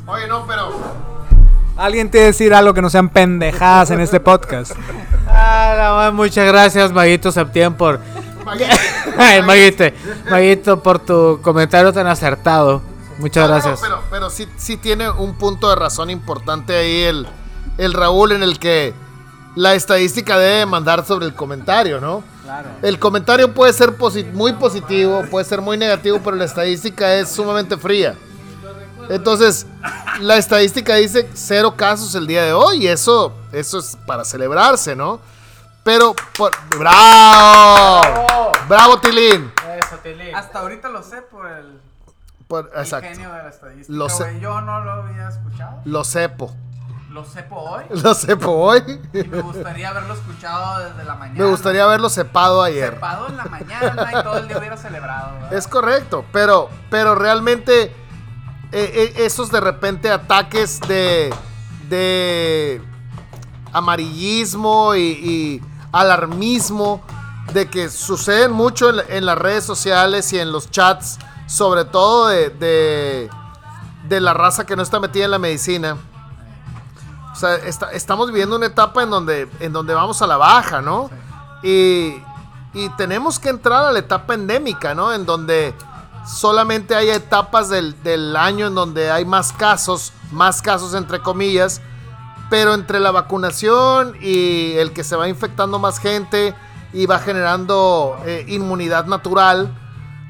Oye, 0.07 0.27
no, 0.27 0.45
pero. 0.45 0.71
Alguien 1.77 2.09
tiene 2.09 2.25
que 2.25 2.31
decir 2.31 2.53
algo 2.53 2.73
que 2.73 2.81
no 2.81 2.89
sean 2.89 3.09
pendejadas 3.09 3.91
en 3.91 3.99
este 3.99 4.19
podcast. 4.19 4.71
Ah, 5.27 6.05
no, 6.07 6.13
muchas 6.13 6.47
gracias, 6.47 6.91
Maguito 6.93 7.31
Septién, 7.31 7.73
por. 7.73 7.99
Maguite. 9.45 9.93
Maguito, 10.29 10.81
por 10.81 10.99
tu 10.99 11.39
comentario 11.41 11.91
tan 11.91 12.07
acertado. 12.07 12.81
Muchas 13.17 13.47
No, 13.47 13.53
gracias. 13.53 13.79
pero 13.81 14.01
pero 14.09 14.29
sí, 14.29 14.47
sí 14.57 14.77
tiene 14.77 15.09
un 15.09 15.35
punto 15.35 15.69
de 15.69 15.75
razón 15.75 16.09
importante 16.09 16.75
ahí 16.75 17.03
el, 17.03 17.27
el 17.77 17.93
Raúl 17.93 18.33
en 18.33 18.43
el 18.43 18.59
que 18.59 18.93
la 19.55 19.73
estadística 19.73 20.37
debe 20.37 20.65
mandar 20.65 21.05
sobre 21.05 21.25
el 21.25 21.33
comentario, 21.33 22.01
¿no? 22.01 22.23
Claro. 22.43 22.69
El 22.81 22.99
comentario 22.99 23.53
puede 23.53 23.71
ser 23.71 23.97
posi- 23.97 24.29
muy 24.33 24.51
positivo, 24.53 25.23
puede 25.31 25.45
ser 25.45 25.61
muy 25.61 25.77
negativo, 25.77 26.19
pero 26.23 26.35
la 26.35 26.43
estadística 26.45 27.15
es 27.15 27.29
sumamente 27.29 27.77
fría. 27.77 28.15
Entonces, 29.09 29.65
la 30.19 30.37
estadística 30.37 30.95
dice 30.95 31.29
cero 31.33 31.75
casos 31.77 32.15
el 32.15 32.27
día 32.27 32.43
de 32.43 32.53
hoy 32.53 32.83
y 32.83 32.87
eso, 32.87 33.33
eso 33.51 33.79
es 33.79 33.97
para 34.05 34.23
celebrarse, 34.25 34.95
¿no? 34.95 35.19
Pero, 35.83 36.15
por- 36.37 36.51
¡bravo! 36.79 38.51
Bravo, 38.67 38.99
Tilín. 38.99 39.51
Eso, 39.77 39.97
Tilín. 40.01 40.35
Hasta 40.35 40.59
ahorita 40.59 40.89
lo 40.89 41.03
sé 41.03 41.21
por 41.21 41.45
el 41.47 41.79
Por- 42.47 42.71
exacto. 42.75 43.07
ingenio 43.09 43.31
de 43.33 43.43
la 43.43 43.49
estadística. 43.49 43.97
Lo 43.97 44.09
sé. 44.09 44.23
güey. 44.23 44.39
Yo 44.39 44.61
no 44.61 44.79
lo 44.83 44.91
había 44.91 45.29
escuchado. 45.29 45.81
Lo 45.85 46.03
sepo. 46.03 46.55
Lo 47.11 47.23
sepo 47.23 47.55
hoy. 47.55 47.83
Lo 48.03 48.13
sepo 48.13 48.51
hoy. 48.51 48.81
Y 49.13 49.23
me 49.23 49.41
gustaría 49.41 49.89
haberlo 49.89 50.15
escuchado 50.15 50.79
desde 50.89 51.03
la 51.05 51.15
mañana. 51.15 51.39
Me 51.39 51.45
gustaría 51.49 51.83
haberlo 51.83 52.09
cepado 52.09 52.61
ayer. 52.63 52.93
Sepado 52.95 53.27
en 53.29 53.37
la 53.37 53.45
mañana 53.45 54.09
y 54.11 54.23
todo 54.23 54.37
el 54.39 54.47
día 54.47 54.57
hubiera 54.57 54.75
celebrado. 54.77 55.33
¿verdad? 55.35 55.53
Es 55.53 55.67
correcto, 55.67 56.25
pero, 56.33 56.69
pero 56.89 57.15
realmente 57.15 57.95
eh, 58.71 59.13
eh, 59.17 59.25
esos 59.25 59.51
de 59.51 59.59
repente 59.61 60.09
ataques 60.11 60.79
de, 60.81 61.33
de 61.89 62.81
amarillismo 63.73 64.95
y, 64.95 64.99
y 65.01 65.61
alarmismo 65.91 67.01
de 67.53 67.69
que 67.69 67.89
suceden 67.89 68.51
mucho 68.51 68.89
en, 68.89 68.95
la- 68.97 69.03
en 69.09 69.25
las 69.25 69.37
redes 69.37 69.63
sociales 69.63 70.31
y 70.33 70.39
en 70.39 70.51
los 70.51 70.71
chats, 70.71 71.19
sobre 71.47 71.85
todo 71.85 72.27
de, 72.27 72.49
de, 72.49 73.29
de 74.07 74.19
la 74.19 74.33
raza 74.33 74.65
que 74.65 74.75
no 74.75 74.81
está 74.83 74.99
metida 74.99 75.25
en 75.25 75.31
la 75.31 75.39
medicina. 75.39 75.97
O 77.31 77.35
sea, 77.35 77.55
está- 77.55 77.91
estamos 77.91 78.27
viviendo 78.29 78.55
una 78.55 78.65
etapa 78.67 79.03
en 79.03 79.09
donde, 79.09 79.49
en 79.59 79.73
donde 79.73 79.93
vamos 79.93 80.21
a 80.21 80.27
la 80.27 80.37
baja, 80.37 80.81
¿no? 80.81 81.09
Y, 81.63 82.15
y 82.73 82.89
tenemos 82.97 83.39
que 83.39 83.49
entrar 83.49 83.85
a 83.85 83.91
la 83.91 83.99
etapa 83.99 84.33
endémica, 84.33 84.95
¿no? 84.95 85.13
En 85.13 85.25
donde 85.25 85.73
solamente 86.25 86.95
hay 86.95 87.09
etapas 87.09 87.69
del, 87.69 88.01
del 88.03 88.35
año 88.35 88.67
en 88.67 88.75
donde 88.75 89.11
hay 89.11 89.25
más 89.25 89.53
casos, 89.53 90.13
más 90.31 90.61
casos 90.61 90.93
entre 90.93 91.19
comillas, 91.19 91.81
pero 92.49 92.73
entre 92.73 92.99
la 92.99 93.11
vacunación 93.11 94.15
y 94.21 94.73
el 94.73 94.91
que 94.93 95.03
se 95.03 95.15
va 95.15 95.27
infectando 95.27 95.79
más 95.79 95.99
gente 95.99 96.53
y 96.93 97.05
va 97.05 97.19
generando 97.19 98.17
eh, 98.25 98.45
inmunidad 98.47 99.05
natural, 99.05 99.73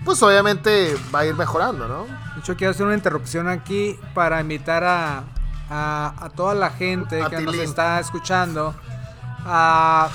pues 0.04 0.22
obviamente 0.24 0.96
va 1.14 1.20
a 1.20 1.26
ir 1.26 1.36
mejorando, 1.36 1.88
¿no? 1.88 2.06
De 2.34 2.40
hecho, 2.40 2.56
quiero 2.56 2.72
hacer 2.72 2.86
una 2.86 2.96
interrupción 2.96 3.48
aquí 3.48 4.00
para 4.14 4.42
invitar 4.42 4.84
a, 4.84 5.24
a, 5.70 6.14
a 6.18 6.30
toda 6.30 6.54
la 6.54 6.70
gente 6.70 7.22
A 7.22 7.30
que 7.30 7.42
nos 7.42 7.56
está 7.56 8.00
escuchando 8.00 8.74
a, 9.46 10.10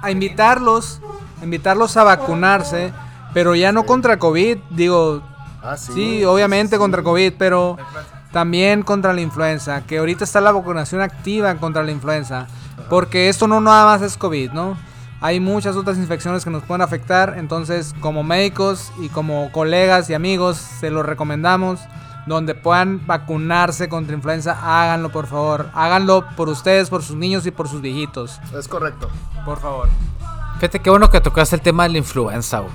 a 0.00 0.10
invitarlos, 0.10 1.00
a 1.40 1.44
invitarlos 1.44 1.96
a 1.96 2.04
vacunarse, 2.04 2.92
pero 3.34 3.54
ya 3.54 3.72
no 3.72 3.84
contra 3.84 4.18
COVID, 4.18 4.58
digo, 4.70 5.22
Ah, 5.64 5.76
sí, 5.76 6.24
obviamente 6.24 6.76
contra 6.76 7.04
COVID, 7.04 7.34
pero 7.38 7.76
también 8.32 8.82
contra 8.82 9.12
la 9.12 9.20
influenza, 9.20 9.82
que 9.86 9.98
ahorita 9.98 10.24
está 10.24 10.40
la 10.40 10.50
vacunación 10.50 11.00
activa 11.00 11.54
contra 11.54 11.84
la 11.84 11.92
influenza, 11.92 12.48
porque 12.90 13.28
esto 13.28 13.46
no 13.46 13.60
nada 13.60 13.84
más 13.84 14.02
es 14.02 14.16
COVID, 14.16 14.50
¿no? 14.50 14.76
Hay 15.20 15.38
muchas 15.38 15.76
otras 15.76 15.98
infecciones 15.98 16.42
que 16.42 16.50
nos 16.50 16.64
pueden 16.64 16.82
afectar, 16.82 17.34
entonces 17.38 17.94
como 18.00 18.24
médicos 18.24 18.92
y 19.00 19.08
como 19.08 19.52
colegas 19.52 20.10
y 20.10 20.14
amigos 20.14 20.56
se 20.56 20.90
los 20.90 21.06
recomendamos, 21.06 21.78
donde 22.26 22.56
puedan 22.56 23.06
vacunarse 23.06 23.88
contra 23.88 24.16
influenza, 24.16 24.58
háganlo 24.60 25.10
por 25.10 25.28
favor, 25.28 25.68
háganlo 25.74 26.24
por 26.36 26.48
ustedes, 26.48 26.90
por 26.90 27.04
sus 27.04 27.14
niños 27.14 27.46
y 27.46 27.52
por 27.52 27.68
sus 27.68 27.80
viejitos, 27.80 28.40
Es 28.58 28.66
correcto. 28.66 29.08
por 29.44 29.60
favor. 29.60 29.88
Fíjate 30.56 30.80
qué 30.80 30.90
bueno 30.90 31.08
que 31.08 31.20
tocaste 31.20 31.54
el 31.54 31.62
tema 31.62 31.84
de 31.84 31.90
la 31.90 31.98
influenza, 31.98 32.58
güey. 32.60 32.72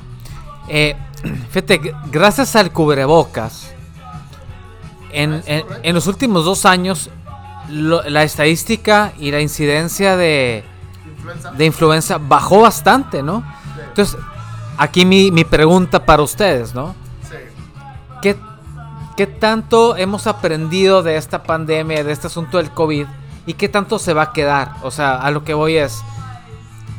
Eh, 0.67 0.95
fíjate, 1.49 1.93
gracias 2.11 2.55
al 2.55 2.71
cubrebocas, 2.71 3.71
en, 5.11 5.41
en- 5.45 5.65
en 5.83 5.95
los 5.95 6.07
últimos 6.07 6.45
dos 6.45 6.65
años, 6.65 7.09
lo- 7.69 8.03
la 8.09 8.23
estadística 8.23 9.13
y 9.17 9.31
la 9.31 9.39
incidencia 9.41 10.15
de, 10.17 10.63
de 11.57 11.65
influenza 11.65 12.17
bajó 12.17 12.61
bastante, 12.61 13.23
¿no? 13.23 13.43
Entonces, 13.89 14.17
aquí 14.77 15.05
mi, 15.05 15.31
mi 15.31 15.43
pregunta 15.43 16.05
para 16.05 16.21
ustedes, 16.23 16.73
¿no? 16.75 16.95
¿Qué, 18.21 18.35
¿Qué 19.15 19.27
tanto 19.27 19.95
hemos 19.97 20.27
aprendido 20.27 21.01
de 21.03 21.17
esta 21.17 21.43
pandemia, 21.43 22.03
de 22.03 22.11
este 22.11 22.27
asunto 22.27 22.57
del 22.57 22.71
COVID? 22.71 23.05
¿Y 23.45 23.53
qué 23.53 23.69
tanto 23.69 23.97
se 23.99 24.13
va 24.13 24.23
a 24.23 24.33
quedar? 24.33 24.73
O 24.83 24.91
sea, 24.91 25.15
a 25.15 25.31
lo 25.31 25.43
que 25.43 25.53
voy 25.53 25.77
es... 25.77 26.01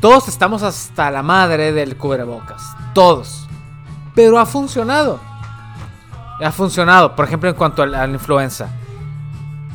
Todos 0.01 0.27
estamos 0.29 0.63
hasta 0.63 1.11
la 1.11 1.21
madre 1.23 1.71
del 1.73 1.95
cubrebocas. 1.97 2.61
Todos. 2.93 3.47
Pero 4.19 4.37
ha 4.37 4.45
funcionado. 4.45 5.17
Ha 6.43 6.51
funcionado. 6.51 7.15
Por 7.15 7.23
ejemplo, 7.23 7.47
en 7.49 7.55
cuanto 7.55 7.83
a 7.83 7.85
la, 7.85 8.05
influenza. 8.05 8.67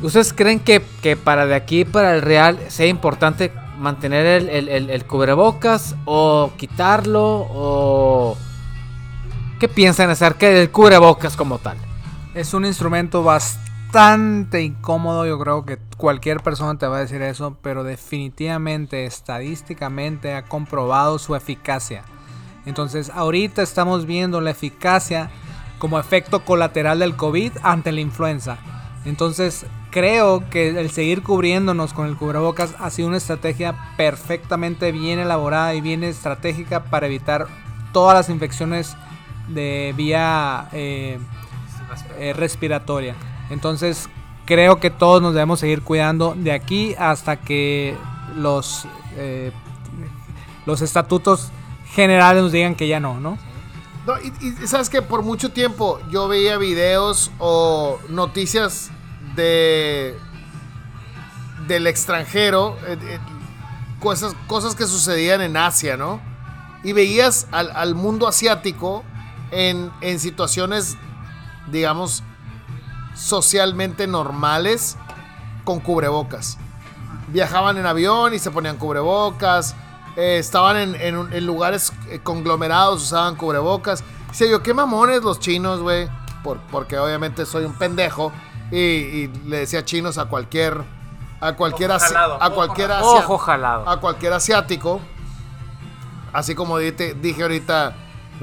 ¿Ustedes 0.03 0.33
creen 0.33 0.59
que, 0.59 0.83
que 1.01 1.15
para 1.17 1.47
de 1.47 1.55
aquí 1.55 1.83
para 1.83 2.13
el 2.13 2.21
real 2.21 2.59
sea 2.67 2.85
importante 2.85 3.51
mantener 3.79 4.23
el, 4.27 4.49
el- 4.49 4.69
el- 4.69 4.89
el 4.91 5.05
cubrebocas? 5.07 5.95
¿O 6.05 6.51
quitarlo? 6.57 7.47
¿O 7.49 8.37
qué 9.59 9.67
piensan 9.67 10.11
acerca 10.11 10.45
del 10.45 10.69
cubrebocas 10.69 11.35
como 11.35 11.57
tal? 11.57 11.77
Es 12.35 12.53
un 12.53 12.65
instrumento 12.65 13.23
bastante 13.23 14.61
incómodo, 14.61 15.25
yo 15.25 15.39
creo 15.39 15.65
que 15.65 15.79
cualquier 15.97 16.41
persona 16.41 16.77
te 16.77 16.85
va 16.85 16.97
a 16.97 16.99
decir 16.99 17.23
eso, 17.23 17.57
pero 17.63 17.83
definitivamente, 17.83 19.07
estadísticamente 19.07 20.35
ha 20.35 20.43
comprobado 20.43 21.17
su 21.17 21.35
eficacia. 21.35 22.03
Entonces, 22.65 23.11
ahorita 23.13 23.61
estamos 23.61 24.05
viendo 24.05 24.41
la 24.41 24.51
eficacia 24.51 25.29
como 25.79 25.99
efecto 25.99 26.43
colateral 26.43 26.99
del 26.99 27.15
COVID 27.15 27.51
ante 27.61 27.91
la 27.91 28.01
influenza. 28.01 28.57
Entonces, 29.05 29.65
creo 29.91 30.49
que 30.49 30.69
el 30.79 30.89
seguir 30.89 31.21
cubriéndonos 31.21 31.93
con 31.93 32.07
el 32.07 32.17
cubrebocas 32.17 32.75
ha 32.79 32.89
sido 32.89 33.07
una 33.07 33.17
estrategia 33.17 33.75
perfectamente 33.97 34.91
bien 34.91 35.19
elaborada 35.19 35.75
y 35.75 35.81
bien 35.81 36.03
estratégica 36.03 36.85
para 36.85 37.05
evitar 37.05 37.47
todas 37.93 38.15
las 38.15 38.29
infecciones 38.29 38.97
de 39.47 39.93
vía 39.95 40.69
eh, 40.73 41.19
eh, 42.17 42.33
respiratoria. 42.33 43.15
Entonces, 43.51 44.09
creo 44.45 44.79
que 44.79 44.89
todos 44.89 45.21
nos 45.21 45.33
debemos 45.33 45.59
seguir 45.59 45.81
cuidando 45.81 46.35
de 46.35 46.51
aquí 46.51 46.95
hasta 46.97 47.37
que 47.37 47.95
los, 48.35 48.87
eh, 49.17 49.51
los 50.65 50.81
estatutos 50.81 51.51
generales 51.95 52.43
nos 52.43 52.51
digan 52.51 52.75
que 52.75 52.87
ya 52.87 52.99
no, 52.99 53.19
¿no? 53.19 53.37
Y 54.41 54.67
sabes 54.67 54.89
que 54.89 55.01
por 55.01 55.23
mucho 55.23 55.51
tiempo 55.51 55.99
yo 56.11 56.27
veía 56.27 56.57
videos 56.57 57.31
o 57.39 57.97
noticias 58.09 58.91
de 59.35 60.15
del 61.67 61.87
extranjero, 61.87 62.77
eh, 62.85 62.97
eh, 63.01 63.19
cosas, 63.99 64.35
cosas 64.45 64.75
que 64.75 64.85
sucedían 64.85 65.41
en 65.41 65.57
Asia, 65.57 65.97
¿no? 65.97 66.21
Y 66.83 66.93
veías 66.93 67.47
al, 67.51 67.71
al 67.75 67.95
mundo 67.95 68.27
asiático 68.27 69.03
en, 69.49 69.89
en 70.01 70.19
situaciones, 70.19 70.95
digamos, 71.71 72.21
socialmente 73.15 74.05
normales 74.05 74.97
con 75.63 75.79
cubrebocas. 75.79 76.59
Viajaban 77.29 77.77
en 77.77 77.87
avión 77.87 78.35
y 78.35 78.39
se 78.39 78.51
ponían 78.51 78.77
cubrebocas. 78.77 79.75
Eh, 80.15 80.37
estaban 80.39 80.77
en, 80.77 80.95
en 81.01 81.45
lugares 81.45 81.91
eh, 82.09 82.19
conglomerados, 82.23 83.03
usaban 83.03 83.35
cubrebocas. 83.35 84.03
Dice 84.29 84.49
yo, 84.49 84.61
qué 84.63 84.73
mamones 84.73 85.23
los 85.23 85.39
chinos, 85.39 85.81
güey. 85.81 86.09
Por, 86.43 86.59
porque 86.71 86.97
obviamente 86.97 87.45
soy 87.45 87.65
un 87.65 87.73
pendejo. 87.73 88.31
Y, 88.71 88.77
y 88.77 89.27
le 89.45 89.59
decía 89.59 89.83
chinos 89.85 90.17
a 90.17 90.25
cualquier. 90.25 90.83
A 91.41 91.53
cualquier, 91.53 91.91
Ojo 91.91 91.99
jalado. 91.99 92.41
a 92.41 92.49
cualquier 92.49 92.91
Ojo 92.91 93.37
jalado. 93.37 93.89
a 93.89 93.99
cualquier 93.99 94.33
asiático. 94.33 94.99
Así 96.33 96.55
como 96.55 96.77
dije, 96.77 97.13
dije 97.13 97.41
ahorita, 97.43 97.95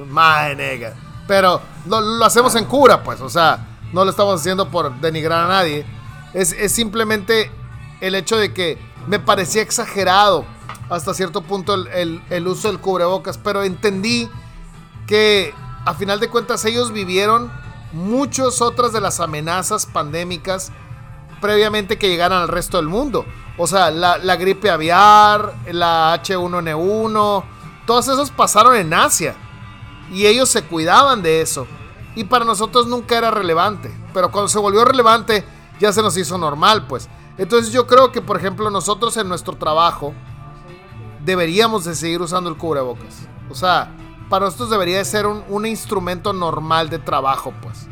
madre 0.08 0.56
nega. 0.56 0.94
Pero 1.26 1.60
lo, 1.86 2.00
lo 2.00 2.24
hacemos 2.24 2.54
en 2.54 2.64
cura, 2.64 3.02
pues. 3.02 3.20
O 3.20 3.28
sea, 3.28 3.66
no 3.92 4.04
lo 4.04 4.10
estamos 4.10 4.40
haciendo 4.40 4.68
por 4.68 4.94
denigrar 5.00 5.44
a 5.44 5.48
nadie. 5.48 5.84
Es, 6.32 6.52
es 6.52 6.72
simplemente 6.72 7.50
el 8.00 8.14
hecho 8.14 8.36
de 8.36 8.52
que 8.52 8.78
me 9.06 9.18
parecía 9.18 9.62
exagerado 9.62 10.44
hasta 10.90 11.14
cierto 11.14 11.42
punto 11.42 11.74
el, 11.74 12.22
el- 12.28 12.48
uso 12.48 12.68
del 12.68 12.78
cubrebocas. 12.78 13.38
Pero 13.38 13.62
entendí 13.62 14.28
que 15.06 15.54
a 15.84 15.94
final 15.94 16.20
de 16.20 16.28
cuentas 16.28 16.64
ellos 16.64 16.92
vivieron 16.92 17.50
muchas 17.92 18.60
otras 18.62 18.92
de 18.92 19.00
las 19.00 19.20
amenazas 19.20 19.86
pandémicas 19.86 20.72
previamente 21.40 21.98
que 21.98 22.08
llegaran 22.08 22.42
al 22.42 22.48
resto 22.48 22.76
del 22.76 22.86
mundo. 22.88 23.24
O 23.58 23.66
sea, 23.66 23.90
la, 23.90 24.36
gripe 24.36 24.70
aviar, 24.70 25.54
la 25.70 26.20
H1N1, 26.22 27.44
todas 27.86 28.08
esas 28.08 28.30
pasaron 28.30 28.76
en 28.76 28.94
Asia. 28.94 29.34
Y 30.10 30.26
ellos 30.26 30.48
se 30.48 30.62
cuidaban 30.62 31.22
de 31.22 31.40
eso. 31.42 31.66
Y 32.14 32.24
para 32.24 32.44
nosotros 32.44 32.86
nunca 32.86 33.16
era 33.16 33.30
relevante. 33.30 33.90
Pero 34.12 34.30
cuando 34.30 34.48
se 34.48 34.58
volvió 34.58 34.84
relevante, 34.84 35.44
ya 35.80 35.92
se 35.92 36.02
nos 36.02 36.16
hizo 36.16 36.36
normal, 36.38 36.86
pues. 36.86 37.08
Entonces 37.38 37.72
yo 37.72 37.86
creo 37.86 38.12
que, 38.12 38.20
por 38.20 38.36
ejemplo, 38.36 38.70
nosotros 38.70 39.16
en 39.16 39.28
nuestro 39.28 39.56
trabajo 39.56 40.12
deberíamos 41.24 41.84
de 41.84 41.94
seguir 41.94 42.20
usando 42.20 42.50
el 42.50 42.56
cubrebocas. 42.56 43.26
O 43.50 43.54
sea, 43.54 43.90
para 44.28 44.46
nosotros 44.46 44.70
debería 44.70 44.98
de 44.98 45.04
ser 45.04 45.26
un, 45.26 45.42
un 45.48 45.66
instrumento 45.66 46.32
normal 46.32 46.88
de 46.90 46.98
trabajo, 46.98 47.52
pues. 47.62 47.86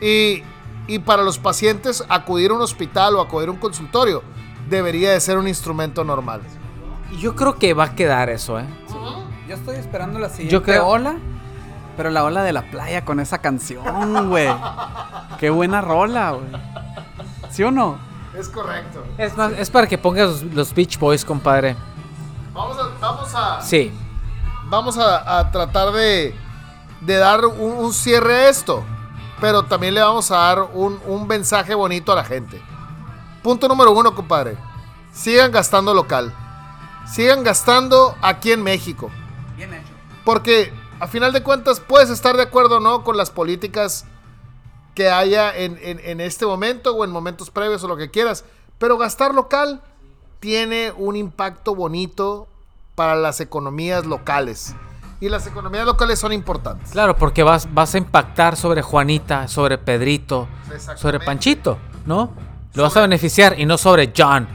Y, 0.00 0.42
y 0.86 0.98
para 0.98 1.22
los 1.22 1.38
pacientes, 1.38 2.04
acudir 2.08 2.50
a 2.50 2.54
un 2.54 2.60
hospital 2.62 3.16
o 3.16 3.20
acudir 3.20 3.48
a 3.48 3.52
un 3.52 3.58
consultorio 3.58 4.22
debería 4.68 5.12
de 5.12 5.20
ser 5.20 5.36
un 5.38 5.46
instrumento 5.48 6.04
normal. 6.04 6.40
Y 7.12 7.18
Yo 7.18 7.34
creo 7.36 7.54
que 7.56 7.74
va 7.74 7.84
a 7.84 7.94
quedar 7.94 8.30
eso, 8.30 8.58
¿eh? 8.58 8.64
Yo 9.48 9.54
estoy 9.54 9.76
esperando 9.76 10.18
la 10.18 10.28
siguiente 10.30 10.52
Yo 10.52 10.62
creo- 10.62 10.86
ola. 10.86 11.16
Pero 11.96 12.10
la 12.10 12.24
ola 12.24 12.42
de 12.42 12.52
la 12.52 12.68
playa 12.72 13.04
con 13.04 13.20
esa 13.20 13.38
canción, 13.38 14.28
güey. 14.28 14.48
Qué 15.38 15.48
buena 15.50 15.80
rola, 15.80 16.32
güey. 16.32 16.46
¿Sí 17.50 17.62
o 17.62 17.70
no? 17.70 17.98
Es 18.36 18.48
correcto. 18.48 19.04
Es, 19.16 19.36
más, 19.36 19.52
es 19.52 19.70
para 19.70 19.86
que 19.86 19.96
pongas 19.96 20.28
los, 20.28 20.42
los 20.54 20.74
Beach 20.74 20.98
Boys, 20.98 21.24
compadre. 21.24 21.76
Vamos 22.54 22.78
a, 22.78 22.88
vamos 23.00 23.34
a, 23.34 23.60
Sí. 23.60 23.92
vamos 24.66 24.96
a, 24.98 25.38
a 25.38 25.50
tratar 25.50 25.92
de, 25.92 26.34
de 27.00 27.16
dar 27.16 27.44
un, 27.44 27.72
un 27.72 27.92
cierre 27.92 28.34
a 28.34 28.48
esto. 28.48 28.84
Pero 29.40 29.64
también 29.64 29.94
le 29.94 30.00
vamos 30.00 30.30
a 30.30 30.36
dar 30.36 30.62
un, 30.72 30.98
un 31.06 31.26
mensaje 31.26 31.74
bonito 31.74 32.12
a 32.12 32.14
la 32.14 32.24
gente. 32.24 32.62
Punto 33.42 33.68
número 33.68 33.90
uno, 33.92 34.14
compadre. 34.14 34.56
Sigan 35.12 35.50
gastando 35.52 35.92
local. 35.92 36.32
Sigan 37.06 37.42
gastando 37.44 38.16
aquí 38.22 38.52
en 38.52 38.62
México. 38.62 39.10
Bien 39.56 39.74
hecho. 39.74 39.92
Porque 40.24 40.72
a 41.00 41.06
final 41.08 41.32
de 41.32 41.42
cuentas 41.42 41.80
puedes 41.80 42.08
estar 42.08 42.36
de 42.36 42.44
acuerdo 42.44 42.76
o 42.76 42.80
no 42.80 43.02
con 43.04 43.16
las 43.16 43.30
políticas 43.30 44.06
que 44.94 45.10
haya 45.10 45.54
en, 45.54 45.76
en- 45.82 46.00
en 46.02 46.20
este 46.20 46.46
momento 46.46 46.94
o 46.94 47.04
en 47.04 47.10
momentos 47.10 47.50
previos 47.50 47.82
o 47.84 47.88
lo 47.88 47.96
que 47.96 48.10
quieras. 48.10 48.44
Pero 48.78 48.96
gastar 48.96 49.34
local 49.34 49.82
tiene 50.44 50.92
un 50.98 51.16
impacto 51.16 51.74
bonito 51.74 52.46
para 52.94 53.16
las 53.16 53.40
economías 53.40 54.04
locales. 54.04 54.74
Y 55.18 55.30
las 55.30 55.46
economías 55.46 55.86
locales 55.86 56.18
son 56.18 56.34
importantes. 56.34 56.90
Claro, 56.90 57.16
porque 57.16 57.42
vas, 57.42 57.72
vas 57.72 57.94
a 57.94 57.98
impactar 57.98 58.54
sobre 58.54 58.82
Juanita, 58.82 59.48
sobre 59.48 59.78
Pedrito, 59.78 60.46
sobre 60.96 61.18
Panchito, 61.18 61.78
¿no? 62.04 62.30
Lo 62.74 62.82
vas 62.82 62.94
a 62.94 63.00
beneficiar 63.00 63.58
y 63.58 63.64
no 63.64 63.78
sobre 63.78 64.12
John. 64.14 64.46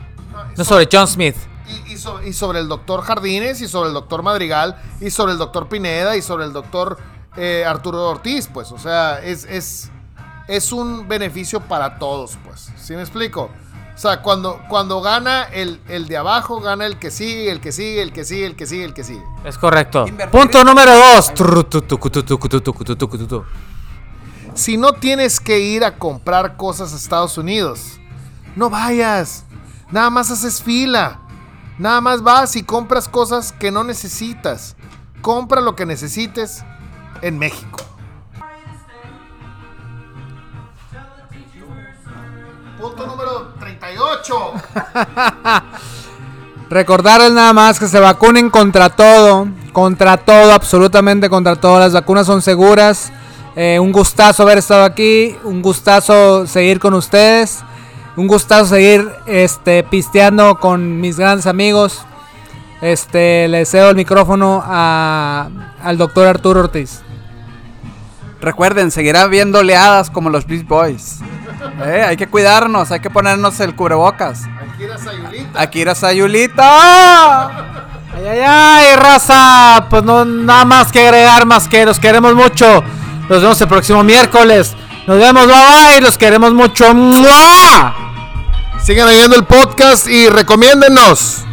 No 0.56 0.64
sobre 0.64 0.88
John 0.92 1.08
Smith. 1.08 1.36
Y, 1.88 1.94
y 1.94 1.98
so- 1.98 2.22
y 2.22 2.34
sobre 2.34 2.60
el 2.60 2.68
doctor 2.68 3.02
Jardines, 3.02 3.60
y 3.62 3.68
sobre 3.68 3.88
el 3.88 3.96
doctor 3.96 4.22
Madrigal, 4.22 4.80
y 5.02 5.10
sobre 5.10 5.32
el 5.32 5.40
doctor 5.40 5.70
Pineda, 5.70 6.16
y 6.16 6.22
sobre 6.22 6.46
el 6.46 6.54
doctor 6.54 7.00
eh, 7.36 7.66
Arturo 7.66 8.08
Ortiz, 8.10 8.48
pues. 8.54 8.72
O 8.72 8.78
sea, 8.78 9.18
es, 9.24 9.44
es, 9.46 9.90
es 10.48 10.72
un 10.72 11.08
beneficio 11.08 11.62
para 11.62 11.98
todos, 11.98 12.38
pues. 12.46 12.72
¿Sí 12.78 12.94
me 12.94 13.02
explico? 13.02 13.50
O 14.00 14.02
sea, 14.02 14.22
cuando, 14.22 14.62
cuando 14.70 15.02
gana 15.02 15.44
el, 15.44 15.82
el 15.90 16.08
de 16.08 16.16
abajo, 16.16 16.62
gana 16.62 16.86
el 16.86 16.98
que 16.98 17.12
sigue, 17.12 17.52
el 17.52 17.60
que 17.60 17.74
sigue, 17.74 18.02
el 18.02 18.14
que 18.14 18.24
sigue, 18.24 18.46
el 18.46 18.56
que 18.56 18.66
sigue, 18.66 18.86
el 18.86 18.94
que 18.94 19.04
sigue. 19.04 19.26
Es 19.44 19.58
correcto. 19.58 20.06
Punto 20.32 20.64
número 20.64 20.96
dos. 20.96 21.34
Si 24.54 24.78
no 24.78 24.94
tienes 24.94 25.42
que 25.42 25.60
ir 25.60 25.84
a 25.84 25.98
comprar 25.98 26.56
cosas 26.56 26.94
a 26.94 26.96
Estados 26.96 27.38
Unidos, 27.38 28.00
no 28.56 28.70
vayas. 28.70 29.44
Nada 29.92 30.10
más 30.10 30.32
haces 30.32 30.64
fila. 30.64 31.20
Nada 31.78 32.00
más 32.00 32.24
vas 32.24 32.56
y 32.56 32.64
compras 32.64 33.10
cosas 33.10 33.52
que 33.52 33.70
no 33.70 33.84
necesitas. 33.84 34.78
Compra 35.22 35.60
lo 35.60 35.76
que 35.76 35.86
necesites 35.86 36.64
en 37.22 37.38
México. 37.38 37.80
Punto 42.80 43.06
número 43.06 43.49
38. 44.24 44.54
Recordarles 46.70 47.32
nada 47.32 47.52
más 47.54 47.80
que 47.80 47.88
se 47.88 48.00
vacunen 48.00 48.50
contra 48.50 48.90
todo, 48.90 49.48
contra 49.74 50.18
todo, 50.18 50.52
absolutamente 50.54 51.30
contra 51.30 51.56
todo. 51.56 51.80
Las 51.80 51.94
vacunas 51.94 52.28
son 52.28 52.42
seguras. 52.42 53.12
Eh, 53.56 53.80
un 53.80 53.92
gustazo 53.92 54.44
haber 54.44 54.60
estado 54.60 54.84
aquí, 54.84 55.36
un 55.44 55.62
gustazo 55.62 56.46
seguir 56.46 56.80
con 56.80 56.94
ustedes, 56.94 57.60
un 58.16 58.28
gustazo 58.28 58.68
seguir 58.68 59.10
este, 59.26 59.84
pisteando 59.84 60.60
con 60.60 61.02
mis 61.02 61.18
grandes 61.18 61.48
amigos. 61.48 62.02
Este, 62.82 63.48
le 63.50 63.66
cedo 63.66 63.90
el 63.90 63.96
micrófono 63.96 64.64
a- 64.66 65.50
al 65.84 65.98
doctor 65.98 66.28
Arturo 66.28 66.62
Ortiz. 66.62 67.02
Recuerden, 68.40 68.92
seguirá 68.92 69.28
viendo 69.28 69.60
oleadas 69.60 70.10
como 70.10 70.30
los 70.30 70.46
Beach 70.46 70.66
Boys. 70.66 71.18
Eh, 71.86 72.04
hay 72.08 72.18
que 72.18 72.28
cuidarnos, 72.28 72.92
hay 72.92 73.00
que 73.00 73.10
ponernos 73.10 73.60
el 73.60 73.76
cubrebocas. 73.76 74.44
Aquí 74.46 74.84
era 74.84 74.98
Sayulita. 74.98 75.62
Akira 75.62 75.96
Sayulita. 75.96 77.48
Ay, 78.16 78.28
ay, 78.28 78.40
ay, 78.46 78.96
raza. 78.96 79.86
Pues 79.90 80.04
no, 80.04 80.26
nada 80.26 80.66
más 80.66 80.92
que 80.92 81.08
agregar, 81.08 81.46
más 81.46 81.68
que 81.68 81.86
los 81.86 82.00
queremos 82.00 82.36
mucho. 82.36 82.84
Nos 83.30 83.42
vemos 83.42 83.62
el 83.62 83.68
próximo 83.68 84.04
miércoles. 84.04 84.76
Nos 85.08 85.20
vemos, 85.20 85.48
bye 85.48 85.56
bye. 85.56 86.02
Los 86.02 86.18
queremos 86.18 86.54
mucho. 86.54 86.94
¡Mua! 86.94 87.96
Sigan 88.84 89.08
oyendo 89.08 89.36
el 89.36 89.46
podcast 89.46 90.08
y 90.08 90.30
recomiéndennos. 90.30 91.46